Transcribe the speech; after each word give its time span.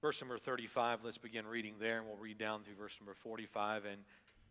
verse 0.00 0.20
number 0.20 0.38
35. 0.38 1.00
Let's 1.04 1.18
begin 1.18 1.46
reading 1.46 1.74
there, 1.80 1.98
and 1.98 2.06
we'll 2.06 2.16
read 2.16 2.38
down 2.38 2.62
through 2.62 2.74
verse 2.74 2.96
number 3.00 3.14
45. 3.14 3.84
And 3.84 4.02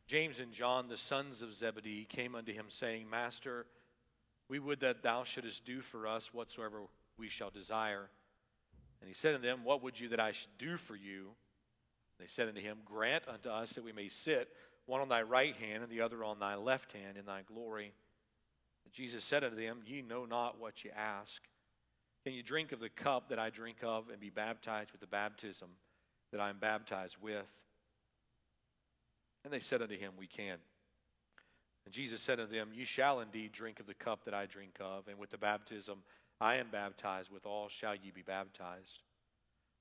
James 0.07 0.39
and 0.39 0.51
John, 0.51 0.87
the 0.87 0.97
sons 0.97 1.41
of 1.41 1.53
Zebedee, 1.53 2.05
came 2.05 2.35
unto 2.35 2.53
him, 2.53 2.65
saying, 2.69 3.09
Master, 3.09 3.65
we 4.49 4.59
would 4.59 4.79
that 4.81 5.03
thou 5.03 5.23
shouldest 5.23 5.65
do 5.65 5.81
for 5.81 6.07
us 6.07 6.33
whatsoever 6.33 6.81
we 7.17 7.29
shall 7.29 7.49
desire. 7.49 8.09
And 9.01 9.07
he 9.07 9.13
said 9.13 9.35
unto 9.35 9.47
them, 9.47 9.63
What 9.63 9.83
would 9.83 9.99
you 9.99 10.09
that 10.09 10.19
I 10.19 10.31
should 10.31 10.57
do 10.57 10.77
for 10.77 10.95
you? 10.95 11.29
They 12.19 12.27
said 12.27 12.47
unto 12.47 12.61
him, 12.61 12.79
Grant 12.85 13.23
unto 13.27 13.49
us 13.49 13.71
that 13.71 13.83
we 13.83 13.91
may 13.91 14.09
sit, 14.09 14.49
one 14.85 15.01
on 15.01 15.09
thy 15.09 15.21
right 15.21 15.55
hand 15.55 15.83
and 15.83 15.91
the 15.91 16.01
other 16.01 16.23
on 16.23 16.39
thy 16.39 16.55
left 16.55 16.93
hand, 16.93 17.17
in 17.17 17.25
thy 17.25 17.41
glory. 17.41 17.93
But 18.83 18.93
Jesus 18.93 19.23
said 19.23 19.43
unto 19.43 19.57
them, 19.57 19.81
Ye 19.85 20.01
know 20.01 20.25
not 20.25 20.59
what 20.59 20.83
ye 20.83 20.91
ask. 20.91 21.43
Can 22.23 22.33
you 22.33 22.43
drink 22.43 22.71
of 22.71 22.79
the 22.79 22.89
cup 22.89 23.29
that 23.29 23.39
I 23.39 23.49
drink 23.49 23.77
of, 23.83 24.09
and 24.09 24.19
be 24.19 24.29
baptized 24.29 24.91
with 24.91 25.01
the 25.01 25.07
baptism 25.07 25.69
that 26.31 26.41
I 26.41 26.49
am 26.49 26.57
baptized 26.59 27.15
with? 27.21 27.45
And 29.43 29.53
they 29.53 29.59
said 29.59 29.81
unto 29.81 29.97
him, 29.97 30.13
We 30.17 30.27
can. 30.27 30.57
And 31.85 31.93
Jesus 31.93 32.21
said 32.21 32.39
unto 32.39 32.53
them, 32.53 32.71
Ye 32.73 32.83
shall 32.83 33.21
indeed 33.21 33.53
drink 33.53 33.79
of 33.79 33.87
the 33.87 33.93
cup 33.93 34.25
that 34.25 34.33
I 34.33 34.45
drink 34.45 34.73
of, 34.81 35.07
and 35.07 35.17
with 35.17 35.29
the 35.29 35.37
baptism 35.37 35.99
I 36.39 36.55
am 36.55 36.67
baptized 36.69 37.31
withal 37.31 37.69
shall 37.69 37.95
ye 37.95 38.11
be 38.13 38.21
baptized. 38.21 39.03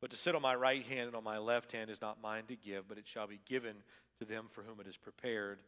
But 0.01 0.11
to 0.11 0.17
sit 0.17 0.35
on 0.35 0.43
my 0.43 0.55
right 0.55 0.85
hand 0.85 1.09
and 1.09 1.17
on 1.17 1.25
my 1.25 1.39
left 1.39 1.73
hand 1.73 1.91
is 1.91 2.01
not 2.01 2.23
mine 2.23 2.45
to 2.49 2.57
give, 2.57 2.89
but 2.89 2.99
it 2.99 3.09
shall 3.09 3.27
be 3.27 3.41
given 3.45 3.77
to 4.21 4.25
them 4.25 4.47
for 4.51 4.63
whom 4.63 4.81
it 4.81 4.87
is 4.87 4.97
prepared. 4.97 5.59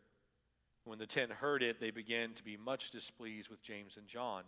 When 0.85 0.99
the 0.99 1.07
ten 1.07 1.31
heard 1.31 1.63
it, 1.63 1.81
they 1.81 1.91
began 1.91 2.35
to 2.35 2.45
be 2.45 2.57
much 2.57 2.91
displeased 2.91 3.49
with 3.49 3.63
James 3.63 3.97
and 3.97 4.07
John. 4.07 4.45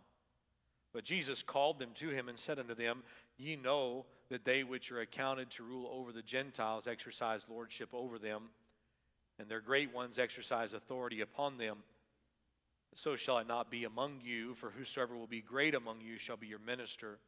But 0.92 1.04
Jesus 1.04 1.42
called 1.42 1.78
them 1.78 1.90
to 1.94 2.08
him 2.08 2.28
and 2.28 2.38
said 2.38 2.58
unto 2.58 2.74
them, 2.74 3.02
Ye 3.38 3.56
know 3.56 4.06
that 4.28 4.44
they 4.44 4.64
which 4.64 4.90
are 4.90 5.00
accounted 5.00 5.50
to 5.50 5.62
rule 5.62 5.88
over 5.92 6.12
the 6.12 6.22
Gentiles 6.22 6.86
exercise 6.86 7.46
lordship 7.48 7.90
over 7.92 8.18
them 8.18 8.50
and 9.40 9.48
their 9.48 9.60
great 9.60 9.94
ones 9.94 10.18
exercise 10.18 10.74
authority 10.74 11.22
upon 11.22 11.56
them. 11.56 11.78
So 12.94 13.16
shall 13.16 13.38
it 13.38 13.48
not 13.48 13.70
be 13.70 13.84
among 13.84 14.20
you, 14.22 14.54
for 14.54 14.70
whosoever 14.70 15.16
will 15.16 15.26
be 15.26 15.40
great 15.40 15.74
among 15.74 16.02
you 16.02 16.18
shall 16.18 16.36
be 16.36 16.46
your 16.46 16.58
minister, 16.58 17.18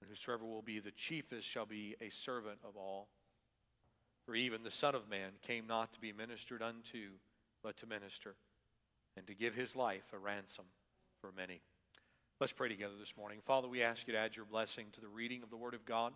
and 0.00 0.10
whosoever 0.10 0.44
will 0.44 0.60
be 0.60 0.80
the 0.80 0.90
chiefest 0.90 1.48
shall 1.48 1.64
be 1.64 1.96
a 2.00 2.10
servant 2.10 2.58
of 2.62 2.76
all. 2.76 3.08
For 4.26 4.34
even 4.34 4.62
the 4.62 4.70
Son 4.70 4.94
of 4.94 5.08
Man 5.08 5.30
came 5.40 5.66
not 5.66 5.94
to 5.94 6.00
be 6.00 6.12
ministered 6.12 6.60
unto, 6.60 7.12
but 7.62 7.78
to 7.78 7.86
minister, 7.86 8.34
and 9.16 9.26
to 9.26 9.34
give 9.34 9.54
his 9.54 9.74
life 9.74 10.12
a 10.12 10.18
ransom 10.18 10.66
for 11.22 11.32
many. 11.34 11.62
Let's 12.40 12.54
pray 12.54 12.70
together 12.70 12.94
this 12.98 13.12
morning. 13.18 13.40
Father, 13.44 13.68
we 13.68 13.82
ask 13.82 14.06
you 14.06 14.14
to 14.14 14.18
add 14.18 14.34
your 14.34 14.46
blessing 14.46 14.86
to 14.94 15.00
the 15.02 15.08
reading 15.08 15.42
of 15.42 15.50
the 15.50 15.58
Word 15.58 15.74
of 15.74 15.84
God. 15.84 16.14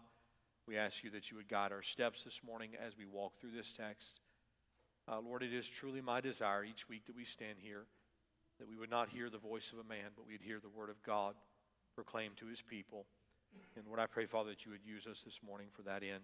We 0.66 0.78
ask 0.78 1.04
you 1.04 1.10
that 1.10 1.30
you 1.30 1.36
would 1.36 1.50
guide 1.50 1.70
our 1.70 1.82
steps 1.82 2.24
this 2.24 2.40
morning 2.42 2.70
as 2.80 2.96
we 2.96 3.04
walk 3.04 3.38
through 3.38 3.50
this 3.50 3.74
text. 3.74 4.20
Uh, 5.06 5.20
Lord, 5.20 5.42
it 5.42 5.52
is 5.52 5.68
truly 5.68 6.00
my 6.00 6.22
desire 6.22 6.64
each 6.64 6.88
week 6.88 7.04
that 7.08 7.14
we 7.14 7.26
stand 7.26 7.58
here 7.60 7.84
that 8.58 8.66
we 8.66 8.74
would 8.74 8.88
not 8.88 9.10
hear 9.10 9.28
the 9.28 9.36
voice 9.36 9.70
of 9.70 9.78
a 9.78 9.86
man, 9.86 10.16
but 10.16 10.26
we'd 10.26 10.40
hear 10.40 10.60
the 10.60 10.70
word 10.70 10.88
of 10.88 11.02
God 11.02 11.34
proclaimed 11.94 12.38
to 12.38 12.46
his 12.46 12.62
people. 12.62 13.04
And 13.76 13.84
Lord, 13.86 14.00
I 14.00 14.06
pray, 14.06 14.24
Father, 14.24 14.48
that 14.48 14.64
you 14.64 14.72
would 14.72 14.86
use 14.86 15.06
us 15.06 15.20
this 15.26 15.40
morning 15.46 15.66
for 15.76 15.82
that 15.82 16.02
end. 16.02 16.22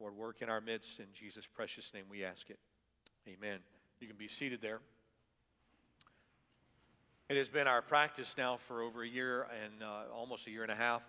Lord, 0.00 0.16
work 0.16 0.42
in 0.42 0.48
our 0.48 0.60
midst. 0.60 0.98
In 0.98 1.06
Jesus' 1.14 1.46
precious 1.46 1.92
name 1.94 2.06
we 2.10 2.24
ask 2.24 2.50
it. 2.50 2.58
Amen. 3.28 3.60
You 4.00 4.08
can 4.08 4.16
be 4.16 4.26
seated 4.26 4.60
there. 4.60 4.80
It 7.30 7.36
has 7.36 7.48
been 7.48 7.68
our 7.68 7.80
practice 7.80 8.34
now 8.36 8.56
for 8.56 8.82
over 8.82 9.04
a 9.04 9.08
year 9.08 9.46
and 9.62 9.84
uh, 9.84 10.12
almost 10.12 10.48
a 10.48 10.50
year 10.50 10.64
and 10.64 10.72
a 10.72 10.74
half. 10.74 11.00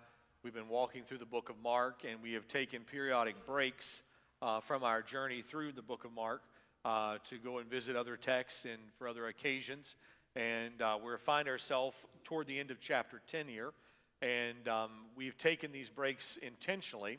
We've 0.44 0.54
been 0.54 0.68
walking 0.68 1.02
through 1.02 1.18
the 1.18 1.26
book 1.26 1.48
of 1.48 1.56
Mark, 1.64 2.04
and 2.08 2.22
we 2.22 2.34
have 2.34 2.46
taken 2.46 2.82
periodic 2.82 3.44
breaks 3.44 4.02
uh, 4.40 4.60
from 4.60 4.84
our 4.84 5.02
journey 5.02 5.42
through 5.42 5.72
the 5.72 5.82
book 5.82 6.04
of 6.04 6.12
Mark 6.12 6.42
uh, 6.84 7.16
to 7.28 7.38
go 7.38 7.58
and 7.58 7.68
visit 7.68 7.96
other 7.96 8.16
texts 8.16 8.64
and 8.64 8.80
for 8.96 9.08
other 9.08 9.26
occasions. 9.26 9.96
And 10.36 10.80
uh, 10.80 10.96
we 11.04 11.10
find 11.18 11.48
ourselves 11.48 11.96
toward 12.22 12.46
the 12.46 12.60
end 12.60 12.70
of 12.70 12.78
chapter 12.78 13.20
10 13.26 13.48
here. 13.48 13.72
And 14.20 14.68
um, 14.68 14.90
we've 15.16 15.36
taken 15.36 15.72
these 15.72 15.88
breaks 15.88 16.38
intentionally. 16.40 17.18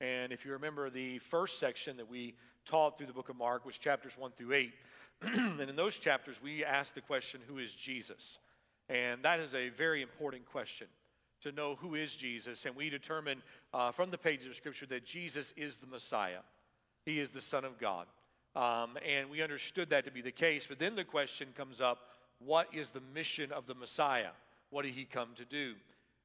And 0.00 0.32
if 0.32 0.44
you 0.44 0.50
remember 0.50 0.90
the 0.90 1.20
first 1.20 1.60
section 1.60 1.98
that 1.98 2.10
we 2.10 2.34
taught 2.64 2.98
through 2.98 3.06
the 3.06 3.12
book 3.12 3.28
of 3.28 3.36
Mark 3.36 3.64
was 3.64 3.78
chapters 3.78 4.14
1 4.18 4.32
through 4.32 4.54
8. 4.54 4.72
and 5.34 5.60
in 5.60 5.76
those 5.76 5.98
chapters, 5.98 6.40
we 6.42 6.64
ask 6.64 6.94
the 6.94 7.00
question, 7.00 7.40
Who 7.46 7.58
is 7.58 7.72
Jesus? 7.72 8.38
And 8.88 9.22
that 9.22 9.38
is 9.38 9.54
a 9.54 9.68
very 9.68 10.02
important 10.02 10.46
question 10.46 10.88
to 11.42 11.52
know 11.52 11.76
who 11.76 11.94
is 11.94 12.14
Jesus. 12.14 12.66
And 12.66 12.74
we 12.74 12.90
determine 12.90 13.42
uh, 13.72 13.92
from 13.92 14.10
the 14.10 14.18
pages 14.18 14.46
of 14.46 14.56
Scripture 14.56 14.86
that 14.86 15.04
Jesus 15.04 15.54
is 15.56 15.76
the 15.76 15.86
Messiah, 15.86 16.40
He 17.04 17.20
is 17.20 17.30
the 17.30 17.40
Son 17.40 17.64
of 17.64 17.78
God. 17.78 18.06
Um, 18.56 18.98
and 19.06 19.30
we 19.30 19.42
understood 19.42 19.90
that 19.90 20.04
to 20.06 20.10
be 20.10 20.22
the 20.22 20.32
case. 20.32 20.66
But 20.68 20.80
then 20.80 20.96
the 20.96 21.04
question 21.04 21.48
comes 21.56 21.80
up 21.80 21.98
what 22.40 22.68
is 22.72 22.90
the 22.90 23.02
mission 23.14 23.52
of 23.52 23.66
the 23.66 23.74
Messiah? 23.74 24.30
What 24.70 24.84
did 24.84 24.94
he 24.94 25.04
come 25.04 25.28
to 25.36 25.44
do? 25.44 25.74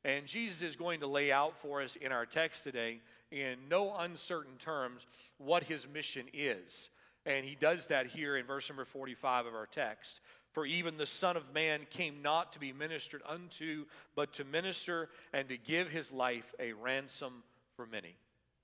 And 0.04 0.26
Jesus 0.26 0.62
is 0.62 0.76
going 0.76 1.02
to 1.02 1.08
lay 1.08 1.32
out 1.32 1.58
for 1.58 1.82
us 1.82 1.96
in 1.98 2.12
our 2.12 2.26
text 2.26 2.64
today, 2.64 3.02
in 3.32 3.58
no 3.70 3.96
uncertain 3.98 4.58
terms, 4.58 5.02
what 5.38 5.64
his 5.64 5.88
mission 5.92 6.28
is. 6.34 6.90
And 7.26 7.46
he 7.46 7.56
does 7.56 7.88
that 7.88 8.08
here 8.08 8.38
in 8.38 8.46
verse 8.46 8.70
number 8.70 8.86
45 8.86 9.48
of 9.48 9.56
our 9.56 9.66
text. 9.66 10.20
For 10.52 10.66
even 10.66 10.98
the 10.98 11.06
Son 11.06 11.36
of 11.36 11.54
Man 11.54 11.82
came 11.90 12.22
not 12.22 12.54
to 12.54 12.60
be 12.60 12.72
ministered 12.72 13.22
unto, 13.28 13.86
but 14.16 14.34
to 14.34 14.44
minister 14.44 15.10
and 15.34 15.50
to 15.50 15.58
give 15.58 15.90
his 15.90 16.12
life 16.12 16.54
a 16.60 16.74
ransom 16.74 17.44
for 17.76 17.86
many. 17.86 18.16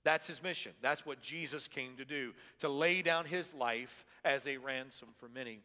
That's 0.04 0.26
his 0.26 0.42
mission. 0.42 0.72
That's 0.80 1.04
what 1.04 1.20
Jesus 1.20 1.68
came 1.68 1.96
to 1.96 2.04
do, 2.04 2.32
to 2.60 2.68
lay 2.68 3.02
down 3.02 3.26
his 3.26 3.52
life 3.54 4.04
as 4.24 4.46
a 4.46 4.56
ransom 4.56 5.08
for 5.18 5.28
many. 5.28 5.60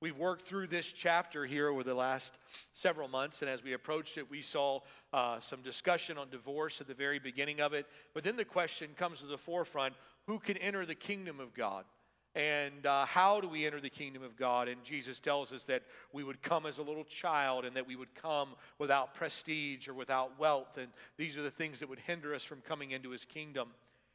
We've 0.00 0.18
worked 0.18 0.42
through 0.42 0.66
this 0.66 0.92
chapter 0.92 1.46
here 1.46 1.68
over 1.68 1.82
the 1.82 1.94
last 1.94 2.32
several 2.74 3.08
months, 3.08 3.40
and 3.40 3.50
as 3.50 3.62
we 3.62 3.72
approached 3.72 4.18
it, 4.18 4.30
we 4.30 4.42
saw 4.42 4.80
uh, 5.12 5.40
some 5.40 5.62
discussion 5.62 6.18
on 6.18 6.28
divorce 6.28 6.80
at 6.80 6.88
the 6.88 6.94
very 6.94 7.18
beginning 7.18 7.60
of 7.60 7.72
it. 7.72 7.86
But 8.12 8.22
then 8.22 8.36
the 8.36 8.44
question 8.44 8.90
comes 8.96 9.20
to 9.20 9.26
the 9.26 9.38
forefront 9.38 9.94
who 10.26 10.38
can 10.40 10.56
enter 10.58 10.84
the 10.84 10.94
kingdom 10.94 11.40
of 11.40 11.54
God? 11.54 11.84
And 12.34 12.84
uh, 12.84 13.06
how 13.06 13.40
do 13.40 13.48
we 13.48 13.64
enter 13.64 13.80
the 13.80 13.90
kingdom 13.90 14.24
of 14.24 14.36
God? 14.36 14.66
And 14.68 14.82
Jesus 14.82 15.20
tells 15.20 15.52
us 15.52 15.64
that 15.64 15.82
we 16.12 16.24
would 16.24 16.42
come 16.42 16.66
as 16.66 16.78
a 16.78 16.82
little 16.82 17.04
child 17.04 17.64
and 17.64 17.76
that 17.76 17.86
we 17.86 17.94
would 17.94 18.14
come 18.14 18.50
without 18.78 19.14
prestige 19.14 19.86
or 19.86 19.94
without 19.94 20.38
wealth. 20.38 20.76
And 20.76 20.88
these 21.16 21.36
are 21.36 21.42
the 21.42 21.50
things 21.50 21.78
that 21.78 21.88
would 21.88 22.00
hinder 22.00 22.34
us 22.34 22.42
from 22.42 22.60
coming 22.60 22.90
into 22.90 23.10
his 23.10 23.24
kingdom. 23.24 23.68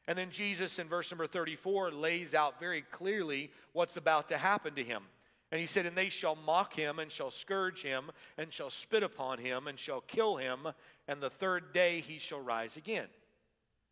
And 0.05 0.17
then 0.17 0.31
Jesus, 0.31 0.79
in 0.79 0.87
verse 0.87 1.11
number 1.11 1.27
34, 1.27 1.91
lays 1.91 2.33
out 2.33 2.59
very 2.59 2.81
clearly 2.81 3.51
what's 3.71 3.95
about 3.95 4.27
to 4.29 4.37
happen 4.37 4.75
to 4.75 4.83
him. 4.83 5.03
And 5.51 5.61
he 5.61 5.65
said, 5.65 5.85
And 5.85 5.95
they 5.95 6.09
shall 6.09 6.35
mock 6.35 6.73
him, 6.73 6.99
and 6.99 7.11
shall 7.11 7.31
scourge 7.31 7.81
him, 7.83 8.11
and 8.37 8.51
shall 8.51 8.69
spit 8.69 9.03
upon 9.03 9.39
him, 9.39 9.67
and 9.67 9.79
shall 9.79 10.01
kill 10.01 10.37
him, 10.37 10.67
and 11.07 11.21
the 11.21 11.29
third 11.29 11.73
day 11.73 12.01
he 12.01 12.19
shall 12.19 12.41
rise 12.41 12.77
again. 12.77 13.07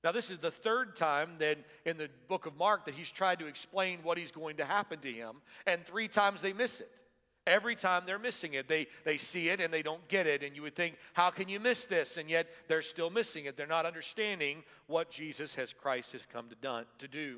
Now, 0.04 0.12
this 0.12 0.30
is 0.30 0.40
the 0.40 0.52
third 0.52 0.96
time 0.96 1.32
that 1.40 1.58
in 1.86 1.98
the 1.98 2.10
book 2.28 2.46
of 2.46 2.56
Mark 2.56 2.86
that 2.86 2.94
he's 2.94 3.12
tried 3.12 3.40
to 3.40 3.48
explain 3.48 4.00
what 4.04 4.18
is 4.18 4.32
going 4.32 4.58
to 4.58 4.66
happen 4.66 5.00
to 5.00 5.12
him, 5.12 5.38
and 5.66 5.86
three 5.86 6.08
times 6.08 6.42
they 6.42 6.54
miss 6.54 6.82
it. 6.82 6.90
Every 7.48 7.78
time 7.78 8.04
they're 8.06 8.20
missing 8.20 8.56
it, 8.56 8.68
they, 8.68 8.88
they 9.06 9.18
see 9.18 9.48
it 9.48 9.62
and 9.62 9.74
they 9.74 9.82
don't 9.82 10.06
get 10.10 10.28
it. 10.28 10.44
And 10.44 10.54
you 10.54 10.64
would 10.64 10.76
think, 10.76 10.98
how 11.14 11.30
can 11.30 11.48
you 11.48 11.62
miss 11.62 11.86
this? 11.86 12.18
And 12.18 12.30
yet 12.30 12.50
they're 12.68 12.82
still 12.82 13.10
missing 13.10 13.46
it. 13.46 13.56
They're 13.56 13.66
not 13.66 13.86
understanding 13.86 14.64
what 14.88 15.10
Jesus 15.10 15.56
has 15.56 15.72
Christ 15.72 16.12
has 16.12 16.24
come 16.32 16.50
to, 16.50 16.56
done, 16.56 16.84
to 17.00 17.08
do. 17.08 17.38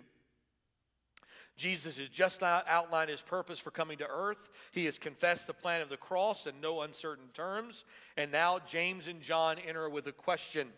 Jesus 1.57 1.99
has 1.99 2.09
just 2.09 2.41
outlined 2.41 3.11
his 3.11 3.21
purpose 3.21 3.59
for 3.59 3.69
coming 3.69 3.99
to 3.99 4.07
earth. 4.09 4.49
He 4.71 4.85
has 4.85 4.97
confessed 4.97 5.45
the 5.45 5.53
plan 5.53 5.81
of 5.81 5.89
the 5.89 5.97
cross 5.97 6.47
in 6.47 6.59
no 6.59 6.81
uncertain 6.81 7.27
terms. 7.33 7.85
And 8.17 8.31
now 8.31 8.57
James 8.65 9.07
and 9.07 9.21
John 9.21 9.57
enter 9.59 9.87
with 9.89 10.07
a 10.07 10.11
question. 10.11 10.69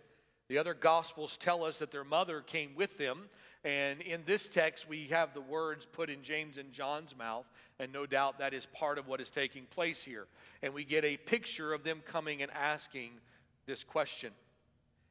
The 0.51 0.57
other 0.57 0.73
gospels 0.73 1.37
tell 1.37 1.63
us 1.63 1.79
that 1.79 1.91
their 1.91 2.03
mother 2.03 2.41
came 2.41 2.71
with 2.75 2.97
them. 2.97 3.29
And 3.63 4.01
in 4.01 4.23
this 4.25 4.49
text, 4.49 4.85
we 4.85 5.05
have 5.05 5.33
the 5.33 5.39
words 5.39 5.87
put 5.89 6.09
in 6.09 6.23
James 6.23 6.57
and 6.57 6.73
John's 6.73 7.15
mouth. 7.17 7.45
And 7.79 7.93
no 7.93 8.05
doubt 8.05 8.39
that 8.39 8.53
is 8.53 8.67
part 8.73 8.97
of 8.97 9.07
what 9.07 9.21
is 9.21 9.29
taking 9.29 9.63
place 9.63 10.03
here. 10.03 10.27
And 10.61 10.73
we 10.73 10.83
get 10.83 11.05
a 11.05 11.15
picture 11.15 11.71
of 11.71 11.85
them 11.85 12.01
coming 12.05 12.41
and 12.41 12.51
asking 12.51 13.11
this 13.65 13.85
question. 13.85 14.33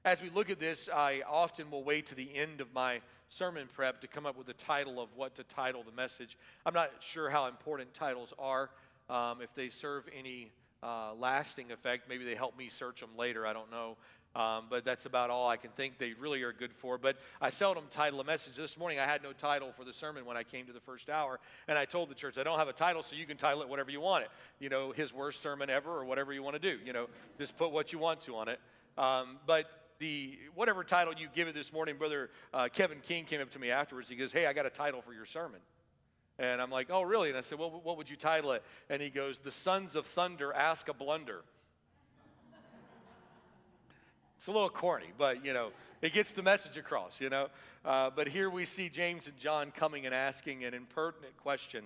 As 0.05 0.21
we 0.21 0.29
look 0.29 0.51
at 0.51 0.61
this, 0.61 0.91
I 0.95 1.23
often 1.27 1.71
will 1.71 1.85
wait 1.85 2.09
to 2.09 2.15
the 2.15 2.37
end 2.37 2.61
of 2.61 2.75
my 2.75 3.01
sermon 3.31 3.67
prep 3.75 4.03
to 4.03 4.09
come 4.09 4.27
up 4.27 4.37
with 4.37 4.47
the 4.47 4.53
title 4.53 5.01
of 5.01 5.09
what 5.17 5.37
to 5.37 5.45
title 5.45 5.83
the 5.83 5.97
message. 5.97 6.37
I'm 6.67 6.75
not 6.75 6.91
sure 7.01 7.31
how 7.31 7.47
important 7.47 7.95
titles 7.95 8.35
are, 8.39 8.69
um, 9.09 9.41
if 9.41 9.55
they 9.55 9.71
serve 9.71 10.05
any 10.15 10.51
uh, 10.83 11.13
lasting 11.19 11.73
effect. 11.73 12.09
Maybe 12.09 12.25
they 12.25 12.35
help 12.35 12.57
me 12.57 12.69
search 12.69 13.01
them 13.01 13.11
later. 13.17 13.47
I 13.47 13.53
don't 13.53 13.71
know. 13.71 13.97
Um, 14.37 14.67
but 14.71 14.85
that's 14.85 15.07
about 15.07 15.31
all 15.31 15.49
I 15.49 15.57
can 15.57 15.71
think 15.71 15.99
they 15.99 16.13
really 16.13 16.43
are 16.43 16.53
good 16.53 16.73
for. 16.73 16.99
But 16.99 17.17
I 17.41 17.51
seldom 17.51 17.85
title 17.91 18.21
a 18.21 18.25
message. 18.25 18.55
This 18.55 18.79
morning 18.79 19.01
I 19.01 19.05
had 19.05 19.25
no 19.25 19.33
title 19.33 19.73
for 19.77 19.85
the 19.85 19.93
sermon 19.93 20.25
when 20.25 20.37
I 20.37 20.45
came 20.45 20.67
to 20.67 20.73
the 20.73 20.81
first 20.81 21.11
hour, 21.11 21.41
and 21.67 21.77
I 21.77 21.85
told 21.85 22.11
the 22.11 22.15
church 22.15 22.39
I 22.39 22.45
don't 22.45 22.59
have 22.59 22.69
a 22.69 22.73
title, 22.73 23.03
so 23.03 23.17
you 23.17 23.27
can 23.27 23.37
title 23.37 23.63
it 23.63 23.69
whatever 23.69 23.91
you 23.91 24.01
want 24.01 24.25
it. 24.25 24.31
You 24.61 24.69
know, 24.69 24.93
his 24.93 25.13
worst 25.13 25.43
sermon 25.43 25.69
ever, 25.69 25.91
or 25.91 26.05
whatever 26.05 26.33
you 26.33 26.45
want 26.45 26.55
to 26.55 26.61
do. 26.61 26.79
You 26.85 26.93
know, 26.93 27.09
just 27.39 27.57
put 27.57 27.73
what 27.73 27.93
you 27.93 27.99
want 27.99 28.21
to 28.23 28.37
on 28.37 28.49
it. 28.49 28.61
Um, 28.97 29.39
but 29.47 29.67
the 29.99 30.39
whatever 30.55 30.85
title 30.85 31.13
you 31.17 31.29
give 31.35 31.49
it 31.49 31.55
this 31.55 31.73
morning, 31.73 31.97
Brother 31.97 32.31
uh, 32.55 32.69
Kevin 32.73 33.01
King 33.01 33.25
came 33.25 33.41
up 33.41 33.51
to 33.53 33.59
me 33.59 33.71
afterwards. 33.71 34.09
He 34.09 34.17
goes, 34.17 34.33
Hey, 34.33 34.47
I 34.47 34.53
got 34.53 34.67
a 34.67 34.71
title 34.71 35.03
for 35.03 35.13
your 35.13 35.27
sermon. 35.27 35.61
And 36.39 36.61
I'm 36.61 36.71
like, 36.71 36.89
Oh, 36.91 37.03
really? 37.03 37.29
And 37.29 37.39
I 37.39 37.43
said, 37.43 37.59
Well, 37.59 37.81
what 37.83 37.97
would 37.97 38.09
you 38.09 38.17
title 38.17 38.53
it? 38.53 38.63
And 38.89 39.03
he 39.03 39.11
goes, 39.11 39.39
The 39.39 39.51
Sons 39.51 39.97
of 39.97 40.07
Thunder 40.07 40.53
Ask 40.53 40.89
a 40.89 40.95
Blunder. 40.95 41.43
It's 44.41 44.49
a 44.49 44.53
little 44.53 44.71
corny, 44.71 45.13
but 45.19 45.45
you 45.45 45.53
know, 45.53 45.69
it 46.01 46.15
gets 46.15 46.33
the 46.33 46.43
message 46.43 46.79
across, 46.79 47.21
you 47.21 47.29
know. 47.29 47.49
Uh, 47.85 48.09
but 48.09 48.27
here 48.27 48.49
we 48.49 48.65
see 48.65 48.89
James 48.89 49.27
and 49.27 49.37
John 49.37 49.71
coming 49.71 50.07
and 50.07 50.15
asking 50.15 50.65
an 50.65 50.73
impertinent 50.73 51.37
question. 51.37 51.85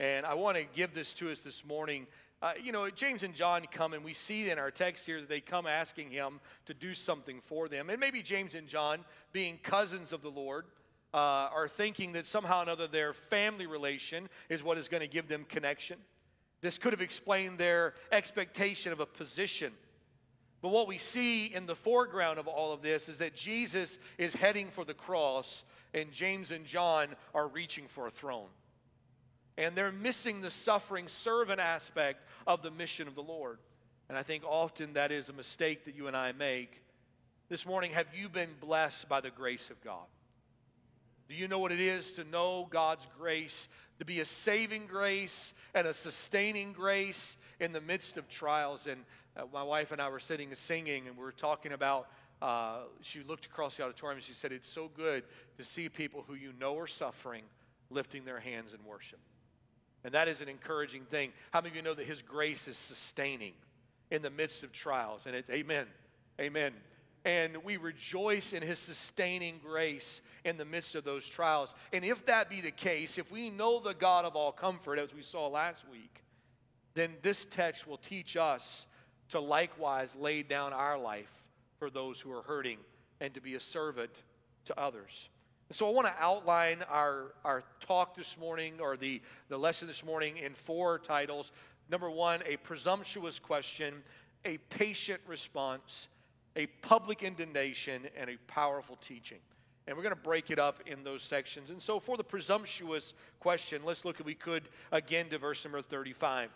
And 0.00 0.26
I 0.26 0.34
want 0.34 0.56
to 0.56 0.64
give 0.74 0.94
this 0.94 1.14
to 1.14 1.30
us 1.30 1.42
this 1.42 1.64
morning 1.64 2.08
uh, 2.42 2.54
you 2.60 2.72
know, 2.72 2.90
James 2.90 3.22
and 3.22 3.36
John 3.36 3.64
come, 3.70 3.92
and 3.92 4.02
we 4.02 4.14
see 4.14 4.50
in 4.50 4.58
our 4.58 4.72
text 4.72 5.06
here 5.06 5.20
that 5.20 5.28
they 5.28 5.40
come 5.40 5.64
asking 5.64 6.10
him 6.10 6.40
to 6.66 6.74
do 6.74 6.92
something 6.92 7.40
for 7.46 7.68
them. 7.68 7.88
And 7.88 8.00
maybe 8.00 8.20
James 8.20 8.56
and 8.56 8.66
John, 8.66 9.04
being 9.32 9.58
cousins 9.62 10.12
of 10.12 10.22
the 10.22 10.28
Lord, 10.28 10.64
uh, 11.14 11.18
are 11.18 11.68
thinking 11.68 12.14
that 12.14 12.26
somehow 12.26 12.58
or 12.58 12.62
another 12.64 12.88
their 12.88 13.12
family 13.12 13.68
relation 13.68 14.28
is 14.48 14.64
what 14.64 14.76
is 14.76 14.88
going 14.88 15.02
to 15.02 15.06
give 15.06 15.28
them 15.28 15.46
connection. 15.48 15.98
This 16.62 16.78
could 16.78 16.92
have 16.92 17.00
explained 17.00 17.58
their 17.58 17.94
expectation 18.10 18.90
of 18.90 18.98
a 18.98 19.06
position. 19.06 19.72
But 20.62 20.70
what 20.70 20.86
we 20.86 20.96
see 20.96 21.46
in 21.46 21.66
the 21.66 21.74
foreground 21.74 22.38
of 22.38 22.46
all 22.46 22.72
of 22.72 22.80
this 22.80 23.08
is 23.08 23.18
that 23.18 23.34
Jesus 23.34 23.98
is 24.16 24.34
heading 24.34 24.70
for 24.70 24.84
the 24.84 24.94
cross, 24.94 25.64
and 25.92 26.12
James 26.12 26.50
and 26.50 26.64
John 26.64 27.08
are 27.34 27.48
reaching 27.48 27.88
for 27.88 28.06
a 28.06 28.10
throne 28.10 28.48
and 29.56 29.76
they're 29.76 29.92
missing 29.92 30.40
the 30.40 30.50
suffering 30.50 31.08
servant 31.08 31.60
aspect 31.60 32.26
of 32.46 32.62
the 32.62 32.70
mission 32.70 33.06
of 33.06 33.14
the 33.14 33.22
Lord. 33.22 33.58
And 34.08 34.16
I 34.16 34.22
think 34.22 34.44
often 34.44 34.94
that 34.94 35.12
is 35.12 35.28
a 35.28 35.32
mistake 35.32 35.84
that 35.84 35.94
you 35.94 36.06
and 36.06 36.16
I 36.16 36.32
make. 36.32 36.82
This 37.48 37.66
morning, 37.66 37.92
have 37.92 38.06
you 38.14 38.28
been 38.28 38.50
blessed 38.60 39.08
by 39.08 39.20
the 39.20 39.30
grace 39.30 39.70
of 39.70 39.82
God? 39.82 40.06
Do 41.28 41.34
you 41.34 41.48
know 41.48 41.58
what 41.58 41.72
it 41.72 41.80
is 41.80 42.12
to 42.12 42.24
know 42.24 42.66
God's 42.70 43.06
grace, 43.18 43.68
to 43.98 44.04
be 44.04 44.20
a 44.20 44.24
saving 44.24 44.86
grace 44.86 45.54
and 45.74 45.86
a 45.86 45.94
sustaining 45.94 46.72
grace 46.72 47.36
in 47.60 47.72
the 47.72 47.80
midst 47.80 48.16
of 48.16 48.28
trials? 48.28 48.86
And 48.86 49.04
uh, 49.36 49.42
my 49.52 49.62
wife 49.62 49.92
and 49.92 50.00
I 50.00 50.08
were 50.08 50.20
sitting 50.20 50.48
and 50.48 50.58
singing, 50.58 51.08
and 51.08 51.16
we 51.16 51.22
were 51.22 51.32
talking 51.32 51.72
about. 51.72 52.08
Uh, 52.40 52.78
she 53.02 53.22
looked 53.22 53.46
across 53.46 53.76
the 53.76 53.84
auditorium 53.84 54.16
and 54.16 54.26
she 54.26 54.32
said, 54.32 54.50
It's 54.50 54.68
so 54.68 54.90
good 54.92 55.22
to 55.58 55.64
see 55.64 55.88
people 55.88 56.24
who 56.26 56.34
you 56.34 56.52
know 56.58 56.76
are 56.76 56.88
suffering 56.88 57.44
lifting 57.88 58.24
their 58.24 58.40
hands 58.40 58.72
in 58.74 58.84
worship. 58.84 59.20
And 60.04 60.14
that 60.14 60.28
is 60.28 60.40
an 60.40 60.48
encouraging 60.48 61.04
thing. 61.04 61.32
How 61.52 61.60
many 61.60 61.70
of 61.70 61.76
you 61.76 61.82
know 61.82 61.94
that 61.94 62.06
His 62.06 62.22
grace 62.22 62.66
is 62.66 62.76
sustaining 62.76 63.52
in 64.10 64.22
the 64.22 64.30
midst 64.30 64.64
of 64.64 64.72
trials? 64.72 65.22
And 65.26 65.36
it's 65.36 65.50
amen. 65.50 65.86
Amen. 66.40 66.72
And 67.24 67.58
we 67.62 67.76
rejoice 67.76 68.52
in 68.52 68.62
His 68.62 68.80
sustaining 68.80 69.60
grace 69.64 70.20
in 70.44 70.56
the 70.56 70.64
midst 70.64 70.96
of 70.96 71.04
those 71.04 71.26
trials. 71.26 71.72
And 71.92 72.04
if 72.04 72.26
that 72.26 72.50
be 72.50 72.60
the 72.60 72.72
case, 72.72 73.18
if 73.18 73.30
we 73.30 73.50
know 73.50 73.78
the 73.78 73.94
God 73.94 74.24
of 74.24 74.34
all 74.34 74.50
comfort, 74.50 74.98
as 74.98 75.14
we 75.14 75.22
saw 75.22 75.46
last 75.46 75.88
week, 75.88 76.24
then 76.94 77.12
this 77.22 77.46
text 77.48 77.86
will 77.86 77.98
teach 77.98 78.36
us 78.36 78.86
to 79.32 79.40
likewise 79.40 80.14
lay 80.18 80.42
down 80.42 80.74
our 80.74 80.98
life 80.98 81.32
for 81.78 81.88
those 81.88 82.20
who 82.20 82.30
are 82.30 82.42
hurting 82.42 82.78
and 83.18 83.32
to 83.32 83.40
be 83.40 83.54
a 83.54 83.60
servant 83.60 84.10
to 84.66 84.78
others. 84.78 85.30
So 85.72 85.88
I 85.88 85.92
want 85.92 86.06
to 86.06 86.22
outline 86.22 86.84
our, 86.90 87.32
our 87.42 87.64
talk 87.80 88.14
this 88.14 88.36
morning 88.38 88.74
or 88.78 88.98
the, 88.98 89.22
the 89.48 89.56
lesson 89.56 89.88
this 89.88 90.04
morning 90.04 90.36
in 90.36 90.52
four 90.52 90.98
titles. 90.98 91.50
Number 91.90 92.10
one, 92.10 92.40
a 92.46 92.58
presumptuous 92.58 93.38
question, 93.38 93.94
a 94.44 94.58
patient 94.68 95.22
response, 95.26 96.08
a 96.54 96.66
public 96.82 97.22
indignation, 97.22 98.02
and 98.14 98.28
a 98.28 98.36
powerful 98.48 98.96
teaching. 98.96 99.38
And 99.86 99.96
we're 99.96 100.02
going 100.02 100.14
to 100.14 100.20
break 100.20 100.50
it 100.50 100.58
up 100.58 100.82
in 100.84 101.04
those 101.04 101.22
sections. 101.22 101.70
And 101.70 101.80
so 101.80 101.98
for 101.98 102.18
the 102.18 102.24
presumptuous 102.24 103.14
question, 103.40 103.80
let's 103.82 104.04
look 104.04 104.20
if 104.20 104.26
we 104.26 104.34
could 104.34 104.64
again 104.92 105.30
to 105.30 105.38
verse 105.38 105.64
number 105.64 105.80
35. 105.80 106.50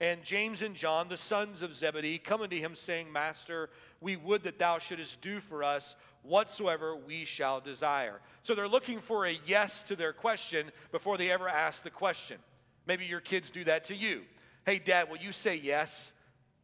And 0.00 0.22
James 0.24 0.62
and 0.62 0.74
John, 0.74 1.08
the 1.08 1.16
sons 1.18 1.60
of 1.60 1.74
Zebedee, 1.74 2.18
come 2.18 2.40
unto 2.40 2.56
him, 2.56 2.74
saying, 2.74 3.12
Master, 3.12 3.68
we 4.00 4.16
would 4.16 4.44
that 4.44 4.58
thou 4.58 4.78
shouldest 4.78 5.20
do 5.20 5.40
for 5.40 5.62
us 5.62 5.94
whatsoever 6.22 6.96
we 6.96 7.26
shall 7.26 7.60
desire. 7.60 8.20
So 8.42 8.54
they're 8.54 8.66
looking 8.66 9.00
for 9.00 9.26
a 9.26 9.38
yes 9.44 9.82
to 9.88 9.96
their 9.96 10.14
question 10.14 10.70
before 10.90 11.18
they 11.18 11.30
ever 11.30 11.48
ask 11.48 11.82
the 11.82 11.90
question. 11.90 12.38
Maybe 12.86 13.04
your 13.04 13.20
kids 13.20 13.50
do 13.50 13.62
that 13.64 13.84
to 13.86 13.94
you. 13.94 14.22
Hey, 14.64 14.78
Dad, 14.78 15.10
will 15.10 15.18
you 15.18 15.32
say 15.32 15.56
yes 15.56 16.12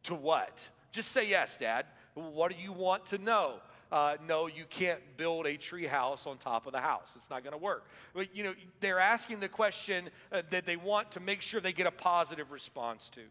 to 0.03 0.15
what? 0.15 0.57
Just 0.91 1.11
say 1.11 1.29
yes, 1.29 1.57
Dad. 1.57 1.85
What 2.15 2.51
do 2.51 2.57
you 2.59 2.73
want 2.73 3.05
to 3.07 3.19
know? 3.19 3.59
Uh, 3.91 4.15
no, 4.27 4.47
you 4.47 4.65
can't 4.69 4.99
build 5.15 5.45
a 5.45 5.57
tree 5.57 5.87
house 5.87 6.27
on 6.27 6.37
top 6.37 6.65
of 6.65 6.73
the 6.73 6.79
house. 6.79 7.09
It's 7.15 7.29
not 7.29 7.43
going 7.43 7.53
to 7.53 7.57
work. 7.57 7.85
But, 8.13 8.35
you 8.35 8.43
know, 8.43 8.53
they're 8.79 8.99
asking 8.99 9.39
the 9.39 9.47
question 9.47 10.09
uh, 10.31 10.41
that 10.51 10.65
they 10.65 10.75
want 10.75 11.11
to 11.11 11.19
make 11.19 11.41
sure 11.41 11.61
they 11.61 11.73
get 11.73 11.87
a 11.87 11.91
positive 11.91 12.51
response 12.51 13.09
to. 13.09 13.21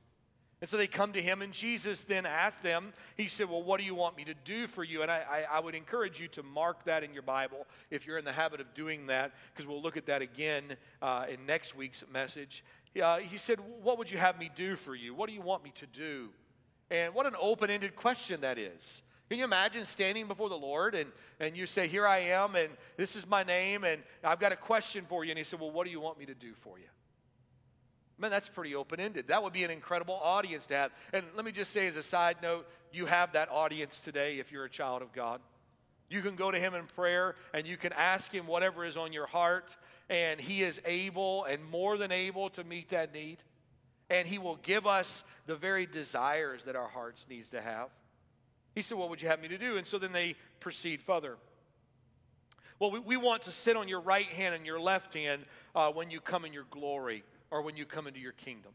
And 0.62 0.70
so 0.70 0.78
they 0.78 0.86
come 0.86 1.12
to 1.12 1.20
him, 1.20 1.42
and 1.42 1.52
Jesus 1.52 2.04
then 2.04 2.24
asked 2.24 2.62
them, 2.62 2.94
He 3.14 3.28
said, 3.28 3.50
Well, 3.50 3.62
what 3.62 3.78
do 3.78 3.84
you 3.84 3.94
want 3.94 4.16
me 4.16 4.24
to 4.24 4.32
do 4.32 4.66
for 4.66 4.82
you? 4.82 5.02
And 5.02 5.10
I, 5.10 5.22
I, 5.50 5.56
I 5.58 5.60
would 5.60 5.74
encourage 5.74 6.18
you 6.18 6.28
to 6.28 6.42
mark 6.42 6.86
that 6.86 7.04
in 7.04 7.12
your 7.12 7.22
Bible 7.22 7.66
if 7.90 8.06
you're 8.06 8.16
in 8.16 8.24
the 8.24 8.32
habit 8.32 8.60
of 8.60 8.72
doing 8.72 9.06
that, 9.08 9.32
because 9.52 9.66
we'll 9.66 9.82
look 9.82 9.98
at 9.98 10.06
that 10.06 10.22
again 10.22 10.76
uh, 11.02 11.26
in 11.28 11.44
next 11.44 11.76
week's 11.76 12.02
message. 12.10 12.64
Uh, 13.00 13.18
he 13.18 13.36
said, 13.36 13.58
What 13.82 13.98
would 13.98 14.10
you 14.10 14.16
have 14.16 14.38
me 14.38 14.50
do 14.54 14.76
for 14.76 14.94
you? 14.94 15.14
What 15.14 15.28
do 15.28 15.34
you 15.34 15.42
want 15.42 15.62
me 15.62 15.72
to 15.76 15.86
do? 15.86 16.30
And 16.90 17.14
what 17.14 17.26
an 17.26 17.34
open 17.38 17.68
ended 17.68 17.94
question 17.94 18.40
that 18.40 18.58
is. 18.58 19.02
Can 19.28 19.38
you 19.38 19.44
imagine 19.44 19.84
standing 19.84 20.28
before 20.28 20.48
the 20.48 20.56
Lord 20.56 20.94
and, 20.94 21.10
and 21.40 21.56
you 21.56 21.66
say, 21.66 21.88
Here 21.88 22.06
I 22.06 22.18
am, 22.18 22.54
and 22.54 22.68
this 22.96 23.16
is 23.16 23.26
my 23.26 23.42
name, 23.42 23.82
and 23.84 24.02
I've 24.22 24.38
got 24.38 24.52
a 24.52 24.56
question 24.56 25.04
for 25.08 25.24
you? 25.24 25.30
And 25.30 25.38
he 25.38 25.44
said, 25.44 25.58
Well, 25.58 25.72
what 25.72 25.84
do 25.84 25.90
you 25.90 26.00
want 26.00 26.18
me 26.18 26.26
to 26.26 26.34
do 26.34 26.52
for 26.60 26.78
you? 26.78 26.86
Man, 28.18 28.30
that's 28.30 28.48
pretty 28.48 28.74
open 28.74 28.98
ended. 28.98 29.28
That 29.28 29.42
would 29.42 29.52
be 29.52 29.64
an 29.64 29.70
incredible 29.70 30.14
audience 30.14 30.66
to 30.68 30.74
have. 30.74 30.92
And 31.12 31.24
let 31.34 31.44
me 31.44 31.52
just 31.52 31.72
say, 31.72 31.86
as 31.86 31.96
a 31.96 32.02
side 32.02 32.36
note, 32.40 32.66
you 32.92 33.06
have 33.06 33.32
that 33.32 33.50
audience 33.50 34.00
today 34.00 34.38
if 34.38 34.50
you're 34.50 34.64
a 34.64 34.70
child 34.70 35.02
of 35.02 35.12
God. 35.12 35.40
You 36.08 36.22
can 36.22 36.36
go 36.36 36.50
to 36.50 36.58
Him 36.58 36.74
in 36.74 36.86
prayer 36.86 37.34
and 37.52 37.66
you 37.66 37.76
can 37.76 37.92
ask 37.92 38.32
Him 38.32 38.46
whatever 38.46 38.84
is 38.86 38.96
on 38.96 39.12
your 39.12 39.26
heart, 39.26 39.76
and 40.08 40.40
He 40.40 40.62
is 40.62 40.80
able 40.84 41.44
and 41.44 41.62
more 41.64 41.98
than 41.98 42.12
able 42.12 42.48
to 42.50 42.64
meet 42.64 42.90
that 42.90 43.12
need. 43.12 43.38
And 44.08 44.26
He 44.26 44.38
will 44.38 44.56
give 44.56 44.86
us 44.86 45.24
the 45.46 45.56
very 45.56 45.84
desires 45.84 46.62
that 46.64 46.76
our 46.76 46.88
hearts 46.88 47.26
needs 47.28 47.50
to 47.50 47.60
have. 47.60 47.88
He 48.76 48.82
said, 48.82 48.98
What 48.98 49.08
would 49.08 49.22
you 49.22 49.28
have 49.28 49.40
me 49.40 49.48
to 49.48 49.58
do? 49.58 49.78
And 49.78 49.86
so 49.86 49.98
then 49.98 50.12
they 50.12 50.36
proceed 50.60 51.00
further. 51.00 51.38
Well, 52.78 52.90
we, 52.90 53.00
we 53.00 53.16
want 53.16 53.42
to 53.44 53.50
sit 53.50 53.74
on 53.74 53.88
your 53.88 54.00
right 54.00 54.26
hand 54.26 54.54
and 54.54 54.66
your 54.66 54.78
left 54.78 55.14
hand 55.14 55.46
uh, 55.74 55.90
when 55.90 56.10
you 56.10 56.20
come 56.20 56.44
in 56.44 56.52
your 56.52 56.66
glory 56.70 57.24
or 57.50 57.62
when 57.62 57.78
you 57.78 57.86
come 57.86 58.06
into 58.06 58.20
your 58.20 58.32
kingdom. 58.32 58.72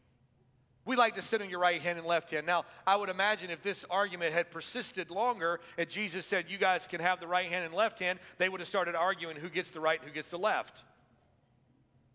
We 0.84 0.96
like 0.96 1.14
to 1.14 1.22
sit 1.22 1.40
on 1.40 1.48
your 1.48 1.60
right 1.60 1.80
hand 1.80 1.98
and 1.98 2.06
left 2.06 2.32
hand. 2.32 2.44
Now, 2.44 2.64
I 2.84 2.96
would 2.96 3.10
imagine 3.10 3.50
if 3.50 3.62
this 3.62 3.84
argument 3.88 4.32
had 4.32 4.50
persisted 4.50 5.08
longer 5.08 5.60
and 5.78 5.88
Jesus 5.88 6.26
said, 6.26 6.46
You 6.48 6.58
guys 6.58 6.88
can 6.88 7.00
have 7.00 7.20
the 7.20 7.28
right 7.28 7.48
hand 7.48 7.64
and 7.64 7.72
left 7.72 8.00
hand, 8.00 8.18
they 8.38 8.48
would 8.48 8.58
have 8.58 8.68
started 8.68 8.96
arguing 8.96 9.36
who 9.36 9.48
gets 9.48 9.70
the 9.70 9.78
right 9.78 10.00
and 10.00 10.08
who 10.08 10.12
gets 10.12 10.30
the 10.30 10.38
left. 10.38 10.82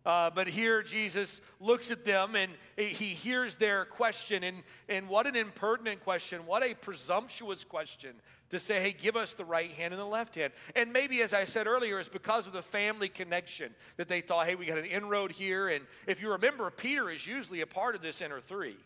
Uh, 0.07 0.29
but 0.29 0.47
here 0.47 0.81
Jesus 0.81 1.41
looks 1.59 1.91
at 1.91 2.05
them 2.05 2.37
and 2.37 2.53
he 2.77 3.07
hears 3.07 3.55
their 3.55 3.83
question. 3.83 4.41
And, 4.41 4.63
and 4.87 5.09
what 5.09 5.27
an 5.27 5.35
impertinent 5.35 6.01
question, 6.01 6.45
what 6.45 6.63
a 6.63 6.73
presumptuous 6.73 7.65
question 7.65 8.11
to 8.51 8.57
say, 8.57 8.79
hey, 8.79 8.93
give 8.93 9.17
us 9.17 9.33
the 9.33 9.43
right 9.43 9.69
hand 9.71 9.93
and 9.93 9.99
the 9.99 10.05
left 10.05 10.35
hand. 10.35 10.53
And 10.77 10.93
maybe, 10.93 11.21
as 11.21 11.33
I 11.33 11.43
said 11.43 11.67
earlier, 11.67 11.99
it's 11.99 12.07
because 12.07 12.47
of 12.47 12.53
the 12.53 12.61
family 12.61 13.09
connection 13.09 13.75
that 13.97 14.07
they 14.07 14.21
thought, 14.21 14.47
hey, 14.47 14.55
we 14.55 14.65
got 14.65 14.77
an 14.77 14.85
inroad 14.85 15.33
here. 15.33 15.67
And 15.67 15.83
if 16.07 16.21
you 16.21 16.31
remember, 16.31 16.71
Peter 16.71 17.09
is 17.09 17.27
usually 17.27 17.59
a 17.59 17.67
part 17.67 17.93
of 17.93 18.01
this 18.01 18.21
inner 18.21 18.39
three. 18.39 18.77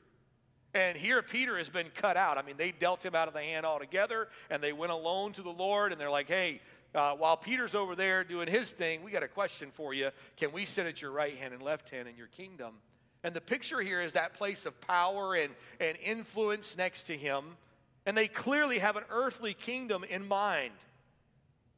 And 0.73 0.97
here 0.97 1.21
Peter 1.21 1.55
has 1.59 1.69
been 1.69 1.89
cut 1.93 2.17
out. 2.17 2.39
I 2.39 2.41
mean, 2.41 2.55
they 2.57 2.71
dealt 2.71 3.05
him 3.05 3.13
out 3.13 3.27
of 3.27 3.35
the 3.35 3.41
hand 3.41 3.63
altogether, 3.63 4.29
and 4.49 4.63
they 4.63 4.73
went 4.73 4.91
alone 4.91 5.33
to 5.33 5.43
the 5.43 5.49
Lord, 5.49 5.91
and 5.91 6.01
they're 6.01 6.09
like, 6.09 6.29
hey, 6.29 6.61
uh, 6.93 7.13
while 7.13 7.37
Peter's 7.37 7.73
over 7.73 7.95
there 7.95 8.23
doing 8.23 8.47
his 8.47 8.69
thing, 8.69 9.03
we 9.03 9.11
got 9.11 9.23
a 9.23 9.27
question 9.27 9.69
for 9.73 9.93
you. 9.93 10.09
Can 10.37 10.51
we 10.51 10.65
sit 10.65 10.85
at 10.85 11.01
your 11.01 11.11
right 11.11 11.37
hand 11.37 11.53
and 11.53 11.63
left 11.63 11.89
hand 11.89 12.07
in 12.07 12.17
your 12.17 12.27
kingdom? 12.27 12.75
And 13.23 13.33
the 13.33 13.41
picture 13.41 13.81
here 13.81 14.01
is 14.01 14.13
that 14.13 14.33
place 14.33 14.65
of 14.65 14.79
power 14.81 15.35
and, 15.35 15.53
and 15.79 15.97
influence 16.03 16.75
next 16.77 17.03
to 17.03 17.15
him. 17.15 17.57
And 18.05 18.17
they 18.17 18.27
clearly 18.27 18.79
have 18.79 18.95
an 18.95 19.03
earthly 19.09 19.53
kingdom 19.53 20.03
in 20.03 20.27
mind. 20.27 20.73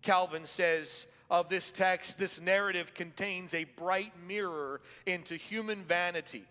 Calvin 0.02 0.46
says 0.46 1.06
of 1.30 1.50
this 1.50 1.72
text, 1.72 2.18
this 2.18 2.40
narrative 2.40 2.94
contains 2.94 3.54
a 3.54 3.66
bright 3.66 4.14
mirror 4.28 4.82
into 5.06 5.36
human 5.36 5.84
vanity, 5.84 6.44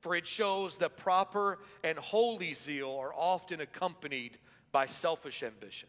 for 0.00 0.14
it 0.14 0.26
shows 0.26 0.76
that 0.78 0.96
proper 0.96 1.58
and 1.82 1.98
holy 1.98 2.54
zeal 2.54 2.96
are 3.00 3.14
often 3.14 3.60
accompanied 3.60 4.38
by 4.72 4.86
selfish 4.86 5.42
ambition. 5.42 5.88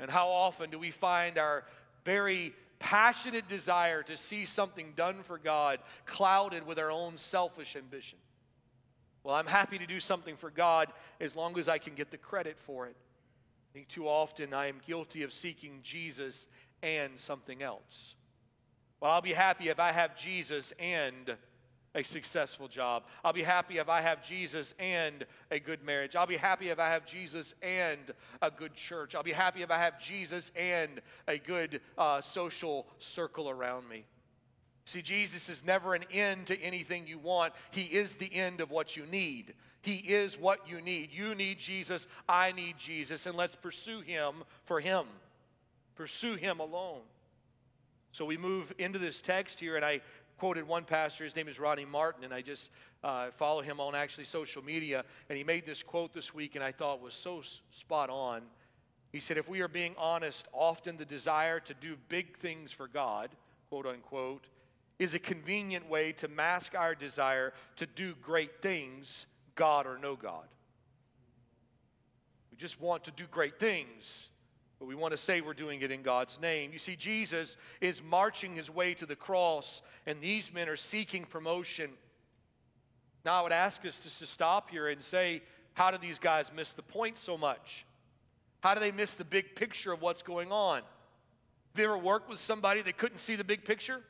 And 0.00 0.10
how 0.10 0.28
often 0.28 0.70
do 0.70 0.78
we 0.78 0.90
find 0.90 1.38
our 1.38 1.64
very 2.04 2.54
passionate 2.78 3.48
desire 3.48 4.02
to 4.04 4.16
see 4.16 4.44
something 4.44 4.92
done 4.96 5.22
for 5.24 5.38
God 5.38 5.80
clouded 6.06 6.66
with 6.66 6.78
our 6.78 6.90
own 6.90 7.16
selfish 7.18 7.76
ambition? 7.76 8.18
Well, 9.24 9.34
I'm 9.34 9.46
happy 9.46 9.78
to 9.78 9.86
do 9.86 10.00
something 10.00 10.36
for 10.36 10.50
God 10.50 10.88
as 11.20 11.34
long 11.34 11.58
as 11.58 11.68
I 11.68 11.78
can 11.78 11.94
get 11.94 12.10
the 12.10 12.16
credit 12.16 12.56
for 12.58 12.86
it. 12.86 12.96
I 12.96 13.72
think 13.74 13.88
too 13.88 14.08
often 14.08 14.54
I 14.54 14.66
am 14.66 14.76
guilty 14.86 15.22
of 15.22 15.32
seeking 15.32 15.80
Jesus 15.82 16.46
and 16.82 17.18
something 17.18 17.62
else. 17.62 18.14
Well, 19.00 19.10
I'll 19.10 19.20
be 19.20 19.34
happy 19.34 19.68
if 19.68 19.78
I 19.78 19.92
have 19.92 20.16
Jesus 20.16 20.72
and 20.78 21.36
a 21.94 22.02
successful 22.02 22.68
job. 22.68 23.04
I'll 23.24 23.32
be 23.32 23.42
happy 23.42 23.78
if 23.78 23.88
I 23.88 24.02
have 24.02 24.22
Jesus 24.22 24.74
and 24.78 25.24
a 25.50 25.58
good 25.58 25.82
marriage. 25.82 26.16
I'll 26.16 26.26
be 26.26 26.36
happy 26.36 26.68
if 26.68 26.78
I 26.78 26.88
have 26.90 27.06
Jesus 27.06 27.54
and 27.62 27.98
a 28.42 28.50
good 28.50 28.74
church. 28.74 29.14
I'll 29.14 29.22
be 29.22 29.32
happy 29.32 29.62
if 29.62 29.70
I 29.70 29.78
have 29.78 30.00
Jesus 30.00 30.50
and 30.54 31.00
a 31.26 31.38
good 31.38 31.80
uh, 31.96 32.20
social 32.20 32.86
circle 32.98 33.48
around 33.48 33.88
me. 33.88 34.04
See, 34.84 35.02
Jesus 35.02 35.48
is 35.50 35.64
never 35.64 35.94
an 35.94 36.04
end 36.10 36.46
to 36.46 36.58
anything 36.60 37.06
you 37.06 37.18
want, 37.18 37.52
He 37.70 37.82
is 37.82 38.14
the 38.14 38.34
end 38.34 38.60
of 38.60 38.70
what 38.70 38.96
you 38.96 39.04
need. 39.04 39.54
He 39.80 39.96
is 39.96 40.38
what 40.38 40.68
you 40.68 40.80
need. 40.80 41.12
You 41.12 41.34
need 41.34 41.58
Jesus. 41.58 42.08
I 42.28 42.52
need 42.52 42.78
Jesus. 42.78 43.26
And 43.26 43.36
let's 43.36 43.54
pursue 43.54 44.00
Him 44.00 44.44
for 44.64 44.80
Him. 44.80 45.04
Pursue 45.94 46.34
Him 46.34 46.58
alone. 46.58 47.02
So 48.12 48.24
we 48.24 48.36
move 48.36 48.72
into 48.78 48.98
this 48.98 49.22
text 49.22 49.60
here, 49.60 49.76
and 49.76 49.84
I 49.84 50.00
quoted 50.38 50.66
one 50.68 50.84
pastor. 50.84 51.24
His 51.24 51.34
name 51.34 51.48
is 51.48 51.58
Rodney 51.58 51.84
Martin, 51.84 52.24
and 52.24 52.32
I 52.32 52.42
just 52.42 52.70
uh, 53.02 53.30
follow 53.36 53.60
him 53.60 53.80
on 53.80 53.94
actually 53.94 54.24
social 54.24 54.62
media. 54.62 55.04
And 55.28 55.36
he 55.36 55.44
made 55.44 55.66
this 55.66 55.82
quote 55.82 56.12
this 56.12 56.32
week, 56.32 56.54
and 56.54 56.62
I 56.62 56.70
thought 56.72 57.02
was 57.02 57.14
so 57.14 57.42
spot 57.72 58.08
on. 58.08 58.42
He 59.10 59.20
said, 59.20 59.36
If 59.36 59.48
we 59.48 59.60
are 59.60 59.68
being 59.68 59.94
honest, 59.98 60.46
often 60.52 60.96
the 60.96 61.04
desire 61.04 61.60
to 61.60 61.74
do 61.74 61.96
big 62.08 62.38
things 62.38 62.70
for 62.70 62.86
God, 62.86 63.30
quote 63.68 63.86
unquote, 63.86 64.46
is 64.98 65.14
a 65.14 65.18
convenient 65.18 65.88
way 65.88 66.12
to 66.12 66.28
mask 66.28 66.74
our 66.74 66.94
desire 66.94 67.52
to 67.76 67.86
do 67.86 68.14
great 68.22 68.62
things, 68.62 69.26
God 69.54 69.86
or 69.86 69.98
no 69.98 70.16
God. 70.16 70.46
We 72.50 72.56
just 72.56 72.80
want 72.80 73.04
to 73.04 73.10
do 73.10 73.24
great 73.30 73.58
things 73.58 74.30
but 74.78 74.86
we 74.86 74.94
want 74.94 75.12
to 75.12 75.18
say 75.18 75.40
we're 75.40 75.54
doing 75.54 75.80
it 75.82 75.90
in 75.90 76.02
God's 76.02 76.38
name. 76.40 76.72
You 76.72 76.78
see, 76.78 76.94
Jesus 76.94 77.56
is 77.80 78.00
marching 78.02 78.54
his 78.54 78.70
way 78.70 78.94
to 78.94 79.06
the 79.06 79.16
cross, 79.16 79.82
and 80.06 80.20
these 80.20 80.52
men 80.52 80.68
are 80.68 80.76
seeking 80.76 81.24
promotion. 81.24 81.90
Now, 83.24 83.40
I 83.40 83.42
would 83.42 83.52
ask 83.52 83.84
us 83.84 83.98
just 83.98 84.20
to 84.20 84.26
stop 84.26 84.70
here 84.70 84.88
and 84.88 85.02
say, 85.02 85.42
how 85.74 85.90
do 85.90 85.98
these 85.98 86.18
guys 86.18 86.50
miss 86.54 86.72
the 86.72 86.82
point 86.82 87.18
so 87.18 87.36
much? 87.36 87.84
How 88.60 88.74
do 88.74 88.80
they 88.80 88.92
miss 88.92 89.14
the 89.14 89.24
big 89.24 89.56
picture 89.56 89.92
of 89.92 90.00
what's 90.00 90.22
going 90.22 90.52
on? 90.52 90.78
Have 90.78 91.78
you 91.78 91.84
ever 91.84 91.98
worked 91.98 92.28
with 92.28 92.40
somebody 92.40 92.82
that 92.82 92.98
couldn't 92.98 93.18
see 93.18 93.36
the 93.36 93.44
big 93.44 93.64
picture? 93.64 94.00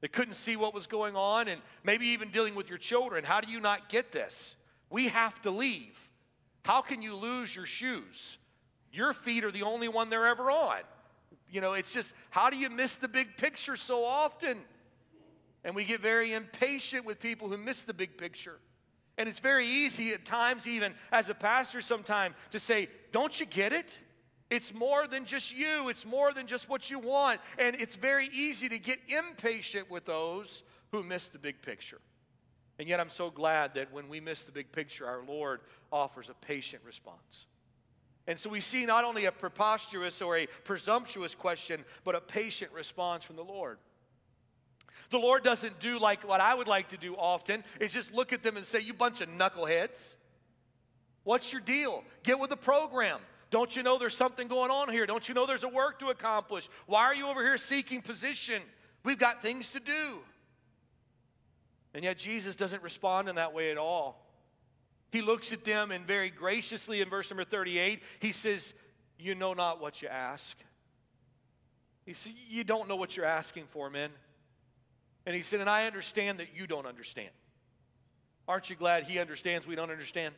They 0.00 0.08
couldn't 0.08 0.34
see 0.34 0.56
what 0.56 0.74
was 0.74 0.86
going 0.86 1.14
on, 1.14 1.48
and 1.48 1.60
maybe 1.84 2.06
even 2.06 2.30
dealing 2.30 2.54
with 2.54 2.68
your 2.68 2.78
children. 2.78 3.24
How 3.24 3.40
do 3.40 3.50
you 3.50 3.60
not 3.60 3.88
get 3.90 4.12
this? 4.12 4.54
We 4.88 5.08
have 5.08 5.40
to 5.42 5.50
leave. 5.50 5.98
How 6.62 6.82
can 6.82 7.02
you 7.02 7.14
lose 7.14 7.54
your 7.54 7.66
shoes? 7.66 8.38
Your 8.92 9.12
feet 9.12 9.44
are 9.44 9.50
the 9.50 9.62
only 9.62 9.88
one 9.88 10.10
they're 10.10 10.26
ever 10.26 10.50
on. 10.50 10.80
You 11.48 11.60
know, 11.60 11.72
it's 11.72 11.92
just, 11.92 12.12
how 12.30 12.50
do 12.50 12.58
you 12.58 12.70
miss 12.70 12.96
the 12.96 13.08
big 13.08 13.36
picture 13.36 13.76
so 13.76 14.04
often? 14.04 14.58
And 15.64 15.74
we 15.74 15.84
get 15.84 16.00
very 16.00 16.32
impatient 16.32 17.04
with 17.04 17.20
people 17.20 17.48
who 17.48 17.56
miss 17.56 17.84
the 17.84 17.94
big 17.94 18.16
picture. 18.16 18.58
And 19.18 19.28
it's 19.28 19.40
very 19.40 19.66
easy 19.66 20.12
at 20.12 20.24
times, 20.24 20.66
even 20.66 20.94
as 21.12 21.28
a 21.28 21.34
pastor, 21.34 21.80
sometime 21.82 22.34
to 22.50 22.58
say, 22.58 22.88
Don't 23.12 23.38
you 23.38 23.46
get 23.46 23.72
it? 23.72 23.98
It's 24.48 24.74
more 24.74 25.06
than 25.06 25.26
just 25.26 25.54
you, 25.54 25.88
it's 25.88 26.04
more 26.04 26.32
than 26.32 26.46
just 26.46 26.68
what 26.68 26.90
you 26.90 26.98
want. 26.98 27.40
And 27.58 27.76
it's 27.76 27.94
very 27.94 28.28
easy 28.32 28.68
to 28.68 28.78
get 28.78 28.98
impatient 29.08 29.90
with 29.90 30.06
those 30.06 30.62
who 30.90 31.02
miss 31.02 31.28
the 31.28 31.38
big 31.38 31.62
picture. 31.62 32.00
And 32.78 32.88
yet, 32.88 32.98
I'm 32.98 33.10
so 33.10 33.30
glad 33.30 33.74
that 33.74 33.92
when 33.92 34.08
we 34.08 34.20
miss 34.20 34.44
the 34.44 34.52
big 34.52 34.72
picture, 34.72 35.06
our 35.06 35.22
Lord 35.22 35.60
offers 35.92 36.30
a 36.30 36.34
patient 36.34 36.82
response. 36.84 37.46
And 38.26 38.38
so 38.38 38.50
we 38.50 38.60
see 38.60 38.86
not 38.86 39.04
only 39.04 39.24
a 39.24 39.32
preposterous 39.32 40.22
or 40.22 40.36
a 40.36 40.46
presumptuous 40.64 41.34
question, 41.34 41.84
but 42.04 42.14
a 42.14 42.20
patient 42.20 42.72
response 42.72 43.24
from 43.24 43.36
the 43.36 43.44
Lord. 43.44 43.78
The 45.10 45.18
Lord 45.18 45.42
doesn't 45.42 45.80
do 45.80 45.98
like 45.98 46.26
what 46.26 46.40
I 46.40 46.54
would 46.54 46.68
like 46.68 46.90
to 46.90 46.96
do 46.96 47.14
often, 47.16 47.64
is 47.80 47.92
just 47.92 48.12
look 48.12 48.32
at 48.32 48.42
them 48.42 48.56
and 48.56 48.64
say, 48.64 48.80
You 48.80 48.94
bunch 48.94 49.20
of 49.20 49.28
knuckleheads. 49.28 50.14
What's 51.24 51.52
your 51.52 51.60
deal? 51.60 52.04
Get 52.22 52.38
with 52.38 52.50
the 52.50 52.56
program. 52.56 53.20
Don't 53.50 53.74
you 53.74 53.82
know 53.82 53.98
there's 53.98 54.16
something 54.16 54.46
going 54.46 54.70
on 54.70 54.90
here? 54.90 55.06
Don't 55.06 55.28
you 55.28 55.34
know 55.34 55.44
there's 55.44 55.64
a 55.64 55.68
work 55.68 55.98
to 55.98 56.08
accomplish? 56.08 56.68
Why 56.86 57.02
are 57.04 57.14
you 57.14 57.26
over 57.26 57.42
here 57.42 57.58
seeking 57.58 58.00
position? 58.00 58.62
We've 59.04 59.18
got 59.18 59.42
things 59.42 59.70
to 59.72 59.80
do. 59.80 60.20
And 61.92 62.04
yet 62.04 62.16
Jesus 62.16 62.54
doesn't 62.54 62.82
respond 62.82 63.28
in 63.28 63.34
that 63.34 63.52
way 63.52 63.72
at 63.72 63.78
all. 63.78 64.24
He 65.10 65.22
looks 65.22 65.52
at 65.52 65.64
them 65.64 65.90
and 65.90 66.06
very 66.06 66.30
graciously 66.30 67.00
in 67.00 67.08
verse 67.08 67.30
number 67.30 67.44
38, 67.44 68.02
he 68.20 68.32
says, 68.32 68.74
You 69.18 69.34
know 69.34 69.54
not 69.54 69.80
what 69.80 70.02
you 70.02 70.08
ask. 70.08 70.56
He 72.06 72.14
said, 72.14 72.32
You 72.48 72.64
don't 72.64 72.88
know 72.88 72.96
what 72.96 73.16
you're 73.16 73.26
asking 73.26 73.64
for, 73.70 73.90
men. 73.90 74.10
And 75.26 75.34
he 75.34 75.42
said, 75.42 75.60
And 75.60 75.68
I 75.68 75.86
understand 75.86 76.38
that 76.38 76.56
you 76.56 76.66
don't 76.66 76.86
understand. 76.86 77.30
Aren't 78.46 78.70
you 78.70 78.76
glad 78.76 79.04
he 79.04 79.18
understands 79.18 79.66
we 79.66 79.76
don't 79.76 79.90
understand? 79.90 80.34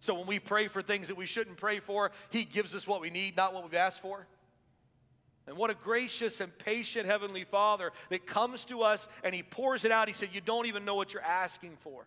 So 0.00 0.14
when 0.14 0.26
we 0.26 0.38
pray 0.38 0.68
for 0.68 0.82
things 0.82 1.08
that 1.08 1.16
we 1.16 1.26
shouldn't 1.26 1.58
pray 1.58 1.78
for, 1.78 2.10
he 2.30 2.44
gives 2.44 2.74
us 2.74 2.88
what 2.88 3.00
we 3.00 3.10
need, 3.10 3.36
not 3.36 3.54
what 3.54 3.62
we've 3.62 3.74
asked 3.74 4.00
for. 4.00 4.26
And 5.46 5.56
what 5.56 5.70
a 5.70 5.74
gracious 5.74 6.40
and 6.40 6.56
patient 6.58 7.06
Heavenly 7.06 7.44
Father 7.44 7.92
that 8.10 8.26
comes 8.26 8.64
to 8.66 8.82
us 8.82 9.08
and 9.24 9.34
He 9.34 9.42
pours 9.42 9.84
it 9.84 9.90
out. 9.90 10.08
He 10.08 10.14
said, 10.14 10.30
You 10.32 10.40
don't 10.40 10.66
even 10.66 10.84
know 10.84 10.94
what 10.94 11.12
you're 11.12 11.22
asking 11.22 11.76
for. 11.80 12.06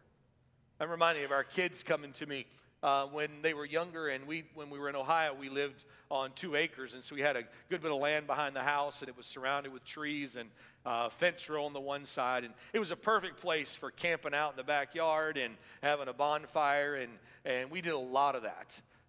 I'm 0.78 0.90
reminding 0.90 1.24
of 1.24 1.32
our 1.32 1.46
kids 1.46 1.84
coming 1.84 2.12
to 2.14 2.26
me 2.26 2.46
uh, 2.84 3.06
when 3.06 3.30
they 3.42 3.54
were 3.54 3.64
younger, 3.66 4.10
and 4.10 4.28
we, 4.28 4.44
when 4.56 4.70
we 4.70 4.78
were 4.78 4.90
in 4.90 4.96
Ohio, 4.96 5.34
we 5.34 5.48
lived 5.48 5.86
on 6.12 6.32
two 6.36 6.58
acres, 6.58 6.94
and 6.94 7.02
so 7.02 7.16
we 7.16 7.22
had 7.22 7.38
a 7.38 7.44
good 7.70 7.82
bit 7.82 7.92
of 7.92 7.98
land 7.98 8.28
behind 8.28 8.58
the 8.58 8.62
house, 8.62 9.00
and 9.00 9.08
it 9.08 9.16
was 9.16 9.26
surrounded 9.26 9.72
with 9.72 9.86
trees 9.86 10.36
and 10.36 10.50
uh, 10.86 11.08
fence 11.08 11.48
row 11.48 11.64
on 11.64 11.72
the 11.72 11.80
one 11.80 12.06
side, 12.06 12.44
and 12.44 12.54
it 12.74 12.80
was 12.80 12.92
a 12.92 12.96
perfect 12.98 13.40
place 13.40 13.74
for 13.74 13.90
camping 13.90 14.34
out 14.34 14.52
in 14.52 14.58
the 14.58 14.66
backyard 14.66 15.38
and 15.38 15.56
having 15.82 16.10
a 16.10 16.14
bonfire, 16.14 16.96
and, 16.96 17.12
and 17.46 17.72
we 17.72 17.80
did 17.80 17.94
a 17.94 17.98
lot 17.98 18.36
of 18.36 18.44
that. 18.44 18.68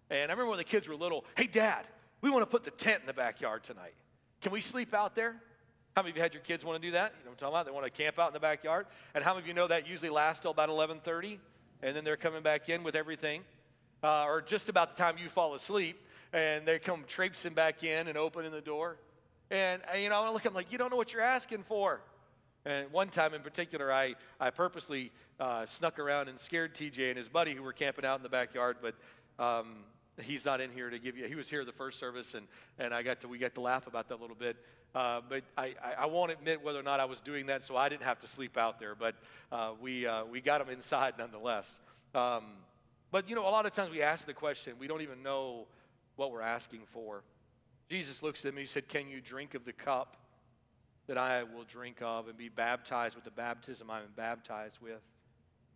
And 0.09 0.31
I 0.31 0.33
remember 0.33 0.51
when 0.51 0.59
the 0.59 0.63
kids 0.63 0.87
were 0.87 0.95
little, 0.95 1.25
hey, 1.35 1.47
Dad, 1.47 1.85
we 2.21 2.29
want 2.29 2.43
to 2.43 2.49
put 2.49 2.63
the 2.63 2.71
tent 2.71 3.01
in 3.01 3.07
the 3.07 3.13
backyard 3.13 3.65
tonight. 3.65 3.93
Can 4.39 4.53
we 4.53 4.61
sleep 4.61 4.93
out 4.93 5.15
there? 5.15 5.35
How 5.97 6.03
many 6.03 6.11
of 6.11 6.15
you 6.15 6.21
had 6.21 6.33
your 6.33 6.43
kids 6.43 6.63
want 6.63 6.81
to 6.81 6.87
do 6.87 6.91
that? 6.93 7.13
You 7.19 7.25
know 7.25 7.31
what 7.31 7.33
I'm 7.33 7.37
talking 7.39 7.53
about? 7.55 7.65
They 7.65 7.71
want 7.71 7.85
to 7.85 8.03
camp 8.03 8.19
out 8.19 8.27
in 8.27 8.33
the 8.33 8.39
backyard. 8.39 8.85
And 9.15 9.23
how 9.23 9.33
many 9.33 9.43
of 9.43 9.47
you 9.47 9.55
know 9.55 9.67
that 9.67 9.87
usually 9.87 10.11
lasts 10.11 10.41
till 10.41 10.51
about 10.51 10.69
11:30? 10.69 11.39
And 11.81 11.95
then 11.95 12.03
they're 12.03 12.17
coming 12.17 12.43
back 12.43 12.69
in 12.69 12.83
with 12.83 12.95
everything, 12.95 13.41
uh, 14.03 14.25
or 14.25 14.41
just 14.41 14.69
about 14.69 14.95
the 14.95 15.01
time 15.01 15.17
you 15.17 15.29
fall 15.29 15.53
asleep, 15.53 16.01
and 16.33 16.65
they 16.65 16.79
come 16.79 17.03
traipsing 17.07 17.53
back 17.53 17.83
in 17.83 18.07
and 18.07 18.17
opening 18.17 18.51
the 18.51 18.61
door. 18.61 18.97
And, 19.49 19.81
uh, 19.91 19.97
you 19.97 20.09
know, 20.09 20.23
I 20.23 20.29
look, 20.29 20.45
I'm 20.45 20.53
like, 20.53 20.71
you 20.71 20.77
don't 20.77 20.89
know 20.89 20.97
what 20.97 21.13
you're 21.13 21.21
asking 21.21 21.63
for. 21.63 22.01
And 22.65 22.91
one 22.91 23.09
time 23.09 23.33
in 23.33 23.41
particular, 23.41 23.93
I, 23.93 24.15
I 24.39 24.49
purposely 24.49 25.11
uh, 25.39 25.65
snuck 25.65 25.99
around 25.99 26.27
and 26.27 26.39
scared 26.39 26.75
TJ 26.75 27.09
and 27.09 27.17
his 27.17 27.29
buddy 27.29 27.53
who 27.53 27.63
were 27.63 27.73
camping 27.73 28.03
out 28.03 28.17
in 28.17 28.23
the 28.23 28.29
backyard, 28.29 28.77
but 28.81 28.95
um, 29.43 29.83
he's 30.21 30.45
not 30.45 30.61
in 30.61 30.71
here 30.71 30.89
to 30.89 30.99
give 30.99 31.17
you. 31.17 31.27
He 31.27 31.35
was 31.35 31.49
here 31.49 31.63
the 31.65 31.71
first 31.71 31.99
service, 31.99 32.33
and, 32.33 32.47
and 32.79 32.93
I 32.93 33.03
got 33.03 33.21
to 33.21 33.27
we 33.27 33.37
got 33.37 33.55
to 33.55 33.61
laugh 33.61 33.87
about 33.87 34.09
that 34.09 34.15
a 34.15 34.21
little 34.21 34.35
bit. 34.35 34.57
Uh, 34.95 35.21
but 35.27 35.43
I, 35.57 35.75
I, 35.83 35.93
I, 35.99 36.05
won't 36.05 36.31
admit 36.31 36.63
whether 36.63 36.79
or 36.79 36.83
not 36.83 36.99
I 36.99 37.05
was 37.05 37.19
doing 37.19 37.47
that, 37.47 37.63
so 37.63 37.75
I 37.75 37.89
didn't 37.89 38.03
have 38.03 38.19
to 38.21 38.27
sleep 38.27 38.57
out 38.57 38.79
there. 38.79 38.95
But 38.95 39.15
uh, 39.51 39.71
we, 39.79 40.07
uh, 40.07 40.25
we 40.25 40.41
got 40.41 40.59
them 40.59 40.73
inside 40.73 41.15
nonetheless. 41.19 41.69
Um, 42.15 42.43
but, 43.11 43.29
you 43.29 43.35
know, 43.35 43.47
a 43.47 43.51
lot 43.51 43.65
of 43.65 43.73
times 43.73 43.91
we 43.91 44.01
ask 44.01 44.25
the 44.25 44.33
question, 44.33 44.73
we 44.79 44.87
don't 44.87 45.01
even 45.01 45.23
know 45.23 45.67
what 46.15 46.31
we're 46.31 46.41
asking 46.41 46.81
for. 46.87 47.23
Jesus 47.89 48.23
looks 48.23 48.43
at 48.43 48.49
and 48.49 48.59
he 48.59 48.65
said, 48.65 48.87
Can 48.87 49.07
you 49.07 49.21
drink 49.21 49.53
of 49.53 49.65
the 49.65 49.73
cup 49.73 50.17
that 51.07 51.17
I 51.17 51.43
will 51.43 51.63
drink 51.63 51.97
of 52.01 52.27
and 52.27 52.37
be 52.37 52.49
baptized 52.49 53.15
with 53.15 53.23
the 53.23 53.31
baptism 53.31 53.89
I'm 53.89 54.03
baptized 54.15 54.77
with? 54.81 55.01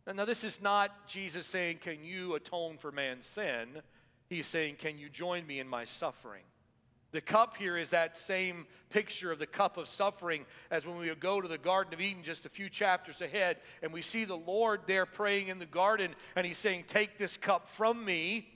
And 0.08 0.18
now, 0.18 0.26
this 0.26 0.44
is 0.44 0.62
not 0.62 1.08
Jesus 1.08 1.46
saying, 1.46 1.78
Can 1.78 2.04
you 2.04 2.36
atone 2.36 2.78
for 2.78 2.92
man's 2.92 3.28
sin? 3.28 3.82
He's 4.32 4.48
saying, 4.48 4.78
Can 4.80 4.98
you 4.98 5.10
join 5.10 5.46
me 5.46 5.60
in 5.60 5.68
my 5.68 5.84
suffering? 5.84 6.44
The 7.12 7.20
cup 7.20 7.58
here 7.58 7.76
is 7.76 7.90
that 7.90 8.18
same 8.18 8.66
picture 8.90 9.30
of 9.30 9.40
the 9.40 9.46
cup 9.46 9.76
of 9.76 9.90
suffering 9.90 10.46
as 10.72 10.86
when 10.86 10.96
we 10.96 11.14
go 11.16 11.42
to 11.42 11.50
the 11.50 11.58
Garden 11.58 11.94
of 11.94 12.00
Eden 12.00 12.24
just 12.24 12.46
a 12.46 12.50
few 12.50 12.70
chapters 12.70 13.20
ahead 13.20 13.58
and 13.84 13.92
we 13.92 14.02
see 14.02 14.24
the 14.24 14.38
Lord 14.38 14.84
there 14.88 15.06
praying 15.06 15.50
in 15.50 15.60
the 15.60 15.66
garden 15.66 16.16
and 16.38 16.48
he's 16.48 16.58
saying, 16.58 16.86
Take 16.88 17.18
this 17.18 17.36
cup 17.36 17.68
from 17.68 18.06
me. 18.06 18.48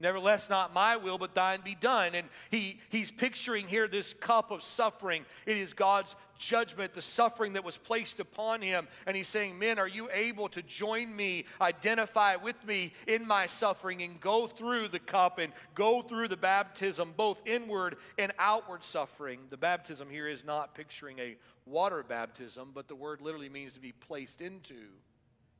Nevertheless, 0.00 0.48
not 0.48 0.72
my 0.72 0.96
will, 0.96 1.18
but 1.18 1.34
thine 1.34 1.60
be 1.62 1.74
done. 1.74 2.14
And 2.14 2.28
he, 2.50 2.80
he's 2.88 3.10
picturing 3.10 3.68
here 3.68 3.86
this 3.86 4.14
cup 4.14 4.50
of 4.50 4.62
suffering. 4.62 5.26
It 5.44 5.58
is 5.58 5.74
God's 5.74 6.16
judgment, 6.38 6.94
the 6.94 7.02
suffering 7.02 7.52
that 7.52 7.64
was 7.64 7.76
placed 7.76 8.18
upon 8.18 8.62
him. 8.62 8.88
And 9.06 9.14
he's 9.14 9.28
saying, 9.28 9.58
Men, 9.58 9.78
are 9.78 9.86
you 9.86 10.08
able 10.10 10.48
to 10.50 10.62
join 10.62 11.14
me, 11.14 11.44
identify 11.60 12.36
with 12.36 12.56
me 12.66 12.94
in 13.06 13.26
my 13.26 13.46
suffering, 13.46 14.00
and 14.00 14.18
go 14.18 14.46
through 14.46 14.88
the 14.88 14.98
cup 14.98 15.38
and 15.38 15.52
go 15.74 16.00
through 16.00 16.28
the 16.28 16.36
baptism, 16.36 17.12
both 17.14 17.38
inward 17.44 17.96
and 18.16 18.32
outward 18.38 18.82
suffering? 18.82 19.40
The 19.50 19.58
baptism 19.58 20.08
here 20.08 20.28
is 20.28 20.46
not 20.46 20.74
picturing 20.74 21.18
a 21.18 21.36
water 21.66 22.02
baptism, 22.02 22.70
but 22.74 22.88
the 22.88 22.96
word 22.96 23.20
literally 23.20 23.50
means 23.50 23.74
to 23.74 23.80
be 23.80 23.92
placed 23.92 24.40
into. 24.40 24.88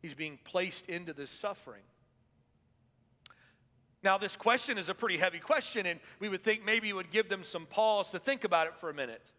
He's 0.00 0.14
being 0.14 0.38
placed 0.44 0.88
into 0.88 1.12
this 1.12 1.30
suffering. 1.30 1.82
Now, 4.02 4.16
this 4.16 4.36
question 4.36 4.78
is 4.78 4.88
a 4.88 4.94
pretty 4.94 5.18
heavy 5.18 5.40
question, 5.40 5.84
and 5.86 6.00
we 6.20 6.28
would 6.28 6.42
think 6.42 6.64
maybe 6.64 6.88
it 6.88 6.94
would 6.94 7.10
give 7.10 7.28
them 7.28 7.44
some 7.44 7.66
pause 7.66 8.10
to 8.12 8.18
think 8.18 8.44
about 8.44 8.66
it 8.66 8.74
for 8.76 8.88
a 8.88 8.94
minute. 8.94 9.32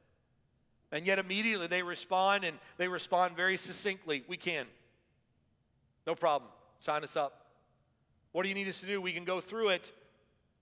And 0.92 1.06
yet, 1.06 1.20
immediately 1.20 1.68
they 1.68 1.82
respond, 1.82 2.44
and 2.44 2.58
they 2.78 2.88
respond 2.88 3.36
very 3.36 3.58
succinctly 3.58 4.24
We 4.28 4.38
can. 4.38 4.68
No 6.06 6.16
problem. 6.16 6.52
Sign 6.80 7.04
us 7.04 7.16
up. 7.16 7.46
What 8.32 8.44
do 8.44 8.50
you 8.50 8.56
need 8.56 8.68
us 8.68 8.80
to 8.82 8.86
do? 8.86 9.02
We 9.02 9.14
can 9.14 9.26
go 9.26 9.42
through 9.42 9.70
it. 9.70 9.92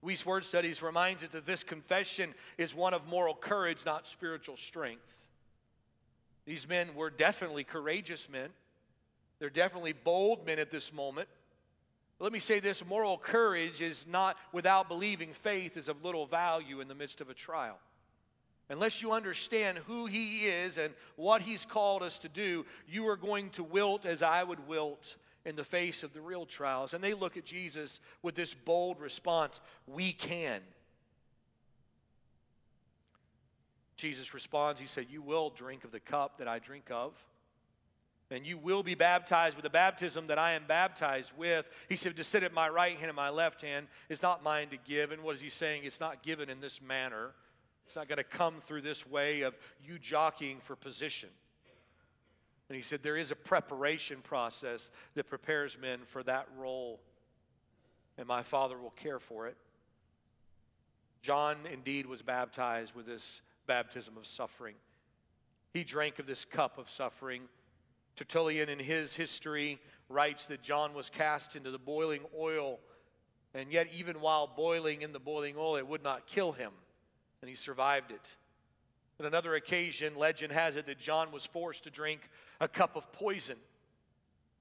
Wuest 0.03 0.25
Word 0.25 0.45
Studies 0.45 0.81
reminds 0.81 1.23
us 1.23 1.29
that 1.31 1.45
this 1.45 1.63
confession 1.63 2.33
is 2.57 2.73
one 2.73 2.93
of 2.93 3.05
moral 3.05 3.35
courage, 3.35 3.79
not 3.85 4.07
spiritual 4.07 4.55
strength. 4.55 5.19
These 6.45 6.67
men 6.67 6.95
were 6.95 7.09
definitely 7.09 7.63
courageous 7.63 8.29
men. 8.29 8.49
They're 9.39 9.49
definitely 9.49 9.93
bold 9.93 10.45
men 10.45 10.57
at 10.57 10.71
this 10.71 10.93
moment. 10.93 11.27
Let 12.19 12.33
me 12.33 12.39
say 12.39 12.59
this 12.59 12.85
moral 12.85 13.17
courage 13.17 13.81
is 13.81 14.05
not 14.07 14.35
without 14.51 14.89
believing 14.89 15.33
faith 15.33 15.77
is 15.77 15.87
of 15.87 16.03
little 16.03 16.25
value 16.25 16.81
in 16.81 16.89
the 16.89 16.95
midst 16.95 17.21
of 17.21 17.29
a 17.29 17.33
trial. 17.33 17.79
Unless 18.69 19.01
you 19.01 19.13
understand 19.13 19.79
who 19.79 20.05
He 20.05 20.45
is 20.45 20.77
and 20.77 20.93
what 21.15 21.41
He's 21.41 21.65
called 21.65 22.03
us 22.03 22.19
to 22.19 22.29
do, 22.29 22.65
you 22.87 23.07
are 23.07 23.15
going 23.15 23.49
to 23.51 23.63
wilt 23.63 24.05
as 24.05 24.21
I 24.21 24.43
would 24.43 24.67
wilt 24.67 25.15
in 25.45 25.55
the 25.55 25.63
face 25.63 26.03
of 26.03 26.13
the 26.13 26.21
real 26.21 26.45
trials. 26.45 26.93
And 26.93 27.03
they 27.03 27.13
look 27.13 27.37
at 27.37 27.45
Jesus 27.45 28.01
with 28.21 28.35
this 28.35 28.53
bold 28.53 28.99
response 28.99 29.61
We 29.87 30.11
can. 30.11 30.61
Jesus 33.95 34.33
responds, 34.33 34.79
He 34.79 34.87
said, 34.87 35.07
You 35.09 35.21
will 35.21 35.49
drink 35.49 35.83
of 35.85 35.91
the 35.91 35.99
cup 35.99 36.37
that 36.37 36.47
I 36.47 36.59
drink 36.59 36.91
of 36.91 37.13
and 38.31 38.45
you 38.45 38.57
will 38.57 38.83
be 38.83 38.95
baptized 38.95 39.55
with 39.55 39.63
the 39.63 39.69
baptism 39.69 40.27
that 40.27 40.37
I 40.37 40.53
am 40.53 40.65
baptized 40.67 41.31
with. 41.35 41.65
He 41.87 41.95
said, 41.95 42.15
To 42.15 42.23
sit 42.23 42.43
at 42.43 42.53
my 42.53 42.69
right 42.69 42.95
hand 42.95 43.07
and 43.07 43.15
my 43.15 43.29
left 43.29 43.61
hand 43.61 43.87
is 44.07 44.21
not 44.21 44.43
mine 44.43 44.69
to 44.69 44.77
give. 44.77 45.11
And 45.11 45.23
what 45.23 45.35
is 45.35 45.41
he 45.41 45.49
saying? 45.49 45.83
It's 45.83 45.99
not 45.99 46.21
given 46.21 46.49
in 46.49 46.59
this 46.59 46.81
manner. 46.81 47.31
It's 47.87 47.95
not 47.95 48.07
going 48.07 48.17
to 48.17 48.23
come 48.23 48.61
through 48.61 48.83
this 48.83 49.07
way 49.07 49.41
of 49.41 49.57
you 49.83 49.97
jockeying 49.97 50.59
for 50.61 50.75
position. 50.75 51.29
And 52.69 52.75
he 52.75 52.83
said, 52.83 53.01
There 53.01 53.17
is 53.17 53.31
a 53.31 53.35
preparation 53.35 54.19
process 54.21 54.91
that 55.15 55.27
prepares 55.27 55.75
men 55.79 56.01
for 56.05 56.21
that 56.23 56.47
role, 56.55 56.99
and 58.17 58.27
my 58.27 58.43
Father 58.43 58.77
will 58.77 58.91
care 58.91 59.19
for 59.19 59.47
it. 59.47 59.57
John 61.23 61.57
indeed 61.71 62.05
was 62.05 62.21
baptized 62.21 62.93
with 62.93 63.07
this 63.07 63.41
baptism 63.65 64.17
of 64.17 64.27
suffering. 64.27 64.75
He 65.73 65.83
drank 65.83 66.19
of 66.19 66.27
this 66.27 66.45
cup 66.45 66.77
of 66.77 66.89
suffering 66.89 67.43
Tertullian, 68.19 68.67
in 68.67 68.79
his 68.79 69.15
history, 69.15 69.79
writes 70.09 70.45
that 70.47 70.61
John 70.61 70.93
was 70.93 71.09
cast 71.09 71.55
into 71.55 71.71
the 71.71 71.79
boiling 71.79 72.23
oil, 72.37 72.79
and 73.53 73.71
yet, 73.71 73.87
even 73.93 74.19
while 74.19 74.45
boiling 74.45 75.03
in 75.03 75.13
the 75.13 75.19
boiling 75.19 75.55
oil, 75.57 75.77
it 75.77 75.87
would 75.87 76.03
not 76.03 76.27
kill 76.27 76.51
him, 76.51 76.73
and 77.41 77.47
he 77.47 77.55
survived 77.55 78.11
it. 78.11 78.35
On 79.21 79.25
another 79.25 79.55
occasion, 79.55 80.17
legend 80.17 80.51
has 80.51 80.75
it 80.75 80.85
that 80.87 80.99
John 80.99 81.31
was 81.31 81.45
forced 81.45 81.85
to 81.85 81.89
drink 81.89 82.19
a 82.59 82.67
cup 82.67 82.97
of 82.97 83.09
poison. 83.13 83.55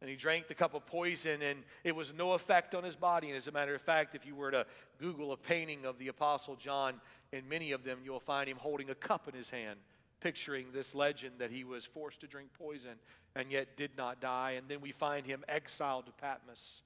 And 0.00 0.08
he 0.08 0.14
drank 0.14 0.46
the 0.46 0.54
cup 0.54 0.74
of 0.74 0.86
poison, 0.86 1.42
and 1.42 1.64
it 1.82 1.96
was 1.96 2.12
no 2.14 2.34
effect 2.34 2.76
on 2.76 2.84
his 2.84 2.94
body. 2.94 3.26
And 3.26 3.36
as 3.36 3.48
a 3.48 3.52
matter 3.52 3.74
of 3.74 3.82
fact, 3.82 4.14
if 4.14 4.24
you 4.24 4.36
were 4.36 4.52
to 4.52 4.66
Google 5.00 5.32
a 5.32 5.36
painting 5.36 5.84
of 5.84 5.98
the 5.98 6.06
Apostle 6.06 6.54
John, 6.54 7.00
in 7.32 7.48
many 7.48 7.72
of 7.72 7.82
them, 7.82 7.98
you'll 8.04 8.20
find 8.20 8.48
him 8.48 8.58
holding 8.58 8.90
a 8.90 8.94
cup 8.94 9.26
in 9.26 9.34
his 9.34 9.50
hand 9.50 9.80
picturing 10.20 10.66
this 10.72 10.94
legend 10.94 11.34
that 11.38 11.50
he 11.50 11.64
was 11.64 11.84
forced 11.84 12.20
to 12.20 12.26
drink 12.26 12.50
poison 12.58 12.96
and 13.34 13.50
yet 13.50 13.76
did 13.76 13.90
not 13.96 14.20
die. 14.20 14.52
And 14.52 14.68
then 14.68 14.80
we 14.80 14.92
find 14.92 15.26
him 15.26 15.44
exiled 15.48 16.06
to 16.06 16.12
Patmos. 16.12 16.82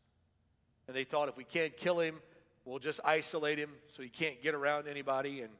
And 0.87 0.97
they 0.97 1.05
thought 1.05 1.29
if 1.29 1.37
we 1.37 1.45
can't 1.45 1.77
kill 1.77 2.01
him, 2.01 2.17
we'll 2.65 2.79
just 2.79 3.01
isolate 3.05 3.59
him 3.59 3.71
so 3.95 4.03
he 4.03 4.09
can't 4.09 4.43
get 4.43 4.55
around 4.55 4.89
anybody. 4.89 5.41
And 5.41 5.51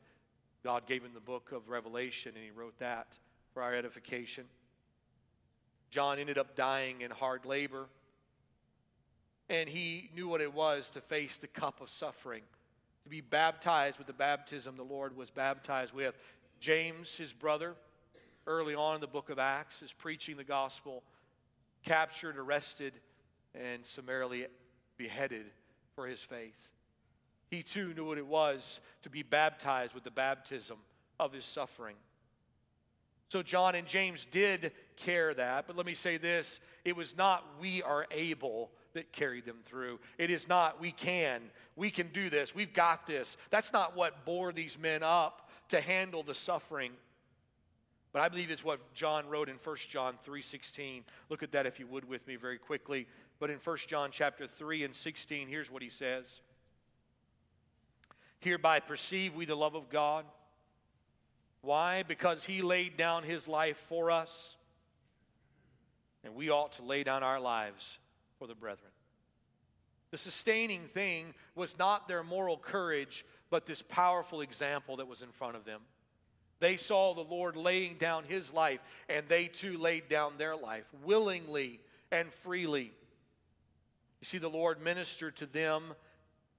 God 0.65 0.87
gave 0.87 1.03
him 1.03 1.13
the 1.15 1.21
book 1.21 1.53
of 1.53 1.69
Revelation, 1.69 2.33
and 2.35 2.45
he 2.45 2.51
wrote 2.51 2.79
that 2.79 3.07
for 3.53 3.63
our 3.63 3.75
edification. 3.75 4.45
John 5.91 6.19
ended 6.19 6.39
up 6.39 6.57
dying 6.57 7.01
in 7.01 7.11
hard 7.11 7.45
labor. 7.45 7.87
And 9.49 9.69
he 9.69 10.09
knew 10.15 10.29
what 10.29 10.41
it 10.41 10.55
was 10.55 10.91
to 10.91 11.01
face 11.01 11.37
the 11.37 11.47
cup 11.47 11.81
of 11.81 11.91
suffering, 11.91 12.43
to 13.05 13.11
be 13.11 13.21
baptized 13.21 13.99
with 13.99 14.07
the 14.07 14.13
baptism 14.13 14.77
the 14.77 14.83
Lord 14.83 15.17
was 15.17 15.31
baptized 15.31 15.93
with. 15.93 16.15
James, 16.63 17.17
his 17.17 17.33
brother, 17.33 17.75
early 18.47 18.77
on 18.77 18.95
in 18.95 19.01
the 19.01 19.07
book 19.09 19.31
of 19.31 19.39
Acts, 19.41 19.83
is 19.83 19.93
preaching 19.93 20.37
the 20.37 20.45
gospel, 20.45 21.03
captured, 21.85 22.39
arrested, 22.39 22.93
and 23.53 23.85
summarily 23.85 24.47
beheaded 24.97 25.47
for 25.97 26.07
his 26.07 26.21
faith. 26.21 26.69
He 27.51 27.65
too 27.65 27.93
knew 27.95 28.07
what 28.07 28.17
it 28.17 28.27
was 28.29 28.81
to 29.03 29.11
be 29.11 29.25
baptized 29.25 29.93
with 29.93 30.05
the 30.05 30.13
baptism 30.13 30.79
of 31.19 31.33
his 31.33 31.45
suffering. 31.45 31.97
So, 33.29 33.43
John 33.43 33.75
and 33.75 33.89
James 33.89 34.25
did 34.31 34.71
care 34.95 35.35
that, 35.35 35.67
but 35.67 35.77
let 35.77 35.85
me 35.85 35.95
say 35.95 36.17
this 36.17 36.61
it 36.85 36.95
was 36.95 37.17
not 37.17 37.45
we 37.61 37.83
are 37.83 38.07
able 38.13 38.71
that 38.93 39.13
carried 39.13 39.47
them 39.47 39.59
through. 39.65 39.99
It 40.17 40.31
is 40.31 40.47
not 40.47 40.81
we 40.81 40.93
can, 40.93 41.43
we 41.75 41.91
can 41.91 42.13
do 42.13 42.31
this, 42.31 42.55
we've 42.55 42.73
got 42.73 43.09
this. 43.09 43.37
That's 43.51 43.73
not 43.73 43.97
what 43.97 44.25
bore 44.25 44.53
these 44.53 44.79
men 44.79 45.03
up 45.03 45.42
to 45.73 45.81
handle 45.81 46.23
the 46.23 46.35
suffering. 46.35 46.93
But 48.13 48.21
I 48.21 48.29
believe 48.29 48.51
it's 48.51 48.63
what 48.63 48.93
John 48.93 49.27
wrote 49.27 49.49
in 49.49 49.57
1 49.57 49.77
John 49.89 50.19
3:16. 50.19 51.03
Look 51.31 51.43
at 51.43 51.53
that 51.53 51.65
if 51.65 51.81
you 51.81 51.87
would 51.87 52.05
with 52.05 52.27
me 52.27 52.37
very 52.37 52.59
quickly. 52.59 53.09
But 53.39 53.49
in 53.49 53.59
1 53.59 53.89
John 53.89 54.11
chapter 54.13 54.47
3 54.47 54.85
and 54.85 54.95
16, 54.95 55.49
here's 55.49 55.71
what 55.71 55.81
he 55.81 55.89
says. 55.89 56.43
Hereby 58.41 58.81
perceive 58.81 59.35
we 59.35 59.47
the 59.47 59.57
love 59.57 59.75
of 59.75 59.89
God. 59.89 60.27
Why? 61.63 62.03
Because 62.03 62.45
he 62.45 62.61
laid 62.61 62.99
down 62.99 63.23
his 63.23 63.49
life 63.49 63.79
for 63.79 64.11
us. 64.11 64.57
And 66.23 66.35
we 66.35 66.51
ought 66.51 66.73
to 66.73 66.83
lay 66.83 67.03
down 67.03 67.23
our 67.23 67.41
lives 67.41 67.99
for 68.39 68.47
the 68.47 68.55
brethren. 68.55 68.93
The 70.11 70.19
sustaining 70.19 70.87
thing 70.89 71.33
was 71.55 71.79
not 71.79 72.09
their 72.09 72.23
moral 72.23 72.59
courage, 72.59 73.25
but 73.53 73.67
this 73.67 73.83
powerful 73.83 74.41
example 74.41 74.97
that 74.97 75.07
was 75.07 75.21
in 75.21 75.31
front 75.31 75.57
of 75.57 75.67
them. 75.67 75.83
They 76.59 76.79
saw 76.79 77.13
the 77.13 77.21
Lord 77.21 77.55
laying 77.55 77.99
down 77.99 78.25
his 78.25 78.51
life, 78.51 78.81
and 79.11 79.29
they 79.29 79.47
too 79.47 79.77
laid 79.77 80.09
down 80.09 80.39
their 80.39 80.57
life 80.57 80.87
willingly 81.05 81.79
and 82.11 82.33
freely. 82.33 82.93
You 84.23 84.25
see, 84.25 84.39
the 84.39 84.49
Lord 84.49 84.81
ministered 84.81 85.37
to 85.37 85.47
them. 85.47 85.93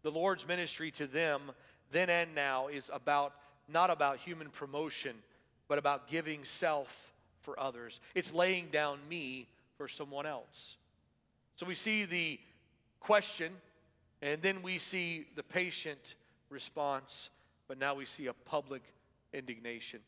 The 0.04 0.12
Lord's 0.12 0.48
ministry 0.48 0.92
to 0.92 1.08
them, 1.08 1.52
then 1.92 2.12
and 2.12 2.36
now, 2.36 2.68
is 2.68 2.92
about 2.94 3.34
not 3.68 3.90
about 3.90 4.18
human 4.18 4.50
promotion, 4.50 5.16
but 5.68 5.80
about 5.80 6.08
giving 6.08 6.46
self 6.46 7.12
for 7.42 7.60
others. 7.60 8.00
It's 8.14 8.32
laying 8.32 8.68
down 8.68 9.00
me 9.10 9.48
for 9.78 9.88
someone 9.88 10.28
else. 10.28 10.76
So 11.56 11.66
we 11.66 11.74
see 11.74 12.06
the 12.06 12.40
question, 13.00 13.54
and 14.22 14.44
then 14.44 14.62
we 14.62 14.78
see 14.78 15.26
the 15.36 15.44
patient 15.44 16.14
response, 16.54 17.30
but 17.68 17.78
now 17.78 17.96
we 17.96 18.06
see 18.06 18.28
a 18.28 18.34
public 18.34 18.84
indignation. 19.34 20.00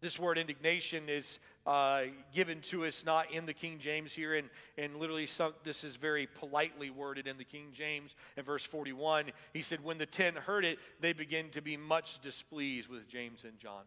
This 0.00 0.16
word 0.16 0.38
indignation 0.38 1.08
is 1.08 1.40
uh, 1.66 2.02
given 2.32 2.60
to 2.62 2.86
us 2.86 3.04
not 3.04 3.32
in 3.32 3.46
the 3.46 3.52
King 3.52 3.80
James 3.80 4.12
here, 4.12 4.36
and, 4.36 4.48
and 4.76 4.96
literally 4.96 5.26
some, 5.26 5.54
this 5.64 5.82
is 5.82 5.96
very 5.96 6.28
politely 6.28 6.88
worded 6.88 7.26
in 7.26 7.36
the 7.36 7.44
King 7.44 7.70
James. 7.72 8.14
In 8.36 8.44
verse 8.44 8.62
41, 8.62 9.32
he 9.52 9.60
said, 9.60 9.82
When 9.82 9.98
the 9.98 10.06
ten 10.06 10.34
heard 10.34 10.64
it, 10.64 10.78
they 11.00 11.12
began 11.12 11.50
to 11.50 11.60
be 11.60 11.76
much 11.76 12.20
displeased 12.20 12.88
with 12.88 13.08
James 13.08 13.40
and 13.42 13.58
John. 13.58 13.82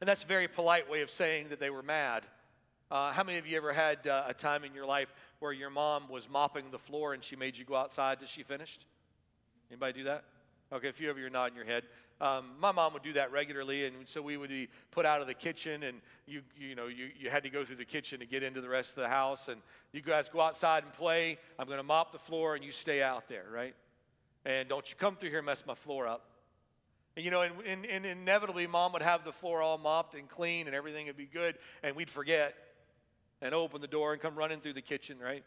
And 0.00 0.08
that's 0.08 0.24
a 0.24 0.26
very 0.26 0.48
polite 0.48 0.90
way 0.90 1.00
of 1.00 1.10
saying 1.10 1.48
that 1.48 1.60
they 1.60 1.70
were 1.70 1.82
mad. 1.82 2.24
Uh, 2.90 3.10
how 3.12 3.22
many 3.22 3.38
of 3.38 3.46
you 3.46 3.56
ever 3.56 3.72
had 3.72 4.06
uh, 4.06 4.24
a 4.26 4.34
time 4.34 4.64
in 4.64 4.74
your 4.74 4.84
life 4.84 5.14
where 5.38 5.52
your 5.52 5.70
mom 5.70 6.10
was 6.10 6.28
mopping 6.28 6.70
the 6.70 6.78
floor 6.78 7.14
and 7.14 7.24
she 7.24 7.36
made 7.36 7.56
you 7.56 7.64
go 7.64 7.76
outside 7.76 8.18
till 8.18 8.28
she 8.28 8.42
finished? 8.42 8.84
Anybody 9.72 10.00
do 10.00 10.04
that? 10.04 10.24
Okay, 10.70 10.88
a 10.88 10.92
few 10.92 11.10
of 11.10 11.16
you 11.16 11.24
are 11.24 11.30
nodding 11.30 11.56
your 11.56 11.64
head. 11.64 11.84
Um, 12.20 12.50
my 12.60 12.72
mom 12.72 12.92
would 12.92 13.02
do 13.02 13.14
that 13.14 13.32
regularly, 13.32 13.86
and 13.86 14.06
so 14.06 14.20
we 14.20 14.36
would 14.36 14.50
be 14.50 14.68
put 14.90 15.06
out 15.06 15.22
of 15.22 15.26
the 15.26 15.32
kitchen, 15.32 15.82
and 15.82 16.02
you, 16.26 16.42
you 16.60 16.74
know, 16.74 16.88
you, 16.88 17.08
you 17.18 17.30
had 17.30 17.42
to 17.44 17.48
go 17.48 17.64
through 17.64 17.76
the 17.76 17.86
kitchen 17.86 18.20
to 18.20 18.26
get 18.26 18.42
into 18.42 18.60
the 18.60 18.68
rest 18.68 18.90
of 18.90 18.96
the 18.96 19.08
house, 19.08 19.48
and 19.48 19.62
you 19.92 20.02
guys 20.02 20.28
go 20.28 20.42
outside 20.42 20.84
and 20.84 20.92
play. 20.92 21.38
I'm 21.58 21.68
going 21.68 21.78
to 21.78 21.82
mop 21.82 22.12
the 22.12 22.18
floor, 22.18 22.54
and 22.54 22.62
you 22.62 22.70
stay 22.70 23.02
out 23.02 23.30
there, 23.30 23.46
right? 23.50 23.74
And 24.44 24.68
don't 24.68 24.86
you 24.90 24.94
come 24.94 25.16
through 25.16 25.30
here 25.30 25.38
and 25.38 25.46
mess 25.46 25.64
my 25.66 25.74
floor 25.74 26.06
up. 26.06 26.26
And, 27.16 27.24
you 27.24 27.30
know, 27.30 27.40
and, 27.40 27.54
and, 27.66 27.86
and 27.86 28.04
inevitably, 28.04 28.66
mom 28.66 28.92
would 28.92 29.00
have 29.00 29.24
the 29.24 29.32
floor 29.32 29.62
all 29.62 29.78
mopped 29.78 30.14
and 30.14 30.28
clean, 30.28 30.66
and 30.66 30.76
everything 30.76 31.06
would 31.06 31.16
be 31.16 31.24
good, 31.24 31.56
and 31.82 31.96
we'd 31.96 32.10
forget 32.10 32.54
and 33.40 33.54
open 33.54 33.80
the 33.80 33.86
door 33.86 34.12
and 34.12 34.20
come 34.20 34.34
running 34.34 34.60
through 34.60 34.74
the 34.74 34.82
kitchen, 34.82 35.18
right? 35.18 35.44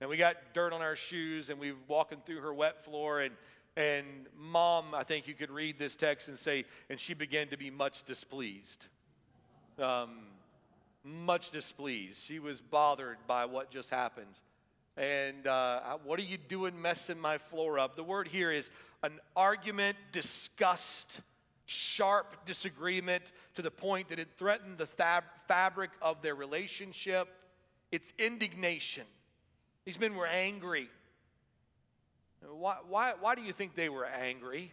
And 0.00 0.10
we 0.10 0.16
got 0.16 0.36
dirt 0.54 0.72
on 0.72 0.82
our 0.82 0.96
shoes, 0.96 1.50
and 1.50 1.58
we 1.58 1.70
are 1.70 1.76
walking 1.86 2.18
through 2.26 2.40
her 2.40 2.52
wet 2.52 2.84
floor, 2.84 3.20
and 3.20 3.34
and 3.76 4.26
mom, 4.38 4.94
I 4.94 5.02
think 5.02 5.26
you 5.26 5.34
could 5.34 5.50
read 5.50 5.78
this 5.78 5.96
text 5.96 6.28
and 6.28 6.38
say, 6.38 6.64
and 6.88 6.98
she 6.98 7.14
began 7.14 7.48
to 7.48 7.56
be 7.56 7.70
much 7.70 8.04
displeased. 8.04 8.86
Um, 9.78 10.26
much 11.02 11.50
displeased. 11.50 12.22
She 12.22 12.38
was 12.38 12.60
bothered 12.60 13.18
by 13.26 13.44
what 13.46 13.70
just 13.70 13.90
happened. 13.90 14.38
And 14.96 15.46
uh, 15.46 15.98
what 16.04 16.20
are 16.20 16.24
you 16.24 16.38
doing 16.38 16.80
messing 16.80 17.18
my 17.18 17.38
floor 17.38 17.78
up? 17.80 17.96
The 17.96 18.04
word 18.04 18.28
here 18.28 18.52
is 18.52 18.70
an 19.02 19.18
argument, 19.34 19.96
disgust, 20.12 21.20
sharp 21.66 22.46
disagreement 22.46 23.24
to 23.54 23.62
the 23.62 23.70
point 23.72 24.10
that 24.10 24.20
it 24.20 24.28
threatened 24.38 24.78
the 24.78 24.86
fab- 24.86 25.24
fabric 25.48 25.90
of 26.00 26.22
their 26.22 26.36
relationship. 26.36 27.28
It's 27.90 28.12
indignation. 28.18 29.04
These 29.84 29.98
men 29.98 30.14
were 30.14 30.26
angry. 30.26 30.88
Why, 32.52 32.76
why, 32.88 33.14
why 33.18 33.34
do 33.34 33.42
you 33.42 33.52
think 33.52 33.74
they 33.74 33.88
were 33.88 34.06
angry? 34.06 34.72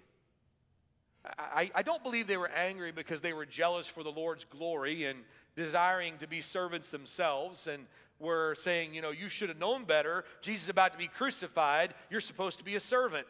I, 1.37 1.69
I 1.75 1.83
don't 1.83 2.01
believe 2.03 2.27
they 2.27 2.37
were 2.37 2.49
angry 2.49 2.91
because 2.91 3.21
they 3.21 3.33
were 3.33 3.45
jealous 3.45 3.85
for 3.87 4.03
the 4.03 4.11
Lord's 4.11 4.45
glory 4.45 5.05
and 5.05 5.19
desiring 5.55 6.17
to 6.19 6.27
be 6.27 6.41
servants 6.41 6.89
themselves 6.89 7.67
and 7.67 7.85
were 8.19 8.55
saying, 8.61 8.93
you 8.93 9.01
know, 9.01 9.11
you 9.11 9.29
should 9.29 9.49
have 9.49 9.59
known 9.59 9.85
better. 9.85 10.23
Jesus 10.41 10.63
is 10.63 10.69
about 10.69 10.93
to 10.93 10.97
be 10.97 11.07
crucified. 11.07 11.93
You're 12.09 12.21
supposed 12.21 12.57
to 12.57 12.63
be 12.63 12.75
a 12.75 12.79
servant. 12.79 13.27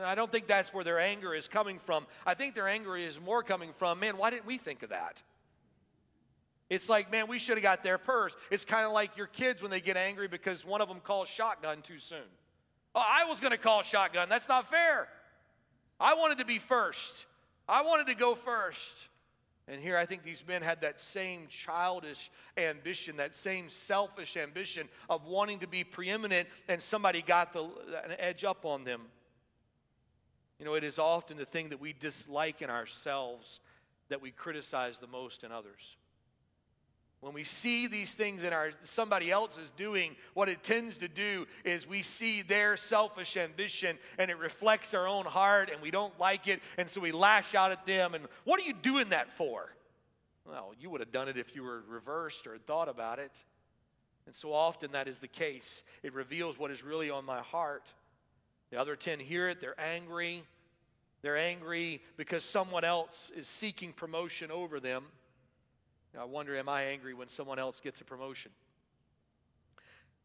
I 0.00 0.14
don't 0.14 0.32
think 0.32 0.46
that's 0.46 0.72
where 0.72 0.84
their 0.84 0.98
anger 0.98 1.34
is 1.34 1.48
coming 1.48 1.78
from. 1.78 2.06
I 2.24 2.32
think 2.34 2.54
their 2.54 2.68
anger 2.68 2.96
is 2.96 3.20
more 3.20 3.42
coming 3.42 3.72
from, 3.76 4.00
man, 4.00 4.16
why 4.16 4.30
didn't 4.30 4.46
we 4.46 4.56
think 4.56 4.82
of 4.82 4.90
that? 4.90 5.22
It's 6.70 6.88
like, 6.88 7.12
man, 7.12 7.28
we 7.28 7.38
should 7.38 7.58
have 7.58 7.62
got 7.62 7.82
there 7.82 7.98
first. 7.98 8.36
It's 8.50 8.64
kind 8.64 8.86
of 8.86 8.92
like 8.92 9.18
your 9.18 9.26
kids 9.26 9.60
when 9.60 9.70
they 9.70 9.82
get 9.82 9.98
angry 9.98 10.28
because 10.28 10.64
one 10.64 10.80
of 10.80 10.88
them 10.88 11.00
calls 11.00 11.28
shotgun 11.28 11.82
too 11.82 11.98
soon. 11.98 12.20
Oh, 12.94 13.02
I 13.06 13.24
was 13.24 13.40
going 13.40 13.52
to 13.52 13.58
call 13.58 13.82
shotgun. 13.82 14.28
That's 14.28 14.48
not 14.48 14.68
fair. 14.68 15.08
I 15.98 16.14
wanted 16.14 16.38
to 16.38 16.44
be 16.44 16.58
first. 16.58 17.26
I 17.68 17.82
wanted 17.82 18.06
to 18.08 18.14
go 18.14 18.34
first. 18.34 18.96
And 19.68 19.80
here 19.80 19.96
I 19.96 20.06
think 20.06 20.24
these 20.24 20.42
men 20.46 20.62
had 20.62 20.80
that 20.80 21.00
same 21.00 21.46
childish 21.48 22.30
ambition, 22.56 23.16
that 23.16 23.36
same 23.36 23.70
selfish 23.70 24.36
ambition 24.36 24.88
of 25.08 25.24
wanting 25.24 25.60
to 25.60 25.68
be 25.68 25.84
preeminent, 25.84 26.48
and 26.68 26.82
somebody 26.82 27.22
got 27.22 27.52
the, 27.52 27.62
an 27.62 28.16
edge 28.18 28.44
up 28.44 28.64
on 28.64 28.84
them. 28.84 29.02
You 30.58 30.64
know, 30.64 30.74
it 30.74 30.84
is 30.84 30.98
often 30.98 31.36
the 31.36 31.44
thing 31.44 31.70
that 31.70 31.80
we 31.80 31.92
dislike 31.92 32.60
in 32.60 32.70
ourselves 32.70 33.60
that 34.08 34.20
we 34.20 34.30
criticize 34.30 34.98
the 34.98 35.06
most 35.06 35.44
in 35.44 35.52
others. 35.52 35.96
When 37.22 37.34
we 37.34 37.44
see 37.44 37.86
these 37.86 38.12
things 38.12 38.42
in 38.42 38.52
our 38.52 38.72
somebody 38.82 39.30
else 39.30 39.56
is 39.56 39.70
doing, 39.76 40.16
what 40.34 40.48
it 40.48 40.64
tends 40.64 40.98
to 40.98 41.08
do 41.08 41.46
is 41.64 41.86
we 41.86 42.02
see 42.02 42.42
their 42.42 42.76
selfish 42.76 43.36
ambition 43.36 43.96
and 44.18 44.28
it 44.28 44.38
reflects 44.38 44.92
our 44.92 45.06
own 45.06 45.24
heart 45.24 45.70
and 45.72 45.80
we 45.80 45.92
don't 45.92 46.18
like 46.18 46.48
it 46.48 46.60
and 46.78 46.90
so 46.90 47.00
we 47.00 47.12
lash 47.12 47.54
out 47.54 47.70
at 47.70 47.86
them 47.86 48.14
and 48.14 48.24
what 48.42 48.60
are 48.60 48.64
you 48.64 48.74
doing 48.74 49.10
that 49.10 49.32
for? 49.36 49.72
Well, 50.44 50.74
you 50.80 50.90
would 50.90 50.98
have 51.00 51.12
done 51.12 51.28
it 51.28 51.36
if 51.36 51.54
you 51.54 51.62
were 51.62 51.84
reversed 51.88 52.48
or 52.48 52.58
thought 52.58 52.88
about 52.88 53.20
it. 53.20 53.30
And 54.26 54.34
so 54.34 54.52
often 54.52 54.90
that 54.90 55.06
is 55.06 55.20
the 55.20 55.28
case. 55.28 55.84
It 56.02 56.12
reveals 56.14 56.58
what 56.58 56.72
is 56.72 56.82
really 56.82 57.08
on 57.08 57.24
my 57.24 57.40
heart. 57.40 57.84
The 58.72 58.80
other 58.80 58.96
10 58.96 59.20
hear 59.20 59.48
it, 59.48 59.60
they're 59.60 59.80
angry. 59.80 60.42
They're 61.22 61.36
angry 61.36 62.02
because 62.16 62.44
someone 62.44 62.82
else 62.82 63.30
is 63.36 63.46
seeking 63.46 63.92
promotion 63.92 64.50
over 64.50 64.80
them. 64.80 65.04
Now, 66.14 66.22
I 66.22 66.24
wonder, 66.24 66.56
am 66.56 66.68
I 66.68 66.84
angry 66.84 67.14
when 67.14 67.28
someone 67.28 67.58
else 67.58 67.80
gets 67.80 68.00
a 68.00 68.04
promotion? 68.04 68.50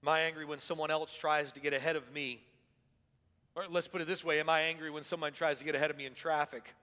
Am 0.04 0.10
I 0.10 0.22
angry 0.22 0.46
when 0.46 0.60
someone 0.60 0.92
else 0.92 1.16
tries 1.16 1.52
to 1.54 1.60
get 1.60 1.74
ahead 1.74 1.96
of 1.96 2.12
me? 2.12 2.42
Or 3.56 3.66
let's 3.70 3.88
put 3.88 4.02
it 4.02 4.08
this 4.08 4.24
way 4.24 4.40
Am 4.40 4.50
I 4.50 4.62
angry 4.62 4.92
when 4.92 5.04
someone 5.04 5.34
tries 5.34 5.60
to 5.60 5.64
get 5.64 5.76
ahead 5.76 5.90
of 5.90 5.98
me 5.98 6.06
in 6.06 6.14
traffic? 6.14 6.74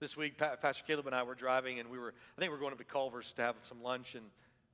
This 0.00 0.16
week, 0.16 0.38
Pastor 0.38 0.84
Caleb 0.86 1.06
and 1.06 1.14
I 1.14 1.22
were 1.22 1.34
driving, 1.34 1.80
and 1.80 1.88
we 1.88 1.98
were, 1.98 2.12
I 2.36 2.40
think 2.40 2.50
we 2.50 2.56
are 2.56 2.60
going 2.60 2.72
up 2.72 2.78
to 2.78 2.84
Culver's 2.84 3.32
to 3.32 3.42
have 3.42 3.56
some 3.68 3.82
lunch, 3.82 4.14
and 4.14 4.24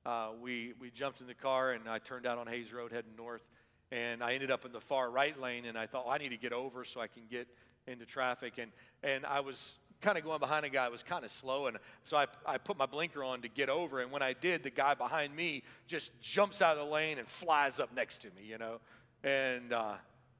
uh, 0.05 0.29
we, 0.41 0.73
we 0.79 0.89
jumped 0.89 1.21
in 1.21 1.27
the 1.27 1.33
car, 1.33 1.71
and 1.71 1.87
I 1.87 1.99
turned 1.99 2.25
out 2.25 2.37
on 2.37 2.47
Hayes 2.47 2.73
Road 2.73 2.91
heading 2.91 3.15
north, 3.15 3.43
and 3.91 4.23
I 4.23 4.33
ended 4.33 4.51
up 4.51 4.65
in 4.65 4.71
the 4.71 4.81
far 4.81 5.09
right 5.09 5.39
lane, 5.39 5.65
and 5.65 5.77
I 5.77 5.85
thought, 5.85 6.05
well, 6.05 6.13
I 6.13 6.17
need 6.17 6.29
to 6.29 6.37
get 6.37 6.53
over 6.53 6.83
so 6.83 6.99
I 6.99 7.07
can 7.07 7.23
get 7.29 7.47
into 7.87 8.05
traffic, 8.05 8.53
and, 8.57 8.71
and 9.03 9.25
I 9.25 9.39
was 9.39 9.73
kind 10.01 10.17
of 10.17 10.23
going 10.23 10.39
behind 10.39 10.65
a 10.65 10.69
guy 10.69 10.89
was 10.89 11.03
kind 11.03 11.23
of 11.23 11.31
slow. 11.31 11.67
And 11.67 11.77
so 12.03 12.17
I, 12.17 12.25
I 12.45 12.57
put 12.57 12.77
my 12.77 12.85
blinker 12.85 13.23
on 13.23 13.41
to 13.41 13.47
get 13.47 13.69
over. 13.69 14.01
And 14.01 14.11
when 14.11 14.21
I 14.21 14.33
did, 14.33 14.63
the 14.63 14.69
guy 14.69 14.93
behind 14.93 15.35
me 15.35 15.63
just 15.87 16.11
jumps 16.21 16.61
out 16.61 16.77
of 16.77 16.85
the 16.85 16.91
lane 16.91 17.19
and 17.19 17.27
flies 17.27 17.79
up 17.79 17.93
next 17.95 18.21
to 18.23 18.27
me, 18.29 18.43
you 18.47 18.57
know. 18.57 18.79
And 19.23 19.73
uh, 19.73 19.93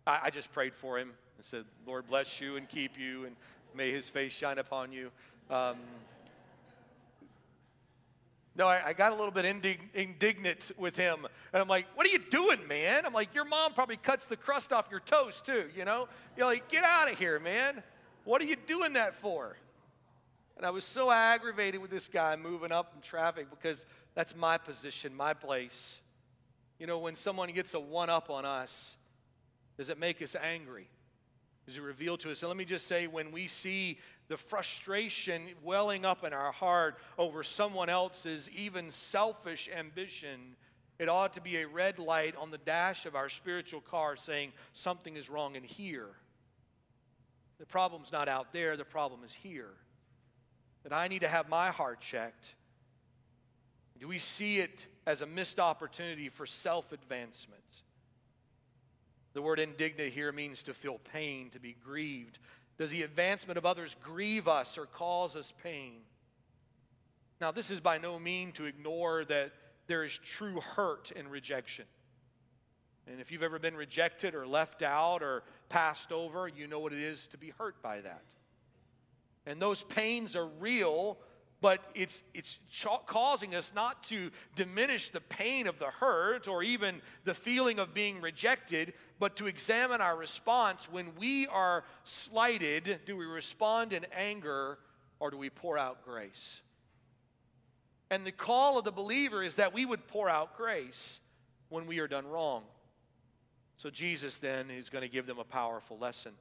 I, 0.06 0.19
I 0.24 0.30
just 0.30 0.52
prayed 0.52 0.74
for 0.74 0.97
him 0.97 1.12
and 1.38 1.45
said, 1.45 1.65
Lord 1.86 2.08
bless 2.08 2.41
you 2.41 2.58
and 2.58 2.67
keep 2.67 2.97
you 2.97 3.26
and 3.26 3.36
may 3.76 3.91
his 3.91 4.10
face 4.10 4.34
shine 4.34 4.58
upon 4.58 4.91
you. 4.91 5.12
Um, 5.50 5.78
no, 8.56 8.67
I, 8.67 8.88
I, 8.88 8.93
got 8.93 9.13
a 9.13 9.15
little 9.15 9.32
bit 9.32 9.45
indig- 9.45 9.93
indignant 9.93 10.71
with 10.78 10.97
him. 10.97 11.26
And 11.54 11.62
I'm 11.62 11.69
like, 11.69 11.88
what 11.95 12.06
are 12.06 12.10
you 12.10 12.19
doing, 12.19 12.67
man? 12.67 13.06
I'm 13.06 13.13
like, 13.13 13.34
your 13.34 13.45
mom 13.45 13.74
probably 13.74 13.95
cuts 13.95 14.26
the 14.26 14.36
crust 14.36 14.74
off 14.74 14.88
your 14.91 15.00
toast, 15.00 15.45
too, 15.45 15.65
you 15.76 15.86
know? 15.86 16.10
You're 16.36 16.47
like, 16.47 16.67
get 16.67 16.84
out 16.84 17.10
of 17.10 17.17
here, 17.17 17.39
man. 17.39 17.82
What 18.24 18.42
are 18.42 18.46
you 18.46 18.56
doing 18.56 18.94
that 18.94 19.16
for? 19.16 19.58
And 20.58 20.66
I 20.66 20.70
was 20.70 20.86
so 20.86 21.10
aggravated 21.10 21.82
with 21.82 21.90
this 21.90 22.08
guy 22.08 22.36
moving 22.36 22.72
up 22.72 22.94
in 22.96 23.02
traffic 23.02 23.50
because 23.50 23.84
that's 24.14 24.36
my 24.36 24.58
position, 24.58 25.16
my 25.16 25.34
place. 25.34 26.02
You 26.78 26.88
know, 26.88 27.00
when 27.00 27.16
someone 27.16 27.52
gets 27.52 27.74
a 27.74 27.80
one 27.80 28.10
up 28.10 28.30
on 28.30 28.46
us, 28.46 28.96
does 29.78 29.90
it 29.90 29.98
make 29.98 30.22
us 30.22 30.36
angry? 30.40 30.88
Does 31.66 31.78
it 31.78 31.82
reveal 31.82 32.18
to 32.18 32.32
us? 32.32 32.42
And 32.42 32.50
let 32.50 32.58
me 32.58 32.66
just 32.66 32.88
say, 32.88 33.08
when 33.08 33.32
we 33.32 33.48
see 33.48 33.98
the 34.28 34.38
frustration 34.38 35.50
welling 35.64 36.06
up 36.06 36.24
in 36.24 36.34
our 36.34 36.52
heart 36.52 36.98
over 37.18 37.44
someone 37.44 37.90
else's 37.90 38.50
even 38.50 38.92
selfish 38.92 39.70
ambition, 39.76 40.56
it 41.00 41.10
ought 41.10 41.34
to 41.34 41.42
be 41.42 41.58
a 41.58 41.68
red 41.68 41.98
light 41.98 42.36
on 42.36 42.52
the 42.52 42.58
dash 42.60 43.06
of 43.06 43.16
our 43.16 43.30
spiritual 43.30 43.82
car 43.82 44.16
saying 44.16 44.52
something 44.74 45.16
is 45.16 45.30
wrong 45.30 45.56
in 45.56 45.64
here. 45.64 46.10
The 47.62 47.67
problem's 47.67 48.12
not 48.12 48.28
out 48.28 48.54
there, 48.54 48.76
the 48.76 48.84
problem 48.84 49.19
is 49.24 49.32
here. 49.32 49.69
That 50.82 50.91
I 50.91 51.08
need 51.08 51.21
to 51.21 51.28
have 51.28 51.47
my 51.47 51.69
heart 51.69 52.02
checked. 52.02 52.56
Do 54.00 54.08
we 54.08 54.17
see 54.17 54.58
it 54.58 54.88
as 55.06 55.21
a 55.21 55.28
missed 55.28 55.60
opportunity 55.60 56.28
for 56.28 56.47
self 56.47 56.91
advancement? 56.91 57.62
The 59.34 59.43
word 59.43 59.60
indignant 59.60 60.12
here 60.12 60.32
means 60.32 60.63
to 60.63 60.74
feel 60.74 60.97
pain, 61.13 61.52
to 61.52 61.60
be 61.60 61.76
grieved. 61.86 62.39
Does 62.80 62.89
the 62.89 63.04
advancement 63.04 63.60
of 63.60 63.65
others 63.67 63.95
grieve 64.02 64.47
us 64.47 64.76
or 64.76 64.88
cause 64.88 65.36
us 65.36 65.54
pain? 65.62 66.00
Now, 67.39 67.52
this 67.52 67.69
is 67.69 67.80
by 67.80 68.00
no 68.00 68.17
mean 68.17 68.54
to 68.54 68.65
ignore 68.65 69.24
that 69.26 69.52
there 69.86 70.04
is 70.04 70.17
true 70.17 70.62
hurt 70.62 71.12
in 71.12 71.28
rejection. 71.28 71.86
And 73.08 73.20
if 73.20 73.32
you've 73.32 73.44
ever 73.44 73.60
been 73.60 73.76
rejected 73.76 74.36
or 74.36 74.46
left 74.46 74.84
out 74.84 75.24
or 75.24 75.44
passed 75.70 76.12
over, 76.12 76.48
you 76.48 76.68
know 76.68 76.80
what 76.80 76.94
it 76.94 77.02
is 77.02 77.28
to 77.28 77.38
be 77.38 77.52
hurt 77.58 77.82
by 77.82 78.02
that. 78.02 78.24
And 79.46 79.62
those 79.62 79.84
pains 79.84 80.36
are 80.36 80.46
real, 80.60 81.18
but 81.62 81.80
it's, 81.96 82.22
it's 82.34 82.60
causing 83.08 83.56
us 83.56 83.72
not 83.76 84.04
to 84.06 84.30
diminish 84.56 85.10
the 85.10 85.22
pain 85.22 85.68
of 85.68 85.80
the 85.80 85.88
hurt 85.88 86.48
or 86.48 86.62
even 86.62 87.02
the 87.24 87.34
feeling 87.34 87.80
of 87.80 87.94
being 87.94 88.22
rejected, 88.22 88.94
but 89.20 89.36
to 89.38 89.48
examine 89.48 90.00
our 90.00 90.16
response 90.16 90.88
when 90.90 91.16
we 91.20 91.48
are 91.48 91.84
slighted. 92.04 93.00
Do 93.06 93.18
we 93.18 93.26
respond 93.26 93.94
in 93.94 94.06
anger 94.16 94.78
or 95.20 95.32
do 95.32 95.38
we 95.38 95.50
pour 95.50 95.78
out 95.78 96.06
grace? 96.06 96.62
And 98.12 98.26
the 98.26 98.32
call 98.32 98.78
of 98.78 98.86
the 98.86 98.92
believer 98.92 99.42
is 99.42 99.56
that 99.56 99.74
we 99.74 99.86
would 99.86 100.08
pour 100.08 100.30
out 100.30 100.58
grace 100.58 101.20
when 101.70 101.88
we 101.88 102.00
are 102.00 102.08
done 102.08 102.28
wrong. 102.28 102.64
So 103.82 103.89
Jesus 103.89 104.38
then 104.38 104.70
is 104.70 104.89
going 104.89 105.02
to 105.02 105.08
give 105.08 105.26
them 105.26 105.39
a 105.39 105.44
powerful 105.44 105.98
lesson. 105.98 106.34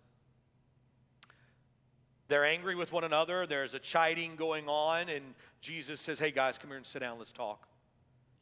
They're 2.28 2.44
angry 2.44 2.74
with 2.74 2.92
one 2.92 3.02
another. 3.02 3.46
There's 3.46 3.72
a 3.72 3.78
chiding 3.78 4.36
going 4.36 4.68
on, 4.68 5.08
and 5.08 5.24
Jesus 5.62 6.02
says, 6.02 6.18
Hey 6.18 6.32
guys, 6.32 6.58
come 6.58 6.68
here 6.68 6.76
and 6.76 6.84
sit 6.84 6.98
down. 6.98 7.16
Let's 7.16 7.32
talk. 7.32 7.66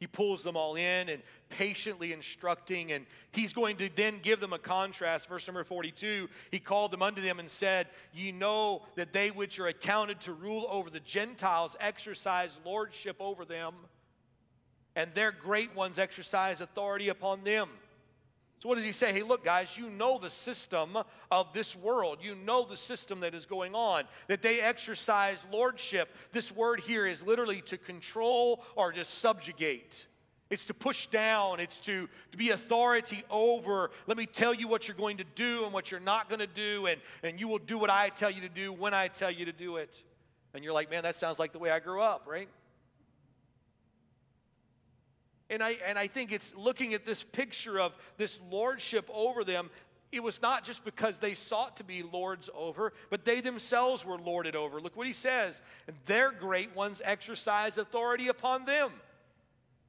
He 0.01 0.07
pulls 0.07 0.43
them 0.43 0.57
all 0.57 0.75
in 0.75 1.07
and 1.07 1.21
patiently 1.47 2.11
instructing, 2.11 2.91
and 2.91 3.05
he's 3.31 3.53
going 3.53 3.77
to 3.77 3.89
then 3.95 4.19
give 4.21 4.41
them 4.41 4.51
a 4.51 4.59
contrast. 4.59 5.29
Verse 5.29 5.47
number 5.47 5.63
42 5.63 6.27
He 6.51 6.59
called 6.59 6.91
them 6.91 7.01
unto 7.01 7.21
them 7.21 7.39
and 7.39 7.49
said, 7.49 7.87
Ye 8.13 8.33
know 8.33 8.81
that 8.97 9.13
they 9.13 9.31
which 9.31 9.59
are 9.59 9.67
accounted 9.67 10.19
to 10.21 10.33
rule 10.33 10.67
over 10.69 10.89
the 10.89 10.99
Gentiles 10.99 11.77
exercise 11.79 12.51
lordship 12.65 13.15
over 13.21 13.45
them, 13.45 13.75
and 14.93 15.13
their 15.13 15.31
great 15.31 15.73
ones 15.73 15.97
exercise 15.97 16.59
authority 16.59 17.07
upon 17.07 17.45
them. 17.45 17.69
So, 18.59 18.67
what 18.67 18.75
does 18.75 18.83
he 18.83 18.91
say? 18.91 19.13
Hey, 19.13 19.23
look, 19.23 19.45
guys, 19.45 19.77
you 19.77 19.89
know 19.89 20.19
the 20.19 20.29
system 20.29 20.97
of 21.31 21.53
this 21.53 21.77
world. 21.77 22.19
You 22.21 22.35
know 22.35 22.65
the 22.65 22.75
system 22.75 23.21
that 23.21 23.33
is 23.33 23.45
going 23.45 23.73
on, 23.73 24.03
that 24.27 24.41
they 24.41 24.59
exercise 24.59 25.41
lordship. 25.49 26.09
This 26.33 26.51
word 26.51 26.81
here 26.81 27.05
is 27.05 27.23
literally 27.23 27.61
to 27.67 27.77
control 27.77 28.61
or 28.75 28.91
to 28.91 29.05
subjugate. 29.05 30.07
It's 30.49 30.65
to 30.65 30.73
push 30.73 31.07
down, 31.07 31.59
it's 31.59 31.79
to, 31.81 32.09
to 32.31 32.37
be 32.37 32.49
authority 32.49 33.23
over. 33.29 33.91
Let 34.07 34.17
me 34.17 34.25
tell 34.25 34.53
you 34.53 34.67
what 34.67 34.87
you're 34.87 34.97
going 34.97 35.17
to 35.17 35.25
do 35.35 35.63
and 35.63 35.71
what 35.71 35.91
you're 35.91 35.99
not 35.99 36.27
going 36.27 36.39
to 36.39 36.47
do, 36.47 36.87
and, 36.87 36.99
and 37.23 37.39
you 37.39 37.47
will 37.47 37.59
do 37.59 37.77
what 37.77 37.91
I 37.91 38.09
tell 38.09 38.31
you 38.31 38.41
to 38.41 38.49
do 38.49 38.73
when 38.73 38.93
I 38.93 39.07
tell 39.07 39.31
you 39.31 39.45
to 39.45 39.51
do 39.53 39.77
it. 39.77 39.93
And 40.53 40.63
you're 40.63 40.73
like, 40.73 40.89
man, 40.89 41.03
that 41.03 41.15
sounds 41.15 41.37
like 41.37 41.53
the 41.53 41.59
way 41.59 41.69
I 41.69 41.79
grew 41.79 42.01
up, 42.01 42.25
right? 42.27 42.49
And 45.49 45.63
I, 45.63 45.77
and 45.85 45.97
I 45.97 46.07
think 46.07 46.31
it's 46.31 46.53
looking 46.55 46.93
at 46.93 47.05
this 47.05 47.23
picture 47.23 47.79
of 47.79 47.93
this 48.17 48.39
lordship 48.51 49.09
over 49.11 49.43
them. 49.43 49.69
It 50.11 50.23
was 50.23 50.41
not 50.41 50.63
just 50.63 50.83
because 50.83 51.19
they 51.19 51.33
sought 51.33 51.77
to 51.77 51.83
be 51.83 52.01
lords 52.03 52.49
over, 52.55 52.93
but 53.09 53.25
they 53.25 53.41
themselves 53.41 54.03
were 54.05 54.17
lorded 54.17 54.55
over. 54.55 54.79
Look 54.79 54.95
what 54.95 55.07
he 55.07 55.13
says. 55.13 55.61
Their 56.05 56.31
great 56.31 56.75
ones 56.75 57.01
exercise 57.03 57.77
authority 57.77 58.27
upon 58.27 58.65
them. 58.65 58.91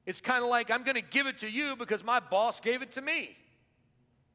It's 0.07 0.21
kind 0.21 0.43
of 0.43 0.51
like, 0.51 0.71
I'm 0.71 0.83
going 0.83 0.97
to 0.97 1.03
give 1.03 1.27
it 1.27 1.39
to 1.39 1.49
you 1.49 1.77
because 1.77 2.03
my 2.03 2.21
boss 2.21 2.61
gave 2.61 2.83
it 2.83 2.93
to 2.93 3.03
me. 3.03 3.37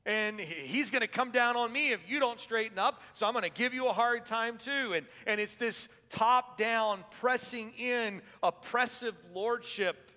And 0.08 0.40
he's 0.40 0.92
going 0.92 1.02
to 1.02 1.08
come 1.08 1.32
down 1.32 1.56
on 1.56 1.72
me 1.72 1.92
if 1.92 2.00
you 2.08 2.20
don't 2.20 2.40
straighten 2.40 2.78
up. 2.78 3.02
So 3.16 3.26
I'm 3.26 3.34
going 3.34 3.44
to 3.44 3.50
give 3.50 3.74
you 3.74 3.88
a 3.88 3.94
hard 3.94 4.28
time 4.28 4.60
too. 4.60 4.94
And, 4.94 5.08
and 5.26 5.42
it's 5.42 5.56
this 5.56 5.88
top 6.12 6.58
down, 6.60 7.04
pressing 7.20 7.74
in, 7.74 8.22
oppressive 8.44 9.16
lordship 9.34 10.12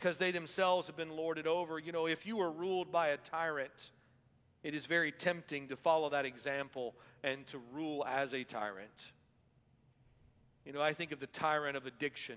because 0.00 0.16
they 0.16 0.30
themselves 0.30 0.86
have 0.86 0.96
been 0.96 1.14
lorded 1.14 1.46
over. 1.46 1.78
You 1.78 1.92
know, 1.92 2.06
if 2.06 2.24
you 2.24 2.36
were 2.36 2.50
ruled 2.50 2.90
by 2.90 3.08
a 3.08 3.18
tyrant, 3.18 3.90
it 4.62 4.74
is 4.74 4.86
very 4.86 5.12
tempting 5.12 5.68
to 5.68 5.76
follow 5.76 6.08
that 6.10 6.24
example 6.24 6.94
and 7.22 7.46
to 7.48 7.60
rule 7.74 8.04
as 8.06 8.32
a 8.32 8.42
tyrant. 8.42 8.88
You 10.64 10.72
know, 10.72 10.80
I 10.80 10.94
think 10.94 11.12
of 11.12 11.20
the 11.20 11.26
tyrant 11.26 11.76
of 11.76 11.84
addiction 11.84 12.36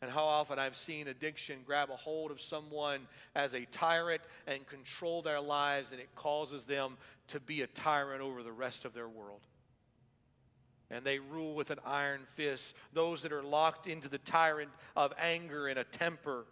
and 0.00 0.10
how 0.10 0.24
often 0.24 0.58
I've 0.58 0.76
seen 0.76 1.08
addiction 1.08 1.58
grab 1.66 1.90
a 1.90 1.96
hold 1.96 2.30
of 2.30 2.40
someone 2.40 3.00
as 3.34 3.54
a 3.54 3.64
tyrant 3.66 4.22
and 4.46 4.66
control 4.66 5.22
their 5.22 5.40
lives, 5.40 5.92
and 5.92 6.00
it 6.00 6.08
causes 6.16 6.64
them 6.64 6.96
to 7.28 7.38
be 7.38 7.62
a 7.62 7.68
tyrant 7.68 8.20
over 8.20 8.42
the 8.42 8.50
rest 8.50 8.84
of 8.84 8.94
their 8.94 9.08
world. 9.08 9.40
And 10.90 11.04
they 11.04 11.20
rule 11.20 11.54
with 11.54 11.70
an 11.70 11.78
iron 11.86 12.22
fist. 12.34 12.74
Those 12.92 13.22
that 13.22 13.32
are 13.32 13.44
locked 13.44 13.86
into 13.86 14.08
the 14.08 14.18
tyrant 14.18 14.70
of 14.96 15.12
anger 15.18 15.68
and 15.68 15.78
a 15.78 15.84
temper 15.84 16.46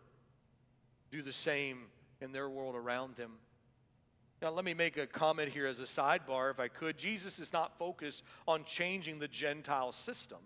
do 1.11 1.23
the 1.23 1.33
same 1.33 1.87
in 2.21 2.33
their 2.33 2.49
world 2.49 2.75
around 2.75 3.17
them. 3.17 3.33
Now, 4.43 4.51
let 4.51 4.65
me 4.65 4.73
make 4.73 4.97
a 4.97 5.07
comment 5.07 5.51
here 5.51 5.67
as 5.67 5.81
a 5.81 5.85
sidebar, 5.85 6.51
if 6.51 6.59
I 6.59 6.69
could. 6.69 6.97
Jesus 6.97 7.39
is 7.39 7.53
not 7.53 7.77
focused 7.79 8.23
on 8.49 8.65
changing 8.65 9.19
the 9.19 9.29
Gentile 9.29 9.93
system. 9.93 10.39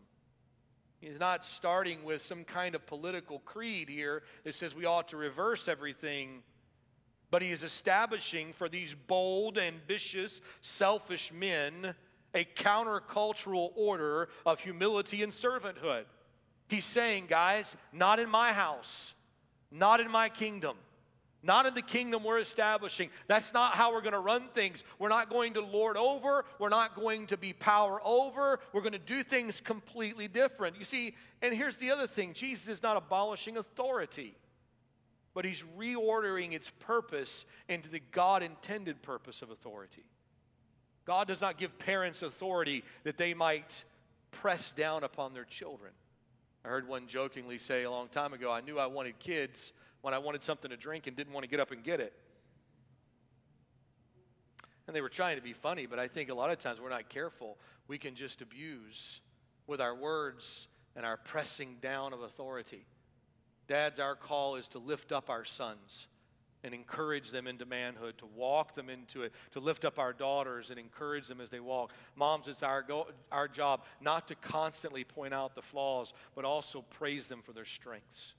He's 1.00 1.20
not 1.20 1.44
starting 1.44 2.02
with 2.02 2.22
some 2.22 2.44
kind 2.44 2.74
of 2.74 2.86
political 2.86 3.38
creed 3.40 3.88
here 3.88 4.22
that 4.42 4.54
says 4.54 4.74
we 4.74 4.86
ought 4.86 5.08
to 5.08 5.16
reverse 5.16 5.68
everything, 5.68 6.42
but 7.30 7.42
he 7.42 7.52
is 7.52 7.62
establishing 7.62 8.52
for 8.52 8.68
these 8.68 8.94
bold, 9.06 9.58
ambitious, 9.58 10.40
selfish 10.60 11.32
men 11.32 11.94
a 12.34 12.44
countercultural 12.44 13.70
order 13.76 14.28
of 14.44 14.60
humility 14.60 15.22
and 15.22 15.32
servanthood. 15.32 16.04
He's 16.68 16.84
saying, 16.84 17.26
guys, 17.28 17.76
not 17.92 18.18
in 18.18 18.28
my 18.28 18.52
house, 18.52 19.14
not 19.74 20.00
in 20.00 20.10
my 20.10 20.28
kingdom. 20.28 20.76
Not 21.42 21.66
in 21.66 21.74
the 21.74 21.82
kingdom 21.82 22.24
we're 22.24 22.38
establishing. 22.38 23.10
That's 23.26 23.52
not 23.52 23.74
how 23.74 23.92
we're 23.92 24.00
going 24.00 24.14
to 24.14 24.18
run 24.18 24.48
things. 24.54 24.82
We're 24.98 25.10
not 25.10 25.28
going 25.28 25.54
to 25.54 25.60
lord 25.60 25.98
over. 25.98 26.46
We're 26.58 26.70
not 26.70 26.96
going 26.96 27.26
to 27.26 27.36
be 27.36 27.52
power 27.52 28.00
over. 28.02 28.60
We're 28.72 28.80
going 28.80 28.92
to 28.92 28.98
do 28.98 29.22
things 29.22 29.60
completely 29.60 30.26
different. 30.26 30.78
You 30.78 30.86
see, 30.86 31.14
and 31.42 31.54
here's 31.54 31.76
the 31.76 31.90
other 31.90 32.06
thing 32.06 32.32
Jesus 32.32 32.68
is 32.68 32.82
not 32.82 32.96
abolishing 32.96 33.58
authority, 33.58 34.34
but 35.34 35.44
he's 35.44 35.62
reordering 35.78 36.54
its 36.54 36.70
purpose 36.80 37.44
into 37.68 37.90
the 37.90 38.00
God 38.10 38.42
intended 38.42 39.02
purpose 39.02 39.42
of 39.42 39.50
authority. 39.50 40.04
God 41.04 41.28
does 41.28 41.42
not 41.42 41.58
give 41.58 41.78
parents 41.78 42.22
authority 42.22 42.84
that 43.02 43.18
they 43.18 43.34
might 43.34 43.84
press 44.30 44.72
down 44.72 45.04
upon 45.04 45.34
their 45.34 45.44
children. 45.44 45.92
I 46.64 46.68
heard 46.68 46.88
one 46.88 47.06
jokingly 47.06 47.58
say 47.58 47.82
a 47.82 47.90
long 47.90 48.08
time 48.08 48.32
ago, 48.32 48.50
I 48.50 48.60
knew 48.60 48.78
I 48.78 48.86
wanted 48.86 49.18
kids 49.18 49.72
when 50.00 50.14
I 50.14 50.18
wanted 50.18 50.42
something 50.42 50.70
to 50.70 50.76
drink 50.76 51.06
and 51.06 51.16
didn't 51.16 51.32
want 51.32 51.44
to 51.44 51.50
get 51.50 51.60
up 51.60 51.70
and 51.70 51.82
get 51.82 52.00
it. 52.00 52.12
And 54.86 54.94
they 54.94 55.00
were 55.00 55.08
trying 55.08 55.36
to 55.36 55.42
be 55.42 55.52
funny, 55.52 55.86
but 55.86 55.98
I 55.98 56.08
think 56.08 56.30
a 56.30 56.34
lot 56.34 56.50
of 56.50 56.58
times 56.58 56.80
we're 56.80 56.90
not 56.90 57.08
careful. 57.08 57.58
We 57.88 57.98
can 57.98 58.14
just 58.14 58.42
abuse 58.42 59.20
with 59.66 59.80
our 59.80 59.94
words 59.94 60.68
and 60.96 61.04
our 61.04 61.16
pressing 61.16 61.76
down 61.80 62.12
of 62.12 62.22
authority. 62.22 62.86
Dads, 63.66 63.98
our 63.98 64.14
call 64.14 64.56
is 64.56 64.68
to 64.68 64.78
lift 64.78 65.10
up 65.10 65.30
our 65.30 65.44
sons 65.44 66.08
and 66.64 66.72
encourage 66.72 67.30
them 67.30 67.46
into 67.46 67.66
manhood, 67.66 68.16
to 68.16 68.26
walk 68.34 68.74
them 68.74 68.88
into 68.88 69.22
it, 69.22 69.32
to 69.52 69.60
lift 69.60 69.84
up 69.84 69.98
our 69.98 70.14
daughters 70.14 70.70
and 70.70 70.78
encourage 70.78 71.28
them 71.28 71.40
as 71.40 71.50
they 71.50 71.60
walk. 71.60 71.92
Moms, 72.16 72.48
it's 72.48 72.62
our, 72.62 72.82
go- 72.82 73.08
our 73.30 73.46
job 73.46 73.82
not 74.00 74.26
to 74.28 74.34
constantly 74.34 75.04
point 75.04 75.34
out 75.34 75.54
the 75.54 75.62
flaws, 75.62 76.14
but 76.34 76.46
also 76.46 76.80
praise 76.80 77.26
them 77.26 77.42
for 77.42 77.52
their 77.52 77.66
strengths 77.66 78.32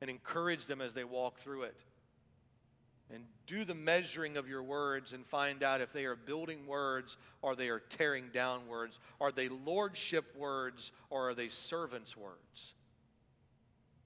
and 0.00 0.10
encourage 0.10 0.66
them 0.66 0.80
as 0.80 0.92
they 0.92 1.04
walk 1.04 1.38
through 1.38 1.62
it. 1.62 1.76
And 3.12 3.24
do 3.46 3.64
the 3.64 3.74
measuring 3.74 4.36
of 4.36 4.48
your 4.48 4.62
words 4.62 5.12
and 5.12 5.24
find 5.26 5.62
out 5.62 5.80
if 5.80 5.92
they 5.92 6.04
are 6.04 6.16
building 6.16 6.66
words 6.66 7.16
or 7.42 7.54
they 7.54 7.68
are 7.68 7.80
tearing 7.80 8.30
down 8.32 8.66
words. 8.68 8.98
Are 9.20 9.32
they 9.32 9.48
lordship 9.48 10.36
words 10.36 10.90
or 11.10 11.30
are 11.30 11.34
they 11.34 11.48
servants' 11.48 12.16
words? 12.16 12.74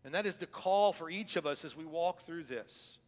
And 0.04 0.14
that 0.14 0.26
is 0.26 0.36
the 0.36 0.46
call 0.46 0.92
for 0.92 1.08
each 1.08 1.36
of 1.36 1.46
us 1.46 1.64
as 1.64 1.74
we 1.74 1.84
walk 1.86 2.22
through 2.22 2.44
this. 2.44 2.98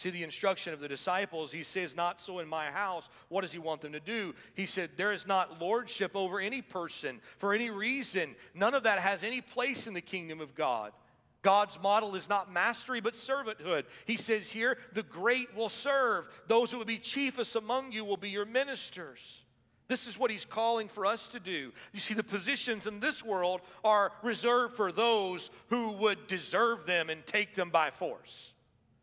See 0.00 0.08
the 0.08 0.22
instruction 0.22 0.72
of 0.72 0.80
the 0.80 0.88
disciples. 0.88 1.52
He 1.52 1.62
says, 1.62 1.94
Not 1.94 2.22
so 2.22 2.38
in 2.38 2.48
my 2.48 2.70
house. 2.70 3.06
What 3.28 3.42
does 3.42 3.52
he 3.52 3.58
want 3.58 3.82
them 3.82 3.92
to 3.92 4.00
do? 4.00 4.34
He 4.54 4.64
said, 4.64 4.92
There 4.96 5.12
is 5.12 5.26
not 5.26 5.60
lordship 5.60 6.12
over 6.16 6.40
any 6.40 6.62
person 6.62 7.20
for 7.36 7.52
any 7.52 7.68
reason. 7.68 8.34
None 8.54 8.72
of 8.72 8.84
that 8.84 9.00
has 9.00 9.22
any 9.22 9.42
place 9.42 9.86
in 9.86 9.92
the 9.92 10.00
kingdom 10.00 10.40
of 10.40 10.54
God. 10.54 10.92
God's 11.42 11.78
model 11.82 12.14
is 12.14 12.30
not 12.30 12.50
mastery, 12.50 13.02
but 13.02 13.12
servanthood. 13.12 13.84
He 14.06 14.16
says 14.16 14.48
here, 14.48 14.78
the 14.94 15.02
great 15.02 15.54
will 15.54 15.68
serve. 15.68 16.30
Those 16.46 16.70
who 16.70 16.78
will 16.78 16.86
be 16.86 16.98
chiefest 16.98 17.54
among 17.54 17.92
you 17.92 18.02
will 18.02 18.16
be 18.16 18.30
your 18.30 18.46
ministers. 18.46 19.20
This 19.86 20.06
is 20.06 20.18
what 20.18 20.30
he's 20.30 20.46
calling 20.46 20.88
for 20.88 21.04
us 21.04 21.28
to 21.28 21.40
do. 21.40 21.72
You 21.92 22.00
see, 22.00 22.14
the 22.14 22.22
positions 22.22 22.86
in 22.86 23.00
this 23.00 23.22
world 23.22 23.60
are 23.84 24.12
reserved 24.22 24.76
for 24.76 24.92
those 24.92 25.50
who 25.68 25.92
would 25.92 26.26
deserve 26.26 26.86
them 26.86 27.10
and 27.10 27.26
take 27.26 27.54
them 27.54 27.68
by 27.68 27.90
force. 27.90 28.54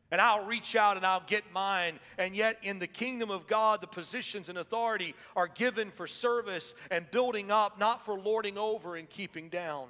And 0.09 0.21
I'll 0.21 0.45
reach 0.45 0.75
out 0.75 0.95
and 0.95 1.05
I'll 1.05 1.23
get 1.25 1.43
mine. 1.51 1.99
And 2.17 2.35
yet, 2.35 2.57
in 2.63 2.79
the 2.79 2.87
kingdom 2.87 3.29
of 3.29 3.45
God, 3.45 3.81
the 3.81 3.87
positions 3.87 4.47
and 4.47 4.57
authority 4.57 5.15
are 5.35 5.47
given 5.47 5.91
for 5.91 6.07
service 6.07 6.73
and 6.89 7.09
building 7.11 7.51
up, 7.51 7.77
not 7.77 8.05
for 8.05 8.17
lording 8.17 8.57
over 8.57 8.95
and 8.95 9.09
keeping 9.09 9.49
down. 9.49 9.87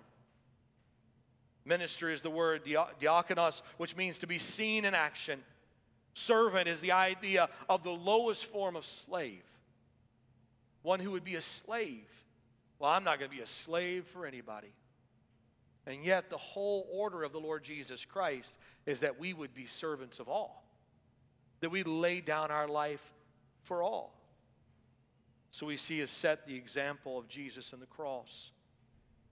Minister 1.65 2.09
is 2.09 2.21
the 2.21 2.29
word 2.29 2.63
diakonos, 2.65 3.61
which 3.77 3.95
means 3.95 4.17
to 4.19 4.27
be 4.27 4.39
seen 4.39 4.85
in 4.85 4.95
action. 4.95 5.41
Servant 6.13 6.67
is 6.67 6.79
the 6.79 6.93
idea 6.93 7.49
of 7.69 7.83
the 7.83 7.91
lowest 7.91 8.45
form 8.45 8.75
of 8.75 8.85
slave. 8.85 9.43
One 10.81 10.99
who 10.99 11.11
would 11.11 11.25
be 11.25 11.35
a 11.35 11.41
slave. 11.41 12.07
Well, 12.79 12.89
I'm 12.89 13.03
not 13.03 13.19
going 13.19 13.29
to 13.29 13.35
be 13.35 13.43
a 13.43 13.47
slave 13.47 14.05
for 14.05 14.25
anybody. 14.25 14.73
And 15.87 16.03
yet, 16.03 16.29
the 16.29 16.37
whole 16.37 16.85
order 16.91 17.23
of 17.23 17.31
the 17.31 17.39
Lord 17.39 17.63
Jesus 17.63 18.03
Christ 18.03 18.57
is 18.85 18.99
that 18.99 19.17
we 19.17 19.33
would 19.33 19.53
be 19.53 19.65
servants 19.65 20.19
of 20.19 20.27
all, 20.27 20.65
that 21.61 21.69
we 21.69 21.83
lay 21.83 22.19
down 22.19 22.51
our 22.51 22.67
life 22.67 23.13
for 23.63 23.81
all. 23.81 24.13
So 25.51 25.65
we 25.65 25.77
see 25.77 26.03
us 26.03 26.11
set 26.11 26.45
the 26.45 26.55
example 26.55 27.17
of 27.17 27.29
Jesus 27.29 27.71
and 27.71 27.81
the 27.81 27.87
cross. 27.87 28.51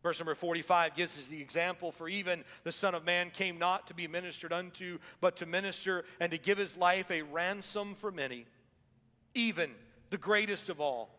Verse 0.02 0.20
number 0.20 0.36
45 0.36 0.96
gives 0.96 1.18
us 1.18 1.26
the 1.26 1.42
example 1.42 1.92
for 1.92 2.08
even 2.08 2.44
the 2.64 2.72
Son 2.72 2.96
of 2.96 3.04
Man 3.04 3.32
came 3.32 3.58
not 3.58 3.88
to 3.88 3.94
be 3.94 4.08
ministered 4.08 4.54
unto, 4.54 5.00
but 5.20 5.36
to 5.38 5.46
minister 5.46 6.06
and 6.20 6.32
to 6.32 6.38
give 6.38 6.58
his 6.58 6.78
life 6.78 7.12
a 7.12 7.24
ransom 7.24 7.96
for 7.96 8.12
many. 8.12 8.46
Even 9.34 9.72
the 10.12 10.18
greatest 10.18 10.70
of 10.70 10.80
all, 10.80 11.10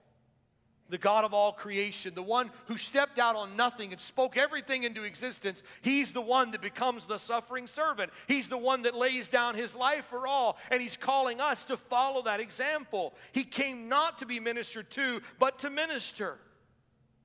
the 0.89 0.99
God 0.99 1.25
of 1.25 1.35
all 1.35 1.53
creation, 1.53 2.15
the 2.15 2.23
one 2.23 2.51
who 2.67 2.77
stepped 2.77 3.19
out 3.19 3.35
on 3.35 3.57
nothing 3.57 3.93
and 3.93 4.01
spoke 4.01 4.37
everything 4.37 4.85
into 4.85 5.03
existence, 5.03 5.63
he's 5.83 6.13
the 6.13 6.21
one 6.21 6.53
that 6.53 6.61
becomes 6.61 7.07
the 7.07 7.19
suffering 7.19 7.67
servant. 7.67 8.13
He's 8.29 8.49
the 8.49 8.59
one 8.59 8.83
that 8.83 8.95
lays 8.95 9.29
down 9.29 9.55
his 9.55 9.75
life 9.75 10.05
for 10.07 10.27
all, 10.27 10.59
and 10.71 10.81
he's 10.81 10.97
calling 10.97 11.41
us 11.41 11.65
to 11.67 11.77
follow 11.77 12.23
that 12.23 12.41
example. 12.41 13.15
He 13.33 13.45
came 13.45 13.89
not 13.89 14.19
to 14.21 14.27
be 14.27 14.39
ministered 14.39 14.91
to, 14.93 15.23
but 15.39 15.59
to 15.61 15.71
minister. 15.71 16.39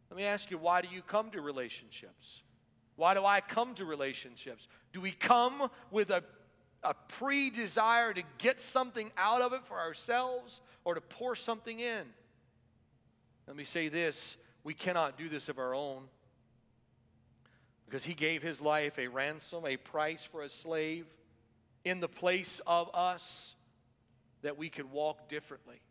Let 0.10 0.18
me 0.18 0.24
ask 0.24 0.50
you, 0.52 0.58
why 0.58 0.82
do 0.82 0.88
you 0.92 1.02
come 1.02 1.30
to 1.32 1.42
relationships? 1.42 2.42
Why 2.96 3.14
do 3.14 3.26
I 3.26 3.42
come 3.42 3.76
to 3.76 3.86
relationships? 3.86 4.68
Do 4.92 5.02
we 5.02 5.12
come 5.12 5.70
with 5.90 6.10
a, 6.10 6.24
a 6.84 6.94
pre 7.08 7.50
desire 7.50 8.14
to 8.14 8.24
get 8.38 8.60
something 8.60 9.12
out 9.18 9.42
of 9.42 9.54
it 9.54 9.66
for 9.66 9.80
ourselves 9.80 10.62
or 10.84 10.96
to 10.96 11.02
pour 11.02 11.36
something 11.36 11.80
in? 11.80 12.08
Let 13.52 13.58
me 13.58 13.66
say 13.66 13.90
this 13.90 14.38
we 14.64 14.74
cannot 14.74 15.18
do 15.18 15.28
this 15.28 15.50
of 15.50 15.60
our 15.60 15.76
own 15.76 16.04
because 17.86 18.06
he 18.06 18.14
gave 18.14 18.42
his 18.42 18.62
life 18.62 18.98
a 18.98 19.10
ransom, 19.10 19.66
a 19.66 19.76
price 19.76 20.24
for 20.24 20.44
a 20.44 20.50
slave 20.50 21.06
in 21.84 22.00
the 22.00 22.08
place 22.08 22.62
of 22.66 22.90
us 22.94 23.56
that 24.42 24.58
we 24.58 24.70
could 24.70 24.90
walk 24.90 25.28
differently. 25.28 25.82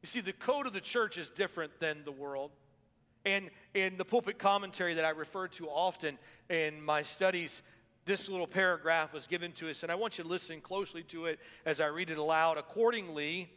You 0.00 0.06
see, 0.06 0.20
the 0.20 0.32
code 0.32 0.68
of 0.68 0.72
the 0.72 0.80
church 0.80 1.18
is 1.18 1.28
different 1.28 1.80
than 1.80 2.04
the 2.04 2.12
world. 2.12 2.52
And 3.24 3.50
in 3.74 3.96
the 3.96 4.04
pulpit 4.04 4.38
commentary 4.38 4.94
that 4.94 5.04
I 5.04 5.10
refer 5.10 5.48
to 5.48 5.66
often 5.66 6.18
in 6.48 6.80
my 6.80 7.02
studies, 7.02 7.62
this 8.04 8.28
little 8.28 8.46
paragraph 8.46 9.12
was 9.12 9.26
given 9.26 9.50
to 9.54 9.68
us, 9.68 9.82
and 9.82 9.90
I 9.90 9.96
want 9.96 10.18
you 10.18 10.22
to 10.22 10.30
listen 10.30 10.60
closely 10.60 11.02
to 11.08 11.26
it 11.26 11.40
as 11.66 11.80
I 11.80 11.86
read 11.86 12.10
it 12.10 12.18
aloud. 12.18 12.58
Accordingly, 12.58 13.50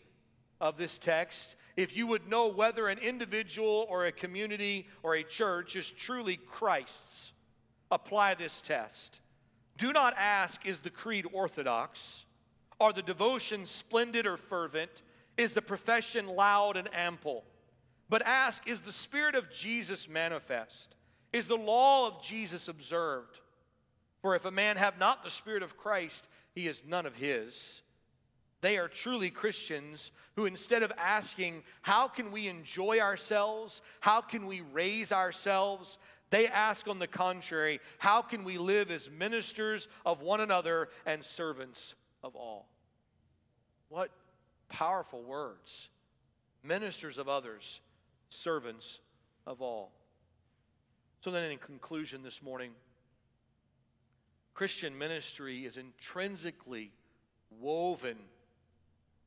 of 0.62 0.78
this 0.78 0.98
text, 0.98 1.56
if 1.76 1.98
you 1.98 2.08
would 2.08 2.30
know 2.30 2.48
whether 2.48 2.88
an 2.88 3.00
individual 3.00 3.86
or 3.90 4.06
a 4.06 4.12
community 4.12 4.88
or 5.04 5.16
a 5.16 5.24
church 5.24 5.76
is 5.76 5.90
truly 5.90 6.38
Christ's, 6.38 7.34
apply 7.90 8.36
this 8.36 8.62
test. 8.62 9.20
Do 9.78 9.92
not 9.92 10.14
ask, 10.18 10.66
is 10.66 10.80
the 10.80 10.90
creed 10.90 11.26
orthodox? 11.34 12.26
Are 12.80 12.94
the 12.94 13.02
devotions 13.02 13.70
splendid 13.70 14.28
or 14.28 14.38
fervent? 14.38 15.02
Is 15.38 15.54
the 15.54 15.62
profession 15.62 16.28
loud 16.28 16.78
and 16.78 16.88
ample? 16.94 17.44
But 18.10 18.22
ask, 18.26 18.68
is 18.68 18.82
the 18.82 18.92
Spirit 18.92 19.36
of 19.36 19.52
Jesus 19.52 20.08
manifest? 20.08 20.96
Is 21.34 21.48
the 21.48 21.56
law 21.56 22.08
of 22.08 22.24
Jesus 22.24 22.68
observed? 22.68 23.40
For 24.22 24.36
if 24.36 24.46
a 24.46 24.52
man 24.52 24.78
have 24.78 25.00
not 25.00 25.24
the 25.24 25.32
Spirit 25.32 25.64
of 25.64 25.78
Christ, 25.78 26.28
he 26.54 26.68
is 26.68 26.84
none 26.86 27.06
of 27.06 27.16
his. 27.16 27.82
They 28.62 28.78
are 28.78 28.88
truly 28.88 29.32
Christians 29.32 30.12
who, 30.36 30.46
instead 30.46 30.84
of 30.84 30.92
asking, 30.98 31.64
How 31.82 32.08
can 32.08 32.32
we 32.32 32.48
enjoy 32.48 33.00
ourselves? 33.00 33.82
How 34.00 34.22
can 34.22 34.46
we 34.46 34.62
raise 34.62 35.12
ourselves? 35.12 35.98
They 36.30 36.48
ask, 36.48 36.88
on 36.88 37.00
the 37.00 37.08
contrary, 37.08 37.82
How 37.98 38.22
can 38.22 38.44
we 38.44 38.58
live 38.58 38.92
as 38.92 39.10
ministers 39.10 39.88
of 40.06 40.22
one 40.22 40.42
another 40.42 40.90
and 41.06 41.24
servants 41.24 41.96
of 42.24 42.36
all? 42.36 42.68
What 43.90 44.12
powerful 44.72 45.22
words. 45.22 45.90
Ministers 46.64 47.18
of 47.18 47.28
others, 47.28 47.82
servants 48.30 49.00
of 49.46 49.62
all. 49.62 49.92
So, 51.22 51.32
then, 51.32 51.52
in 51.52 51.58
conclusion 51.58 52.24
this 52.24 52.42
morning, 52.42 52.72
Christian 54.54 54.98
ministry 54.98 55.66
is 55.66 55.78
intrinsically 55.78 56.92
woven 57.60 58.18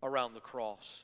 around 0.05 0.35
the 0.35 0.41
cross. 0.41 1.03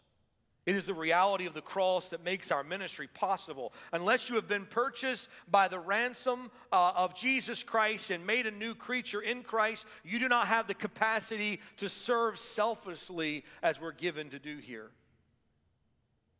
It 0.66 0.76
is 0.76 0.86
the 0.86 0.94
reality 0.94 1.46
of 1.46 1.54
the 1.54 1.62
cross 1.62 2.10
that 2.10 2.22
makes 2.22 2.52
our 2.52 2.62
ministry 2.62 3.08
possible. 3.12 3.72
Unless 3.92 4.28
you 4.28 4.36
have 4.36 4.46
been 4.46 4.66
purchased 4.66 5.28
by 5.50 5.68
the 5.68 5.78
ransom 5.78 6.50
uh, 6.70 6.92
of 6.94 7.16
Jesus 7.16 7.62
Christ 7.62 8.10
and 8.10 8.26
made 8.26 8.46
a 8.46 8.50
new 8.50 8.74
creature 8.74 9.22
in 9.22 9.42
Christ, 9.42 9.86
you 10.04 10.18
do 10.18 10.28
not 10.28 10.48
have 10.48 10.68
the 10.68 10.74
capacity 10.74 11.60
to 11.78 11.88
serve 11.88 12.38
selflessly 12.38 13.44
as 13.62 13.80
we're 13.80 13.92
given 13.92 14.30
to 14.30 14.38
do 14.38 14.58
here. 14.58 14.90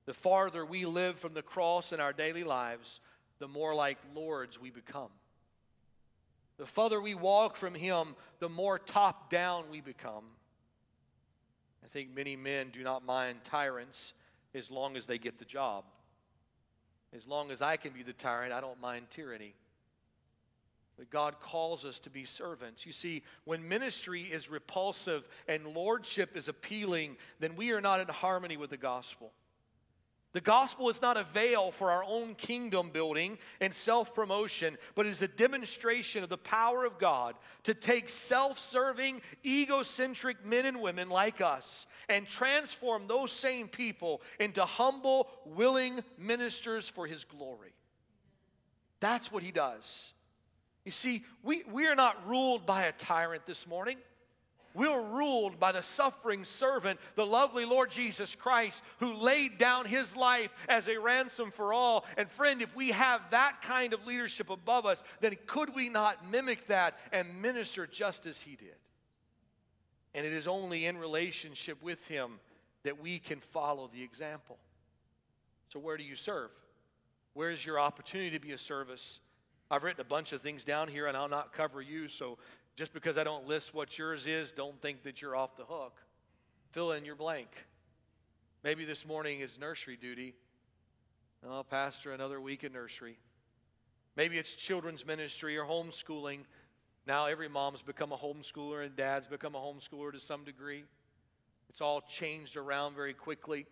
The 0.04 0.14
farther 0.14 0.66
we 0.66 0.84
live 0.84 1.18
from 1.18 1.34
the 1.34 1.42
cross 1.42 1.92
in 1.92 1.98
our 1.98 2.12
daily 2.12 2.44
lives, 2.44 3.00
the 3.38 3.48
more 3.48 3.74
like 3.74 3.98
lords 4.14 4.60
we 4.60 4.70
become. 4.70 5.10
The 6.58 6.66
further 6.66 7.00
we 7.00 7.14
walk 7.14 7.56
from 7.56 7.74
Him, 7.74 8.14
the 8.38 8.50
more 8.50 8.78
top 8.78 9.30
down 9.30 9.64
we 9.70 9.80
become. 9.80 10.24
I 11.84 11.88
think 11.88 12.14
many 12.14 12.36
men 12.36 12.70
do 12.70 12.82
not 12.82 13.04
mind 13.04 13.38
tyrants 13.44 14.12
as 14.54 14.70
long 14.70 14.96
as 14.96 15.06
they 15.06 15.18
get 15.18 15.38
the 15.38 15.44
job. 15.44 15.84
As 17.16 17.26
long 17.26 17.50
as 17.50 17.60
I 17.60 17.76
can 17.76 17.92
be 17.92 18.02
the 18.02 18.12
tyrant, 18.12 18.52
I 18.52 18.60
don't 18.60 18.80
mind 18.80 19.06
tyranny. 19.10 19.54
But 20.96 21.10
God 21.10 21.40
calls 21.40 21.84
us 21.84 21.98
to 22.00 22.10
be 22.10 22.24
servants. 22.24 22.84
You 22.84 22.92
see, 22.92 23.22
when 23.44 23.66
ministry 23.66 24.22
is 24.22 24.50
repulsive 24.50 25.26
and 25.48 25.66
lordship 25.68 26.36
is 26.36 26.46
appealing, 26.46 27.16
then 27.38 27.56
we 27.56 27.72
are 27.72 27.80
not 27.80 28.00
in 28.00 28.08
harmony 28.08 28.56
with 28.56 28.70
the 28.70 28.76
gospel. 28.76 29.32
The 30.32 30.40
gospel 30.40 30.88
is 30.90 31.02
not 31.02 31.16
a 31.16 31.24
veil 31.24 31.72
for 31.72 31.90
our 31.90 32.04
own 32.04 32.36
kingdom 32.36 32.90
building 32.90 33.38
and 33.60 33.74
self 33.74 34.14
promotion, 34.14 34.78
but 34.94 35.04
is 35.04 35.22
a 35.22 35.28
demonstration 35.28 36.22
of 36.22 36.28
the 36.28 36.38
power 36.38 36.84
of 36.84 36.98
God 36.98 37.34
to 37.64 37.74
take 37.74 38.08
self 38.08 38.56
serving, 38.56 39.22
egocentric 39.44 40.44
men 40.44 40.66
and 40.66 40.80
women 40.80 41.08
like 41.08 41.40
us 41.40 41.86
and 42.08 42.28
transform 42.28 43.08
those 43.08 43.32
same 43.32 43.66
people 43.66 44.22
into 44.38 44.64
humble, 44.64 45.28
willing 45.44 46.00
ministers 46.16 46.88
for 46.88 47.08
his 47.08 47.24
glory. 47.24 47.74
That's 49.00 49.32
what 49.32 49.42
he 49.42 49.50
does. 49.50 50.12
You 50.84 50.92
see, 50.92 51.24
we, 51.42 51.64
we 51.70 51.86
are 51.86 51.96
not 51.96 52.28
ruled 52.28 52.66
by 52.66 52.84
a 52.84 52.92
tyrant 52.92 53.46
this 53.46 53.66
morning. 53.66 53.98
We're 54.72 55.02
ruled 55.02 55.59
by 55.59 55.72
the 55.72 55.83
suffering 55.83 56.44
servant, 56.44 57.00
the 57.16 57.26
lovely 57.26 57.64
Lord 57.64 57.90
Jesus 57.90 58.37
Christ, 58.37 58.83
who 58.98 59.14
laid 59.14 59.59
down 59.59 59.85
his 59.85 60.14
life 60.14 60.50
as 60.68 60.87
a 60.87 60.98
ransom 60.98 61.50
for 61.50 61.72
all. 61.72 62.04
And 62.16 62.30
friend, 62.30 62.62
if 62.62 62.76
we 62.76 62.90
have 62.90 63.20
that 63.30 63.62
kind 63.62 63.92
of 63.92 64.06
leadership 64.06 64.48
above 64.48 64.87
us, 64.87 65.02
then 65.20 65.37
could 65.46 65.74
we 65.74 65.88
not 65.88 66.30
mimic 66.30 66.68
that 66.68 66.98
and 67.12 67.42
minister 67.42 67.87
just 67.87 68.26
as 68.26 68.38
he 68.40 68.54
did? 68.54 68.76
And 70.14 70.24
it 70.24 70.33
is 70.33 70.46
only 70.46 70.87
in 70.87 70.98
relationship 70.98 71.83
with 71.83 72.04
him 72.06 72.38
that 72.85 73.00
we 73.00 73.18
can 73.18 73.40
follow 73.40 73.90
the 73.92 74.02
example. 74.02 74.59
So, 75.72 75.78
where 75.78 75.96
do 75.96 76.04
you 76.04 76.16
serve? 76.16 76.50
Where's 77.35 77.64
your 77.64 77.78
opportunity 77.78 78.30
to 78.30 78.40
be 78.40 78.52
a 78.52 78.59
service? 78.59 79.20
I've 79.70 79.85
written 79.85 80.00
a 80.00 80.04
bunch 80.04 80.33
of 80.33 80.42
things 80.42 80.64
down 80.64 80.88
here 80.88 81.06
and 81.06 81.16
I'll 81.16 81.28
not 81.28 81.52
cover 81.52 81.80
you, 81.80 82.09
so 82.09 82.38
just 82.80 82.94
because 82.94 83.18
I 83.18 83.24
don't 83.24 83.46
list 83.46 83.74
what 83.74 83.98
yours 83.98 84.26
is, 84.26 84.52
don't 84.52 84.80
think 84.80 85.02
that 85.02 85.20
you're 85.20 85.36
off 85.36 85.54
the 85.54 85.66
hook. 85.66 86.00
Fill 86.72 86.92
in 86.92 87.04
your 87.04 87.14
blank. 87.14 87.50
Maybe 88.64 88.86
this 88.86 89.04
morning 89.04 89.40
is 89.40 89.58
nursery 89.58 89.98
duty. 90.00 90.34
Oh, 91.46 91.62
Pastor, 91.62 92.12
another 92.12 92.40
week 92.40 92.64
in 92.64 92.72
nursery. 92.72 93.18
Maybe 94.16 94.38
it's 94.38 94.54
children's 94.54 95.04
ministry 95.04 95.58
or 95.58 95.66
homeschooling. 95.66 96.44
Now 97.06 97.26
every 97.26 97.50
mom's 97.50 97.82
become 97.82 98.12
a 98.12 98.16
homeschooler 98.16 98.82
and 98.82 98.96
dad's 98.96 99.26
become 99.26 99.54
a 99.54 99.58
homeschooler 99.58 100.10
to 100.12 100.18
some 100.18 100.44
degree. 100.44 100.84
It's 101.68 101.82
all 101.82 102.00
changed 102.00 102.56
around 102.56 102.94
very 102.94 103.12
quickly. 103.12 103.66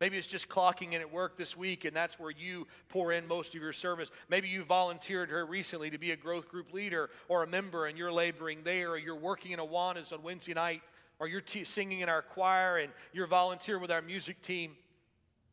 Maybe 0.00 0.18
it's 0.18 0.26
just 0.26 0.48
clocking 0.48 0.92
in 0.92 1.00
at 1.00 1.12
work 1.12 1.38
this 1.38 1.56
week, 1.56 1.84
and 1.84 1.94
that's 1.94 2.18
where 2.18 2.30
you 2.30 2.66
pour 2.88 3.12
in 3.12 3.26
most 3.28 3.54
of 3.54 3.60
your 3.60 3.72
service. 3.72 4.08
Maybe 4.28 4.48
you 4.48 4.64
volunteered 4.64 5.28
here 5.28 5.46
recently 5.46 5.90
to 5.90 5.98
be 5.98 6.10
a 6.10 6.16
growth 6.16 6.48
group 6.48 6.72
leader 6.72 7.10
or 7.28 7.44
a 7.44 7.46
member, 7.46 7.86
and 7.86 7.96
you're 7.96 8.12
laboring 8.12 8.60
there, 8.64 8.90
or 8.90 8.98
you're 8.98 9.14
working 9.14 9.52
in 9.52 9.60
Awanas 9.60 10.12
on 10.12 10.22
Wednesday 10.22 10.54
night, 10.54 10.82
or 11.20 11.28
you're 11.28 11.40
t- 11.40 11.64
singing 11.64 12.00
in 12.00 12.08
our 12.08 12.22
choir, 12.22 12.78
and 12.78 12.92
you're 13.12 13.28
volunteer 13.28 13.78
with 13.78 13.92
our 13.92 14.02
music 14.02 14.42
team. 14.42 14.72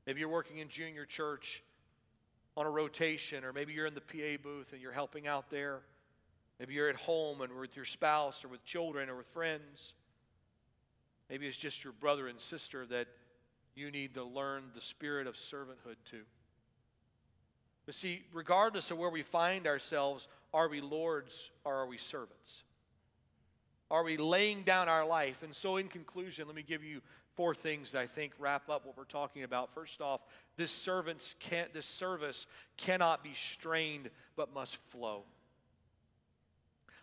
Maybe 0.08 0.19
you're 0.19 0.30
working 0.30 0.58
in 0.58 0.69
junior 0.69 1.06
church 1.06 1.62
on 2.58 2.65
a 2.65 2.69
rotation, 2.69 3.43
or 3.43 3.54
maybe 3.54 3.73
you're 3.73 3.86
in 3.86 3.93
the 3.93 4.01
PA 4.01 4.41
booth 4.41 4.73
and 4.73 4.82
you're 4.82 4.91
helping 4.91 5.27
out 5.27 5.49
there. 5.49 5.82
Maybe 6.60 6.73
you're 6.73 6.89
at 6.89 6.95
home 6.95 7.41
and 7.41 7.54
with 7.54 7.75
your 7.75 7.86
spouse, 7.86 8.43
or 8.43 8.47
with 8.47 8.63
children, 8.65 9.10
or 9.10 9.15
with 9.17 9.27
friends. 9.27 9.93
Maybe 11.30 11.47
it's 11.47 11.58
just 11.58 11.84
your 11.84 11.93
brother 11.93 12.27
and 12.27 12.39
sister 12.39 12.86
that 12.88 13.08
you 13.75 13.91
need 13.91 14.13
to 14.15 14.23
learn 14.23 14.63
the 14.75 14.81
spirit 14.81 15.27
of 15.27 15.36
servanthood 15.36 15.97
too. 16.10 16.23
But 17.86 17.95
see, 17.95 18.23
regardless 18.34 18.91
of 18.91 18.97
where 18.97 19.10
we 19.10 19.23
find 19.23 19.67
ourselves, 19.67 20.27
are 20.53 20.67
we 20.67 20.81
lords 20.81 21.49
or 21.63 21.75
are 21.75 21.88
we 21.88 21.97
servants? 21.97 22.63
Are 23.89 24.03
we 24.03 24.17
laying 24.17 24.63
down 24.63 24.88
our 24.88 25.05
life? 25.05 25.43
And 25.43 25.53
so, 25.53 25.77
in 25.77 25.88
conclusion, 25.88 26.47
let 26.47 26.55
me 26.55 26.63
give 26.63 26.84
you 26.84 27.01
four 27.36 27.53
things 27.53 27.91
that 27.91 27.99
I 27.99 28.07
think 28.07 28.34
wrap 28.39 28.69
up 28.69 28.86
what 28.86 28.97
we're 28.97 29.03
talking 29.03 29.43
about. 29.43 29.73
First 29.73 30.01
off, 30.01 30.21
this 30.57 30.71
servants 30.71 31.36
can't, 31.39 31.73
this 31.73 31.86
service 31.86 32.45
cannot 32.77 33.23
be 33.23 33.34
strained, 33.34 34.10
but 34.36 34.53
must 34.53 34.77
flow. 34.89 35.23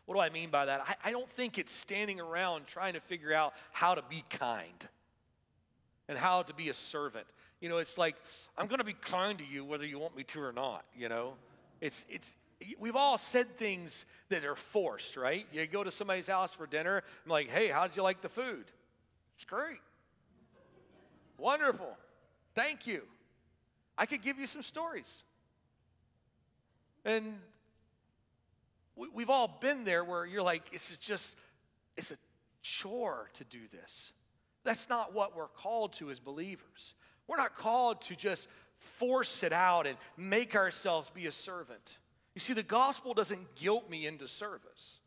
What 0.06 0.14
do 0.14 0.20
I 0.20 0.30
mean 0.30 0.48
by 0.48 0.64
that? 0.64 0.82
I, 0.86 1.08
I 1.08 1.10
don't 1.10 1.28
think 1.28 1.58
it's 1.58 1.72
standing 1.72 2.20
around 2.20 2.66
trying 2.66 2.94
to 2.94 3.00
figure 3.00 3.34
out 3.34 3.52
how 3.72 3.94
to 3.94 4.02
be 4.08 4.24
kind 4.30 4.88
and 6.08 6.18
how 6.18 6.42
to 6.42 6.54
be 6.54 6.68
a 6.68 6.74
servant. 6.74 7.26
You 7.60 7.68
know, 7.68 7.78
it's 7.78 7.98
like, 7.98 8.16
I'm 8.56 8.66
going 8.66 8.78
to 8.78 8.84
be 8.84 8.94
kind 8.94 9.38
to 9.38 9.44
you 9.44 9.64
whether 9.64 9.86
you 9.86 9.98
want 9.98 10.16
me 10.16 10.24
to 10.24 10.40
or 10.40 10.52
not, 10.52 10.84
you 10.96 11.08
know? 11.08 11.34
It's, 11.80 12.04
it's, 12.08 12.32
we've 12.78 12.96
all 12.96 13.18
said 13.18 13.56
things 13.56 14.04
that 14.30 14.44
are 14.44 14.56
forced, 14.56 15.16
right? 15.16 15.46
You 15.52 15.66
go 15.66 15.84
to 15.84 15.90
somebody's 15.90 16.28
house 16.28 16.52
for 16.52 16.66
dinner, 16.66 17.02
I'm 17.24 17.30
like, 17.30 17.50
hey, 17.50 17.68
how'd 17.68 17.96
you 17.96 18.02
like 18.02 18.22
the 18.22 18.28
food? 18.28 18.64
It's 19.36 19.44
great. 19.44 19.80
Wonderful. 21.36 21.96
Thank 22.54 22.86
you. 22.86 23.02
I 23.96 24.06
could 24.06 24.22
give 24.22 24.38
you 24.38 24.46
some 24.46 24.62
stories. 24.62 25.08
And 27.04 27.38
we, 28.96 29.22
have 29.22 29.30
all 29.30 29.58
been 29.60 29.84
there 29.84 30.04
where 30.04 30.26
you're 30.26 30.42
like, 30.42 30.62
it's 30.72 30.96
just, 30.96 31.36
it's 31.96 32.10
a 32.10 32.16
chore 32.62 33.30
to 33.34 33.44
do 33.44 33.60
this. 33.70 34.12
That's 34.64 34.88
not 34.88 35.14
what 35.14 35.36
we're 35.36 35.48
called 35.48 35.92
to 35.94 36.10
as 36.10 36.20
believers. 36.20 36.94
We're 37.26 37.36
not 37.36 37.56
called 37.56 38.02
to 38.02 38.16
just 38.16 38.48
force 38.78 39.42
it 39.42 39.52
out 39.52 39.86
and 39.86 39.96
make 40.16 40.54
ourselves 40.54 41.10
be 41.10 41.26
a 41.26 41.32
servant. 41.32 41.98
You 42.34 42.40
see, 42.40 42.52
the 42.52 42.62
gospel 42.62 43.14
doesn't 43.14 43.56
guilt 43.56 43.90
me 43.90 44.06
into 44.06 44.28
service. 44.28 44.98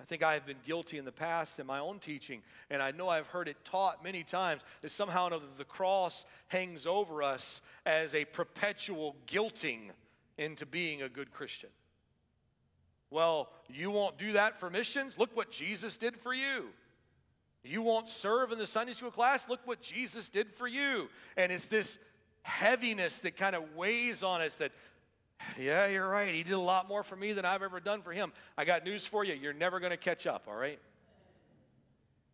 I 0.00 0.04
think 0.04 0.22
I 0.22 0.32
have 0.32 0.46
been 0.46 0.56
guilty 0.64 0.96
in 0.96 1.04
the 1.04 1.12
past 1.12 1.58
in 1.58 1.66
my 1.66 1.78
own 1.78 1.98
teaching, 1.98 2.42
and 2.70 2.82
I 2.82 2.90
know 2.90 3.08
I've 3.08 3.26
heard 3.26 3.48
it 3.48 3.56
taught 3.64 4.02
many 4.02 4.22
times 4.22 4.62
that 4.80 4.90
somehow 4.90 5.26
another 5.26 5.44
the 5.58 5.64
cross 5.64 6.24
hangs 6.48 6.86
over 6.86 7.22
us 7.22 7.60
as 7.84 8.14
a 8.14 8.24
perpetual 8.24 9.14
guilting 9.26 9.90
into 10.38 10.64
being 10.64 11.02
a 11.02 11.08
good 11.08 11.32
Christian. 11.32 11.68
Well, 13.10 13.50
you 13.68 13.90
won't 13.90 14.16
do 14.18 14.32
that 14.32 14.58
for 14.58 14.70
missions? 14.70 15.18
Look 15.18 15.36
what 15.36 15.50
Jesus 15.50 15.98
did 15.98 16.16
for 16.16 16.32
you. 16.32 16.68
You 17.62 17.82
won't 17.82 18.08
serve 18.08 18.52
in 18.52 18.58
the 18.58 18.66
Sunday 18.66 18.94
school 18.94 19.10
class? 19.10 19.48
Look 19.48 19.60
what 19.66 19.82
Jesus 19.82 20.28
did 20.28 20.52
for 20.54 20.66
you. 20.66 21.08
And 21.36 21.52
it's 21.52 21.66
this 21.66 21.98
heaviness 22.42 23.18
that 23.18 23.36
kind 23.36 23.54
of 23.54 23.74
weighs 23.74 24.22
on 24.22 24.40
us 24.40 24.54
that, 24.54 24.72
yeah, 25.58 25.86
you're 25.86 26.08
right. 26.08 26.32
He 26.34 26.42
did 26.42 26.54
a 26.54 26.60
lot 26.60 26.88
more 26.88 27.02
for 27.02 27.16
me 27.16 27.32
than 27.32 27.44
I've 27.44 27.62
ever 27.62 27.80
done 27.80 28.02
for 28.02 28.12
him. 28.12 28.32
I 28.56 28.64
got 28.64 28.84
news 28.84 29.04
for 29.04 29.24
you. 29.24 29.34
You're 29.34 29.52
never 29.52 29.78
going 29.78 29.90
to 29.90 29.98
catch 29.98 30.26
up, 30.26 30.44
all 30.48 30.56
right? 30.56 30.78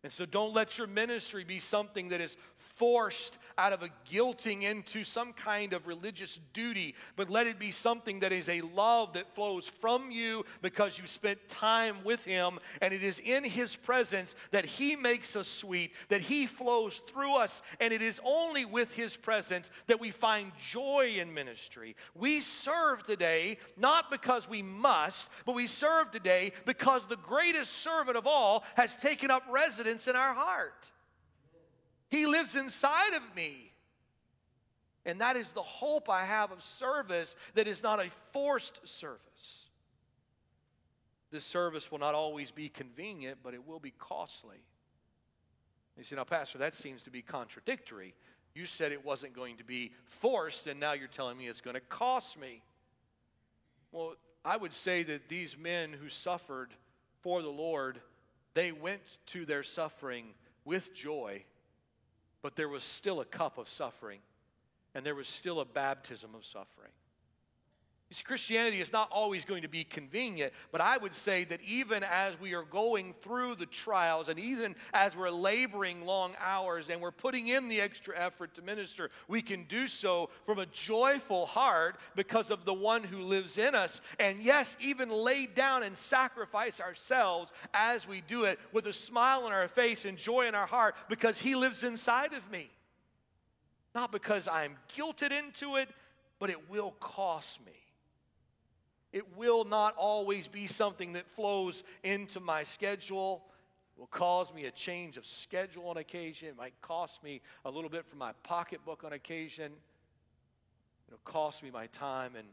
And 0.03 0.13
so 0.13 0.25
don't 0.25 0.53
let 0.53 0.77
your 0.77 0.87
ministry 0.87 1.43
be 1.43 1.59
something 1.59 2.09
that 2.09 2.21
is 2.21 2.37
forced 2.77 3.37
out 3.57 3.73
of 3.73 3.81
a 3.81 3.89
guilting 4.09 4.61
into 4.61 5.03
some 5.03 5.33
kind 5.33 5.73
of 5.73 5.87
religious 5.87 6.39
duty, 6.53 6.93
but 7.15 7.29
let 7.29 7.47
it 7.47 7.57
be 7.57 7.71
something 7.71 8.19
that 8.19 8.31
is 8.31 8.47
a 8.47 8.61
love 8.61 9.13
that 9.13 9.33
flows 9.33 9.67
from 9.67 10.11
you 10.11 10.45
because 10.61 10.99
you 10.99 11.07
spent 11.07 11.39
time 11.49 11.97
with 12.03 12.23
Him, 12.23 12.59
and 12.81 12.93
it 12.93 13.03
is 13.03 13.19
in 13.19 13.43
His 13.43 13.75
presence 13.75 14.35
that 14.51 14.65
He 14.65 14.95
makes 14.95 15.35
us 15.35 15.47
sweet, 15.47 15.91
that 16.09 16.21
He 16.21 16.45
flows 16.45 17.01
through 17.11 17.35
us, 17.35 17.61
and 17.79 17.91
it 17.91 18.01
is 18.01 18.21
only 18.23 18.63
with 18.63 18.93
His 18.93 19.17
presence 19.17 19.71
that 19.87 19.99
we 19.99 20.11
find 20.11 20.51
joy 20.59 21.15
in 21.19 21.33
ministry. 21.33 21.95
We 22.13 22.41
serve 22.41 23.03
today 23.05 23.57
not 23.75 24.11
because 24.11 24.47
we 24.47 24.61
must, 24.61 25.27
but 25.45 25.55
we 25.55 25.67
serve 25.67 26.11
today 26.11 26.51
because 26.65 27.07
the 27.07 27.17
greatest 27.17 27.71
servant 27.83 28.17
of 28.17 28.27
all 28.27 28.63
has 28.75 28.95
taken 28.97 29.31
up 29.31 29.43
residence 29.49 30.07
in 30.07 30.15
our 30.15 30.35
heart. 30.35 30.91
He 32.09 32.25
lives 32.25 32.55
inside 32.55 33.13
of 33.13 33.35
me. 33.35 33.71
And 35.05 35.21
that 35.21 35.37
is 35.37 35.49
the 35.53 35.63
hope 35.63 36.09
I 36.09 36.25
have 36.25 36.51
of 36.51 36.61
service 36.63 37.35
that 37.53 37.67
is 37.67 37.81
not 37.81 37.99
a 37.99 38.09
forced 38.33 38.79
service. 38.85 39.21
This 41.31 41.45
service 41.45 41.91
will 41.91 41.99
not 41.99 42.13
always 42.13 42.51
be 42.51 42.69
convenient, 42.69 43.39
but 43.43 43.53
it 43.53 43.65
will 43.65 43.79
be 43.79 43.93
costly. 43.97 44.57
You 45.97 46.03
say, 46.03 46.15
now, 46.15 46.25
Pastor, 46.25 46.57
that 46.59 46.75
seems 46.75 47.03
to 47.03 47.09
be 47.09 47.21
contradictory. 47.21 48.13
You 48.53 48.65
said 48.65 48.91
it 48.91 49.05
wasn't 49.05 49.33
going 49.33 49.57
to 49.57 49.63
be 49.63 49.93
forced, 50.05 50.67
and 50.67 50.79
now 50.79 50.93
you're 50.93 51.07
telling 51.07 51.37
me 51.37 51.47
it's 51.47 51.61
going 51.61 51.75
to 51.75 51.79
cost 51.79 52.37
me. 52.39 52.61
Well, 53.91 54.15
I 54.43 54.57
would 54.57 54.73
say 54.73 55.03
that 55.03 55.29
these 55.29 55.57
men 55.57 55.93
who 55.93 56.09
suffered 56.09 56.71
for 57.21 57.41
the 57.41 57.49
Lord, 57.49 57.99
they 58.53 58.71
went 58.71 59.01
to 59.27 59.45
their 59.45 59.63
suffering 59.63 60.27
with 60.65 60.93
joy 60.93 61.43
but 62.47 62.55
there 62.55 62.69
was 62.69 62.85
still 62.85 63.19
a 63.19 63.25
cup 63.25 63.57
of 63.57 63.67
suffering, 63.67 64.21
and 64.95 65.05
there 65.05 65.15
was 65.15 65.27
still 65.27 65.59
a 65.59 65.65
baptism 65.65 66.33
of 66.33 66.45
suffering. 66.45 66.93
You 68.09 68.15
see, 68.15 68.23
Christianity 68.23 68.79
is 68.79 68.93
not 68.93 69.09
always 69.11 69.43
going 69.43 69.63
to 69.63 69.67
be 69.67 69.83
convenient, 69.83 70.53
but 70.71 70.79
I 70.79 70.95
would 70.95 71.13
say 71.13 71.43
that 71.43 71.59
even 71.61 72.05
as 72.05 72.39
we 72.39 72.53
are 72.53 72.63
going 72.63 73.13
through 73.19 73.55
the 73.55 73.65
trials 73.65 74.29
and 74.29 74.39
even 74.39 74.75
as 74.93 75.13
we're 75.13 75.29
laboring 75.29 76.05
long 76.05 76.33
hours 76.39 76.89
and 76.89 77.01
we're 77.01 77.11
putting 77.11 77.47
in 77.47 77.67
the 77.67 77.81
extra 77.81 78.17
effort 78.17 78.55
to 78.55 78.61
minister, 78.61 79.11
we 79.27 79.41
can 79.41 79.65
do 79.65 79.89
so 79.89 80.29
from 80.45 80.57
a 80.57 80.65
joyful 80.67 81.47
heart 81.47 81.99
because 82.15 82.49
of 82.49 82.63
the 82.63 82.73
one 82.73 83.03
who 83.03 83.23
lives 83.23 83.57
in 83.57 83.75
us. 83.75 83.99
And 84.19 84.41
yes, 84.41 84.77
even 84.79 85.09
lay 85.09 85.45
down 85.45 85.83
and 85.83 85.97
sacrifice 85.97 86.79
ourselves 86.79 87.51
as 87.73 88.07
we 88.07 88.21
do 88.21 88.45
it 88.45 88.57
with 88.71 88.87
a 88.87 88.93
smile 88.93 89.43
on 89.43 89.51
our 89.51 89.67
face 89.67 90.05
and 90.05 90.17
joy 90.17 90.47
in 90.47 90.55
our 90.55 90.67
heart 90.67 90.95
because 91.09 91.39
he 91.39 91.55
lives 91.55 91.83
inside 91.83 92.31
of 92.31 92.49
me. 92.49 92.69
Not 93.93 94.13
because 94.13 94.47
I'm 94.47 94.77
guilted 94.97 95.37
into 95.37 95.75
it, 95.75 95.89
but 96.39 96.49
it 96.49 96.69
will 96.69 96.91
cost 97.01 97.59
me. 97.65 97.73
It 99.13 99.37
will 99.37 99.63
not 99.63 99.95
always 99.95 100.47
be 100.47 100.67
something 100.67 101.13
that 101.13 101.27
flows 101.35 101.83
into 102.03 102.39
my 102.39 102.63
schedule. 102.63 103.43
It 103.95 103.99
will 103.99 104.07
cause 104.07 104.53
me 104.53 104.65
a 104.65 104.71
change 104.71 105.17
of 105.17 105.25
schedule 105.25 105.87
on 105.87 105.97
occasion. 105.97 106.49
It 106.49 106.57
might 106.57 106.79
cost 106.81 107.23
me 107.23 107.41
a 107.65 107.71
little 107.71 107.89
bit 107.89 108.05
from 108.05 108.19
my 108.19 108.33
pocketbook 108.43 109.03
on 109.03 109.13
occasion. 109.13 109.71
It'll 111.07 111.19
cost 111.23 111.63
me 111.63 111.71
my 111.71 111.87
time. 111.87 112.35
And 112.35 112.47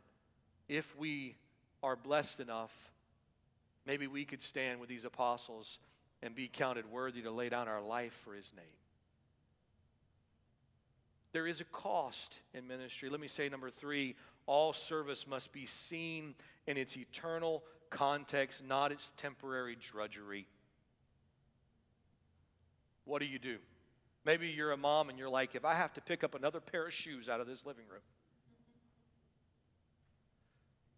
if 0.69 0.97
we 0.97 1.37
are 1.83 1.97
blessed 1.97 2.41
enough, 2.41 2.73
maybe 3.87 4.07
we 4.07 4.25
could 4.25 4.43
stand 4.43 4.81
with 4.81 4.89
these 4.89 5.05
apostles 5.05 5.79
and 6.23 6.35
be 6.35 6.49
counted 6.49 6.91
worthy 6.91 7.21
to 7.23 7.31
lay 7.31 7.49
down 7.49 7.69
our 7.69 7.83
life 7.83 8.19
for 8.25 8.33
his 8.33 8.51
name. 8.57 8.65
There 11.33 11.47
is 11.49 11.61
a 11.61 11.65
cost 11.65 12.37
in 12.55 12.69
ministry. 12.69 13.11
Let 13.11 13.21
me 13.21 13.27
say 13.27 13.49
number 13.49 13.69
three 13.69 14.15
all 14.47 14.73
service 14.73 15.27
must 15.27 15.53
be 15.53 15.67
seen 15.67 16.35
in 16.67 16.77
its 16.77 16.97
eternal 16.97 17.63
context, 17.91 18.63
not 18.67 18.93
its 18.93 19.13
temporary 19.17 19.77
drudgery. 19.77 20.47
What 23.05 23.21
do 23.21 23.27
you 23.27 23.39
do? 23.39 23.59
Maybe 24.25 24.49
you're 24.49 24.73
a 24.73 24.77
mom 24.77 25.11
and 25.11 25.19
you're 25.19 25.29
like, 25.29 25.55
if 25.55 25.65
I 25.65 25.75
have 25.75 25.93
to 25.95 26.01
pick 26.01 26.25
up 26.25 26.35
another 26.35 26.61
pair 26.61 26.87
of 26.87 26.95
shoes 26.95 27.29
out 27.29 27.41
of 27.41 27.47
this 27.47 27.67
living 27.67 27.85
room, 27.91 28.01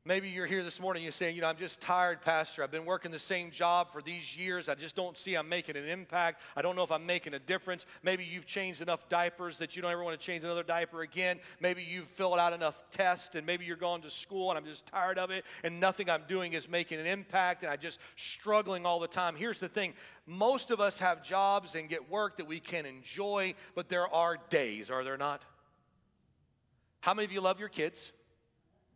Maybe 0.06 0.28
you're 0.28 0.46
here 0.46 0.62
this 0.62 0.78
morning, 0.78 1.02
you're 1.02 1.10
saying, 1.10 1.34
you 1.34 1.42
know, 1.42 1.48
I'm 1.48 1.56
just 1.56 1.80
tired, 1.80 2.22
Pastor. 2.22 2.62
I've 2.62 2.70
been 2.70 2.84
working 2.84 3.10
the 3.10 3.18
same 3.18 3.50
job 3.50 3.90
for 3.90 4.00
these 4.00 4.36
years. 4.36 4.68
I 4.68 4.76
just 4.76 4.94
don't 4.94 5.18
see 5.18 5.34
I'm 5.34 5.48
making 5.48 5.76
an 5.76 5.88
impact. 5.88 6.42
I 6.54 6.62
don't 6.62 6.76
know 6.76 6.84
if 6.84 6.92
I'm 6.92 7.04
making 7.04 7.34
a 7.34 7.40
difference. 7.40 7.84
Maybe 8.04 8.22
you've 8.24 8.46
changed 8.46 8.80
enough 8.80 9.08
diapers 9.08 9.58
that 9.58 9.74
you 9.74 9.82
don't 9.82 9.90
ever 9.90 10.04
want 10.04 10.16
to 10.16 10.24
change 10.24 10.44
another 10.44 10.62
diaper 10.62 11.02
again. 11.02 11.40
Maybe 11.58 11.82
you've 11.82 12.06
filled 12.06 12.38
out 12.38 12.52
enough 12.52 12.84
tests 12.92 13.34
and 13.34 13.44
maybe 13.44 13.64
you're 13.64 13.74
going 13.74 14.02
to 14.02 14.10
school 14.10 14.48
and 14.48 14.56
I'm 14.56 14.64
just 14.64 14.86
tired 14.86 15.18
of 15.18 15.32
it 15.32 15.44
and 15.64 15.80
nothing 15.80 16.08
I'm 16.08 16.22
doing 16.28 16.52
is 16.52 16.68
making 16.68 17.00
an 17.00 17.06
impact 17.06 17.64
and 17.64 17.72
I'm 17.72 17.80
just 17.80 17.98
struggling 18.14 18.86
all 18.86 19.00
the 19.00 19.08
time. 19.08 19.34
Here's 19.34 19.58
the 19.58 19.68
thing 19.68 19.92
most 20.24 20.70
of 20.70 20.80
us 20.80 21.00
have 21.00 21.24
jobs 21.24 21.74
and 21.74 21.88
get 21.88 22.08
work 22.08 22.36
that 22.36 22.46
we 22.46 22.60
can 22.60 22.86
enjoy, 22.86 23.54
but 23.74 23.88
there 23.88 24.06
are 24.06 24.36
days, 24.50 24.88
are 24.88 25.02
there 25.02 25.16
not? 25.16 25.42
How 27.00 27.12
many 27.12 27.24
of 27.24 27.32
you 27.32 27.40
love 27.40 27.58
your 27.58 27.68
kids? 27.68 28.12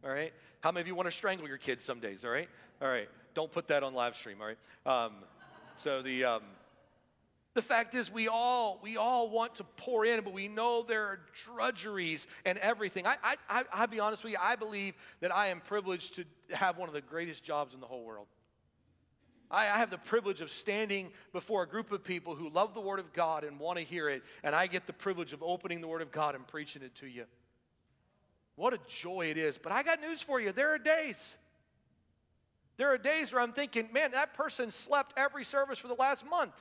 All 0.05 0.11
right. 0.11 0.32
How 0.61 0.72
many 0.72 0.82
of 0.82 0.86
you 0.86 0.94
want 0.94 1.11
to 1.11 1.16
strangle 1.16 1.46
your 1.46 1.59
kids 1.59 1.84
some 1.84 2.01
days? 2.01 2.24
All 2.24 2.30
right. 2.30 2.48
All 2.80 2.88
right. 2.88 3.09
Don't 3.34 3.53
put 3.53 3.68
that 3.68 3.82
on 3.82 3.94
live 3.94 4.16
stream. 4.16 4.38
All 4.40 4.46
right. 4.46 5.05
Um, 5.05 5.12
so 5.76 6.03
the 6.03 6.24
um, 6.24 6.42
the 7.55 7.62
fact 7.62 7.94
is, 7.94 8.11
we 8.11 8.28
all 8.28 8.78
we 8.82 8.96
all 8.96 9.28
want 9.28 9.57
to 9.57 9.64
pour 9.76 10.07
in, 10.07 10.22
but 10.22 10.32
we 10.32 10.48
know 10.48 10.82
there 10.82 11.05
are 11.05 11.20
drudgeries 11.44 12.26
and 12.44 12.57
everything. 12.59 13.07
I 13.07 13.16
I 13.22 13.36
I 13.48 13.64
I'll 13.72 13.86
be 13.86 14.01
honest 14.01 14.22
with 14.22 14.32
you. 14.32 14.38
I 14.40 14.57
believe 14.57 14.94
that 15.20 15.34
I 15.34 15.48
am 15.48 15.61
privileged 15.61 16.16
to 16.16 16.24
have 16.55 16.78
one 16.78 16.88
of 16.88 16.94
the 16.94 17.01
greatest 17.01 17.42
jobs 17.42 17.74
in 17.74 17.80
the 17.80 17.86
whole 17.86 18.05
world. 18.05 18.26
I, 19.51 19.68
I 19.68 19.78
have 19.78 19.90
the 19.90 19.98
privilege 19.98 20.40
of 20.40 20.51
standing 20.51 21.11
before 21.32 21.64
a 21.64 21.68
group 21.68 21.90
of 21.90 22.05
people 22.05 22.36
who 22.36 22.48
love 22.48 22.72
the 22.72 22.80
Word 22.80 23.01
of 23.01 23.12
God 23.12 23.42
and 23.42 23.59
want 23.59 23.78
to 23.78 23.84
hear 23.84 24.09
it, 24.09 24.22
and 24.44 24.55
I 24.55 24.66
get 24.68 24.86
the 24.86 24.92
privilege 24.92 25.32
of 25.32 25.42
opening 25.42 25.80
the 25.80 25.88
Word 25.88 26.03
of 26.03 26.12
God 26.12 26.36
and 26.36 26.46
preaching 26.46 26.82
it 26.82 26.94
to 26.96 27.07
you. 27.07 27.24
What 28.57 28.74
a 28.74 28.78
joy 28.88 29.26
it 29.30 29.38
is. 29.38 29.59
But 29.59 29.72
I 29.72 29.82
got 29.82 30.01
news 30.01 30.20
for 30.20 30.40
you. 30.40 30.53
There 30.53 30.74
are 30.74 30.78
days. 30.78 31.36
There 32.76 32.92
are 32.92 32.98
days 32.98 33.32
where 33.32 33.42
I'm 33.42 33.53
thinking, 33.53 33.88
man, 33.92 34.12
that 34.12 34.34
person 34.34 34.70
slept 34.70 35.12
every 35.16 35.44
service 35.44 35.78
for 35.78 35.88
the 35.88 35.94
last 35.94 36.24
month. 36.24 36.55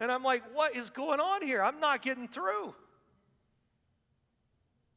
And 0.00 0.12
I'm 0.12 0.22
like, 0.22 0.42
what 0.54 0.76
is 0.76 0.90
going 0.90 1.20
on 1.20 1.42
here? 1.42 1.62
I'm 1.62 1.80
not 1.80 2.02
getting 2.02 2.28
through. 2.28 2.74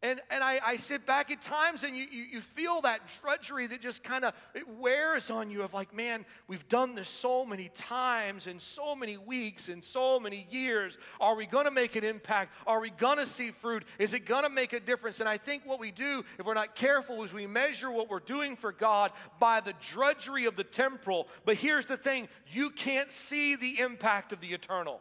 And, 0.03 0.19
and 0.31 0.43
I, 0.43 0.59
I 0.65 0.77
sit 0.77 1.05
back 1.05 1.29
at 1.29 1.43
times 1.43 1.83
and 1.83 1.95
you, 1.95 2.07
you, 2.11 2.23
you 2.23 2.41
feel 2.41 2.81
that 2.81 3.01
drudgery 3.21 3.67
that 3.67 3.81
just 3.81 4.03
kind 4.03 4.25
of 4.25 4.33
it 4.55 4.67
wears 4.67 5.29
on 5.29 5.51
you 5.51 5.61
of 5.61 5.75
like, 5.75 5.93
man, 5.93 6.25
we've 6.47 6.67
done 6.67 6.95
this 6.95 7.07
so 7.07 7.45
many 7.45 7.69
times 7.75 8.47
and 8.47 8.59
so 8.59 8.95
many 8.95 9.17
weeks 9.17 9.69
and 9.69 9.83
so 9.83 10.19
many 10.19 10.47
years. 10.49 10.97
Are 11.19 11.35
we 11.35 11.45
going 11.45 11.65
to 11.65 11.71
make 11.71 11.95
an 11.95 12.03
impact? 12.03 12.51
Are 12.65 12.79
we 12.79 12.89
going 12.89 13.19
to 13.19 13.27
see 13.27 13.51
fruit? 13.51 13.83
Is 13.99 14.15
it 14.15 14.25
going 14.25 14.43
to 14.43 14.49
make 14.49 14.73
a 14.73 14.79
difference? 14.79 15.19
And 15.19 15.29
I 15.29 15.37
think 15.37 15.67
what 15.67 15.79
we 15.79 15.91
do, 15.91 16.23
if 16.39 16.47
we're 16.47 16.55
not 16.55 16.73
careful, 16.73 17.23
is 17.23 17.31
we 17.31 17.45
measure 17.45 17.91
what 17.91 18.09
we're 18.09 18.19
doing 18.19 18.55
for 18.55 18.71
God 18.71 19.11
by 19.39 19.59
the 19.59 19.73
drudgery 19.81 20.45
of 20.45 20.55
the 20.55 20.63
temporal. 20.63 21.27
But 21.45 21.57
here's 21.57 21.85
the 21.85 21.97
thing 21.97 22.27
you 22.51 22.71
can't 22.71 23.11
see 23.11 23.55
the 23.55 23.79
impact 23.79 24.31
of 24.31 24.41
the 24.41 24.53
eternal. 24.53 24.99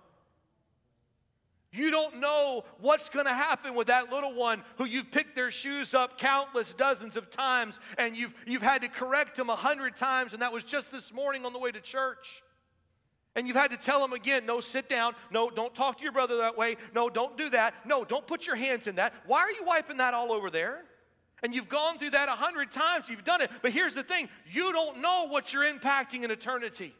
You 1.72 1.92
don't 1.92 2.18
know 2.18 2.64
what's 2.80 3.08
going 3.10 3.26
to 3.26 3.34
happen 3.34 3.74
with 3.74 3.86
that 3.86 4.10
little 4.10 4.34
one 4.34 4.64
who 4.76 4.86
you've 4.86 5.12
picked 5.12 5.36
their 5.36 5.52
shoes 5.52 5.94
up 5.94 6.18
countless 6.18 6.72
dozens 6.72 7.16
of 7.16 7.30
times 7.30 7.78
and 7.96 8.16
you've, 8.16 8.34
you've 8.44 8.62
had 8.62 8.82
to 8.82 8.88
correct 8.88 9.36
them 9.36 9.48
a 9.50 9.56
hundred 9.56 9.96
times, 9.96 10.32
and 10.32 10.42
that 10.42 10.52
was 10.52 10.64
just 10.64 10.90
this 10.90 11.12
morning 11.12 11.46
on 11.46 11.52
the 11.52 11.60
way 11.60 11.70
to 11.70 11.80
church. 11.80 12.42
And 13.36 13.46
you've 13.46 13.56
had 13.56 13.70
to 13.70 13.76
tell 13.76 14.00
them 14.00 14.12
again, 14.12 14.44
no, 14.44 14.60
sit 14.60 14.88
down. 14.88 15.14
No, 15.30 15.48
don't 15.48 15.72
talk 15.72 15.98
to 15.98 16.02
your 16.02 16.12
brother 16.12 16.38
that 16.38 16.58
way. 16.58 16.76
No, 16.92 17.08
don't 17.08 17.38
do 17.38 17.48
that. 17.50 17.74
No, 17.86 18.04
don't 18.04 18.26
put 18.26 18.46
your 18.46 18.56
hands 18.56 18.88
in 18.88 18.96
that. 18.96 19.14
Why 19.24 19.38
are 19.42 19.52
you 19.52 19.64
wiping 19.64 19.98
that 19.98 20.14
all 20.14 20.32
over 20.32 20.50
there? 20.50 20.82
And 21.42 21.54
you've 21.54 21.68
gone 21.68 21.98
through 21.98 22.10
that 22.10 22.28
a 22.28 22.32
hundred 22.32 22.72
times, 22.72 23.08
you've 23.08 23.24
done 23.24 23.40
it. 23.40 23.50
But 23.62 23.70
here's 23.70 23.94
the 23.94 24.02
thing 24.02 24.28
you 24.50 24.72
don't 24.72 25.00
know 25.00 25.28
what 25.28 25.52
you're 25.52 25.72
impacting 25.72 26.24
in 26.24 26.30
eternity. 26.32 26.94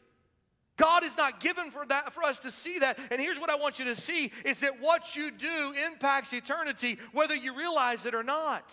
God 0.77 1.03
is 1.03 1.17
not 1.17 1.39
given 1.39 1.69
for 1.69 1.85
that 1.85 2.13
for 2.13 2.23
us 2.23 2.39
to 2.39 2.51
see 2.51 2.79
that. 2.79 2.97
And 3.11 3.21
here's 3.21 3.39
what 3.39 3.49
I 3.49 3.55
want 3.55 3.77
you 3.77 3.85
to 3.85 3.95
see 3.95 4.31
is 4.45 4.59
that 4.59 4.81
what 4.81 5.15
you 5.15 5.31
do 5.31 5.73
impacts 5.87 6.33
eternity 6.33 6.97
whether 7.11 7.35
you 7.35 7.55
realize 7.55 8.05
it 8.05 8.15
or 8.15 8.23
not. 8.23 8.71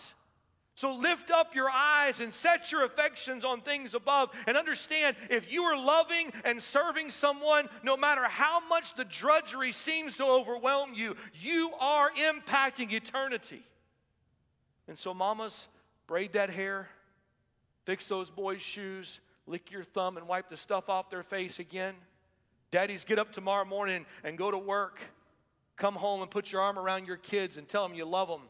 So 0.79 0.93
lift 0.93 1.29
up 1.29 1.55
your 1.55 1.69
eyes 1.69 2.21
and 2.21 2.31
set 2.31 2.71
your 2.71 2.85
affections 2.85 3.43
on 3.43 3.59
things 3.59 3.93
above 3.93 4.29
and 4.47 4.55
understand 4.55 5.17
if 5.29 5.51
you 5.51 5.63
are 5.63 5.77
loving 5.77 6.31
and 6.45 6.63
serving 6.63 7.09
someone, 7.09 7.67
no 7.83 7.97
matter 7.97 8.23
how 8.23 8.65
much 8.69 8.95
the 8.95 9.03
drudgery 9.03 9.73
seems 9.73 10.15
to 10.17 10.23
overwhelm 10.23 10.93
you, 10.93 11.17
you 11.33 11.71
are 11.81 12.11
impacting 12.11 12.93
eternity. 12.93 13.61
And 14.87 14.97
so, 14.97 15.13
mamas, 15.13 15.67
braid 16.07 16.31
that 16.31 16.49
hair, 16.49 16.87
fix 17.83 18.07
those 18.07 18.29
boys' 18.29 18.61
shoes, 18.61 19.19
lick 19.49 19.71
your 19.71 19.83
thumb 19.83 20.15
and 20.15 20.27
wipe 20.27 20.49
the 20.49 20.57
stuff 20.57 20.89
off 20.89 21.09
their 21.09 21.23
face 21.23 21.59
again. 21.59 21.95
Daddies, 22.71 23.03
get 23.03 23.17
up 23.17 23.33
tomorrow 23.33 23.65
morning 23.65 24.05
and 24.23 24.37
go 24.37 24.51
to 24.51 24.57
work. 24.57 24.99
Come 25.75 25.95
home 25.95 26.21
and 26.21 26.29
put 26.29 26.51
your 26.51 26.61
arm 26.61 26.77
around 26.77 27.07
your 27.07 27.17
kids 27.17 27.57
and 27.57 27.67
tell 27.67 27.87
them 27.87 27.97
you 27.97 28.05
love 28.05 28.27
them. 28.27 28.41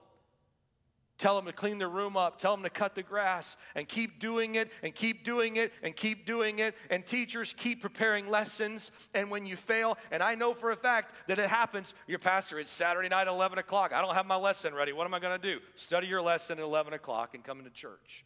Tell 1.18 1.36
them 1.36 1.46
to 1.46 1.54
clean 1.54 1.78
their 1.78 1.90
room 1.90 2.16
up. 2.16 2.40
Tell 2.40 2.56
them 2.56 2.64
to 2.64 2.70
cut 2.70 2.96
the 2.96 3.04
grass 3.04 3.58
and 3.76 3.88
keep 3.88 4.20
doing 4.20 4.56
it 4.56 4.72
and 4.82 4.96
keep 4.96 5.26
doing 5.26 5.58
it 5.58 5.74
and 5.84 5.94
keep 5.94 6.26
doing 6.26 6.60
it. 6.60 6.76
And 6.90 7.06
teachers 7.06 7.54
keep 7.58 7.82
preparing 7.82 8.30
lessons. 8.30 8.92
And 9.14 9.30
when 9.30 9.46
you 9.46 9.58
fail, 9.58 9.98
and 10.12 10.24
I 10.24 10.36
know 10.36 10.54
for 10.54 10.72
a 10.72 10.78
fact 10.78 11.14
that 11.28 11.38
it 11.38 11.50
happens, 11.50 11.94
your 12.08 12.20
pastor, 12.20 12.58
it's 12.58 12.72
Saturday 12.72 13.10
night 13.10 13.24
at 13.24 13.28
11 13.28 13.58
o'clock. 13.58 13.92
I 13.94 14.02
don't 14.02 14.16
have 14.16 14.26
my 14.26 14.38
lesson 14.38 14.74
ready. 14.74 14.94
What 14.94 15.06
am 15.06 15.14
I 15.14 15.20
going 15.20 15.40
to 15.40 15.56
do? 15.56 15.60
Study 15.76 16.08
your 16.08 16.22
lesson 16.22 16.58
at 16.58 16.64
11 16.64 16.94
o'clock 16.94 17.36
and 17.36 17.44
come 17.44 17.60
into 17.60 17.72
church 17.72 18.24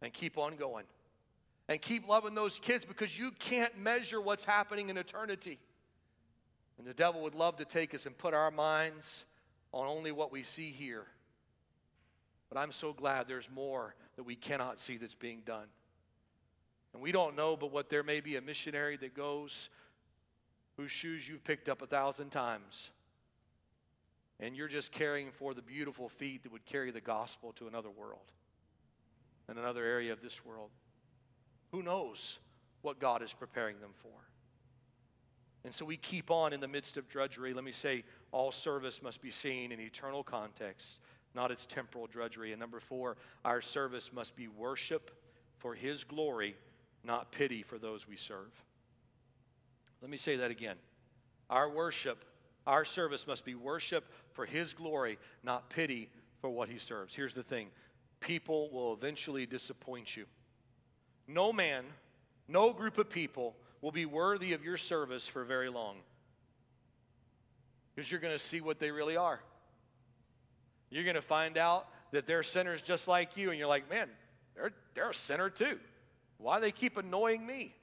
and 0.00 0.12
keep 0.12 0.36
on 0.36 0.56
going. 0.56 0.84
And 1.68 1.80
keep 1.80 2.08
loving 2.08 2.34
those 2.34 2.58
kids 2.58 2.84
because 2.84 3.18
you 3.18 3.30
can't 3.30 3.78
measure 3.78 4.20
what's 4.20 4.44
happening 4.44 4.90
in 4.90 4.96
eternity. 4.96 5.58
And 6.78 6.86
the 6.86 6.94
devil 6.94 7.22
would 7.22 7.34
love 7.34 7.56
to 7.56 7.64
take 7.64 7.94
us 7.94 8.06
and 8.06 8.16
put 8.16 8.34
our 8.34 8.50
minds 8.50 9.24
on 9.72 9.86
only 9.86 10.12
what 10.12 10.32
we 10.32 10.42
see 10.42 10.72
here. 10.72 11.06
But 12.48 12.58
I'm 12.58 12.72
so 12.72 12.92
glad 12.92 13.28
there's 13.28 13.48
more 13.50 13.94
that 14.16 14.24
we 14.24 14.36
cannot 14.36 14.80
see 14.80 14.96
that's 14.96 15.14
being 15.14 15.40
done. 15.46 15.68
And 16.92 17.02
we 17.02 17.12
don't 17.12 17.36
know, 17.36 17.56
but 17.56 17.72
what 17.72 17.88
there 17.88 18.02
may 18.02 18.20
be 18.20 18.36
a 18.36 18.42
missionary 18.42 18.96
that 18.98 19.14
goes 19.14 19.70
whose 20.76 20.90
shoes 20.90 21.26
you've 21.26 21.44
picked 21.44 21.68
up 21.68 21.80
a 21.82 21.86
thousand 21.86 22.30
times. 22.30 22.90
And 24.40 24.56
you're 24.56 24.68
just 24.68 24.92
caring 24.92 25.30
for 25.30 25.54
the 25.54 25.62
beautiful 25.62 26.08
feet 26.08 26.42
that 26.42 26.52
would 26.52 26.66
carry 26.66 26.90
the 26.90 27.00
gospel 27.00 27.52
to 27.54 27.68
another 27.68 27.90
world 27.90 28.32
and 29.48 29.58
another 29.58 29.84
area 29.84 30.12
of 30.12 30.20
this 30.20 30.44
world. 30.44 30.70
Who 31.72 31.82
knows 31.82 32.38
what 32.82 33.00
God 33.00 33.22
is 33.22 33.32
preparing 33.32 33.80
them 33.80 33.92
for? 34.02 34.10
And 35.64 35.74
so 35.74 35.84
we 35.84 35.96
keep 35.96 36.30
on 36.30 36.52
in 36.52 36.60
the 36.60 36.68
midst 36.68 36.96
of 36.96 37.08
drudgery. 37.08 37.54
Let 37.54 37.64
me 37.64 37.72
say, 37.72 38.04
all 38.30 38.52
service 38.52 39.00
must 39.02 39.20
be 39.20 39.30
seen 39.30 39.72
in 39.72 39.80
eternal 39.80 40.24
context 40.24 40.98
not 41.34 41.50
its 41.50 41.66
temporal 41.66 42.06
drudgery. 42.06 42.52
And 42.52 42.60
number 42.60 42.80
four, 42.80 43.16
our 43.44 43.60
service 43.60 44.10
must 44.12 44.36
be 44.36 44.48
worship 44.48 45.10
for 45.58 45.74
His 45.74 46.04
glory, 46.04 46.56
not 47.04 47.32
pity 47.32 47.62
for 47.62 47.78
those 47.78 48.06
we 48.06 48.16
serve. 48.16 48.52
Let 50.00 50.10
me 50.10 50.16
say 50.16 50.36
that 50.36 50.50
again. 50.50 50.76
Our 51.48 51.70
worship, 51.70 52.24
our 52.66 52.84
service 52.84 53.26
must 53.26 53.44
be 53.44 53.54
worship 53.54 54.10
for 54.32 54.46
His 54.46 54.74
glory, 54.74 55.18
not 55.42 55.70
pity 55.70 56.10
for 56.40 56.50
what 56.50 56.68
He 56.68 56.78
serves. 56.78 57.14
Here's 57.14 57.34
the 57.34 57.42
thing 57.42 57.68
people 58.20 58.70
will 58.70 58.92
eventually 58.92 59.46
disappoint 59.46 60.16
you. 60.16 60.26
No 61.32 61.52
man, 61.52 61.84
no 62.46 62.72
group 62.72 62.98
of 62.98 63.08
people 63.08 63.56
will 63.80 63.90
be 63.90 64.04
worthy 64.04 64.52
of 64.52 64.62
your 64.62 64.76
service 64.76 65.26
for 65.26 65.44
very 65.44 65.70
long 65.70 65.96
because 67.94 68.10
you're 68.10 68.20
going 68.20 68.36
to 68.36 68.44
see 68.44 68.60
what 68.60 68.78
they 68.78 68.90
really 68.90 69.16
are. 69.16 69.40
You're 70.90 71.04
going 71.04 71.16
to 71.16 71.22
find 71.22 71.56
out 71.56 71.88
that 72.12 72.26
they're 72.26 72.42
sinners 72.42 72.82
just 72.82 73.08
like 73.08 73.36
you, 73.36 73.48
and 73.48 73.58
you're 73.58 73.68
like, 73.68 73.88
man, 73.88 74.08
they're, 74.54 74.72
they're 74.94 75.10
a 75.10 75.14
sinner 75.14 75.48
too. 75.48 75.78
Why 76.36 76.58
do 76.58 76.62
they 76.62 76.72
keep 76.72 76.98
annoying 76.98 77.46
me? 77.46 77.74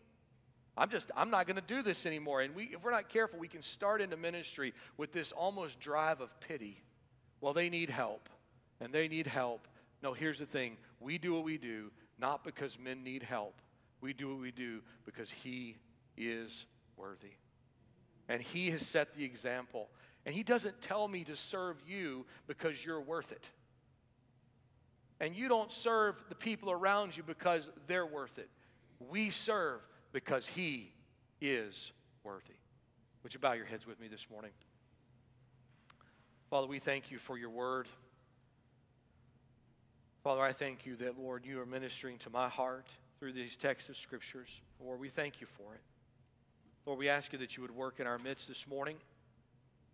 I'm 0.78 0.90
just, 0.90 1.10
I'm 1.18 1.32
not 1.32 1.48
going 1.48 1.56
to 1.56 1.62
do 1.62 1.82
this 1.82 2.06
anymore. 2.06 2.42
And 2.42 2.56
we, 2.56 2.66
if 2.66 2.84
we're 2.84 2.92
not 2.92 3.10
careful, 3.10 3.40
we 3.40 3.48
can 3.48 3.64
start 3.64 4.00
into 4.02 4.16
ministry 4.16 4.74
with 4.96 5.12
this 5.12 5.32
almost 5.32 5.80
drive 5.80 6.22
of 6.22 6.30
pity. 6.40 6.84
Well, 7.42 7.54
they 7.54 7.70
need 7.70 7.90
help, 7.90 8.30
and 8.80 8.94
they 8.94 9.08
need 9.08 9.26
help. 9.26 9.68
No, 10.04 10.14
here's 10.14 10.38
the 10.38 10.46
thing 10.46 10.78
we 11.00 11.18
do 11.18 11.34
what 11.34 11.44
we 11.44 11.58
do 11.58 11.90
not 12.20 12.44
because 12.44 12.78
men 12.78 13.04
need 13.04 13.24
help, 13.24 13.56
we 14.02 14.14
do 14.14 14.30
what 14.30 14.40
we 14.40 14.52
do 14.52 14.82
because 15.06 15.30
He 15.30 15.78
is 16.18 16.66
worthy. 16.98 17.34
And 18.28 18.42
He 18.42 18.70
has 18.72 18.86
set 18.86 19.16
the 19.16 19.24
example. 19.24 19.90
And 20.26 20.36
He 20.36 20.44
doesn't 20.44 20.82
tell 20.82 21.08
me 21.08 21.24
to 21.26 21.36
serve 21.36 21.78
you 21.88 22.26
because 22.48 22.84
you're 22.84 23.02
worth 23.02 23.32
it. 23.32 23.44
And 25.20 25.36
you 25.36 25.48
don't 25.48 25.72
serve 25.72 26.16
the 26.30 26.36
people 26.36 26.72
around 26.72 27.18
you 27.18 27.24
because 27.24 27.70
they're 27.88 28.06
worth 28.06 28.38
it. 28.38 28.50
We 29.10 29.30
serve 29.30 29.82
because 30.14 30.48
He 30.48 30.94
is 31.42 31.92
worthy. 32.24 32.56
Would 33.24 33.34
you 33.34 33.40
bow 33.40 33.54
your 33.54 33.66
heads 33.66 33.86
with 33.86 34.00
me 34.00 34.08
this 34.08 34.28
morning? 34.32 34.52
Father, 36.50 36.68
we 36.68 36.80
thank 36.80 37.12
you 37.12 37.20
for 37.20 37.38
your 37.38 37.50
word. 37.50 37.88
Father, 40.30 40.44
I 40.44 40.54
thank 40.54 40.86
you 40.86 40.96
that, 40.98 41.18
Lord, 41.18 41.44
you 41.44 41.60
are 41.60 41.66
ministering 41.66 42.20
to 42.20 42.30
my 42.30 42.50
heart 42.50 42.86
through 43.18 43.34
these 43.34 43.58
texts 43.58 43.90
of 43.90 43.98
scriptures. 43.98 44.62
Lord, 44.80 45.00
we 45.00 45.10
thank 45.10 45.42
you 45.42 45.48
for 45.48 45.74
it. 45.74 45.82
Lord, 46.86 47.00
we 47.00 47.10
ask 47.10 47.34
you 47.34 47.40
that 47.40 47.58
you 47.58 47.64
would 47.64 47.76
work 47.76 48.00
in 48.00 48.06
our 48.06 48.20
midst 48.20 48.48
this 48.48 48.68
morning. 48.68 48.98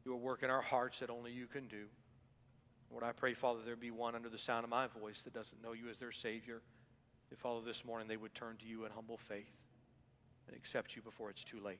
You 0.03 0.11
will 0.11 0.19
work 0.19 0.43
in 0.43 0.49
our 0.49 0.61
hearts 0.61 0.99
that 0.99 1.09
only 1.09 1.31
you 1.31 1.47
can 1.47 1.67
do. 1.67 1.85
Lord, 2.91 3.01
I 3.01 3.13
pray, 3.13 3.33
Father, 3.33 3.59
there 3.65 3.77
be 3.77 3.91
one 3.91 4.13
under 4.13 4.27
the 4.27 4.37
sound 4.37 4.65
of 4.65 4.69
my 4.69 4.87
voice 4.87 5.21
that 5.21 5.33
doesn't 5.33 5.63
know 5.63 5.71
you 5.71 5.87
as 5.89 5.99
their 5.99 6.11
Savior. 6.11 6.61
That, 7.29 7.39
Father, 7.39 7.61
this 7.65 7.85
morning 7.85 8.09
they 8.09 8.17
would 8.17 8.35
turn 8.35 8.57
to 8.57 8.65
you 8.65 8.83
in 8.83 8.91
humble 8.91 9.15
faith 9.15 9.55
and 10.49 10.57
accept 10.57 10.97
you 10.97 11.01
before 11.01 11.29
it's 11.29 11.45
too 11.45 11.61
late. 11.63 11.79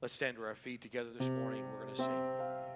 Let's 0.00 0.14
stand 0.14 0.36
to 0.36 0.44
our 0.44 0.54
feet 0.54 0.82
together 0.82 1.10
this 1.10 1.28
morning. 1.30 1.64
We're 1.64 1.86
going 1.86 1.96
to 1.96 2.02
sing. 2.04 2.55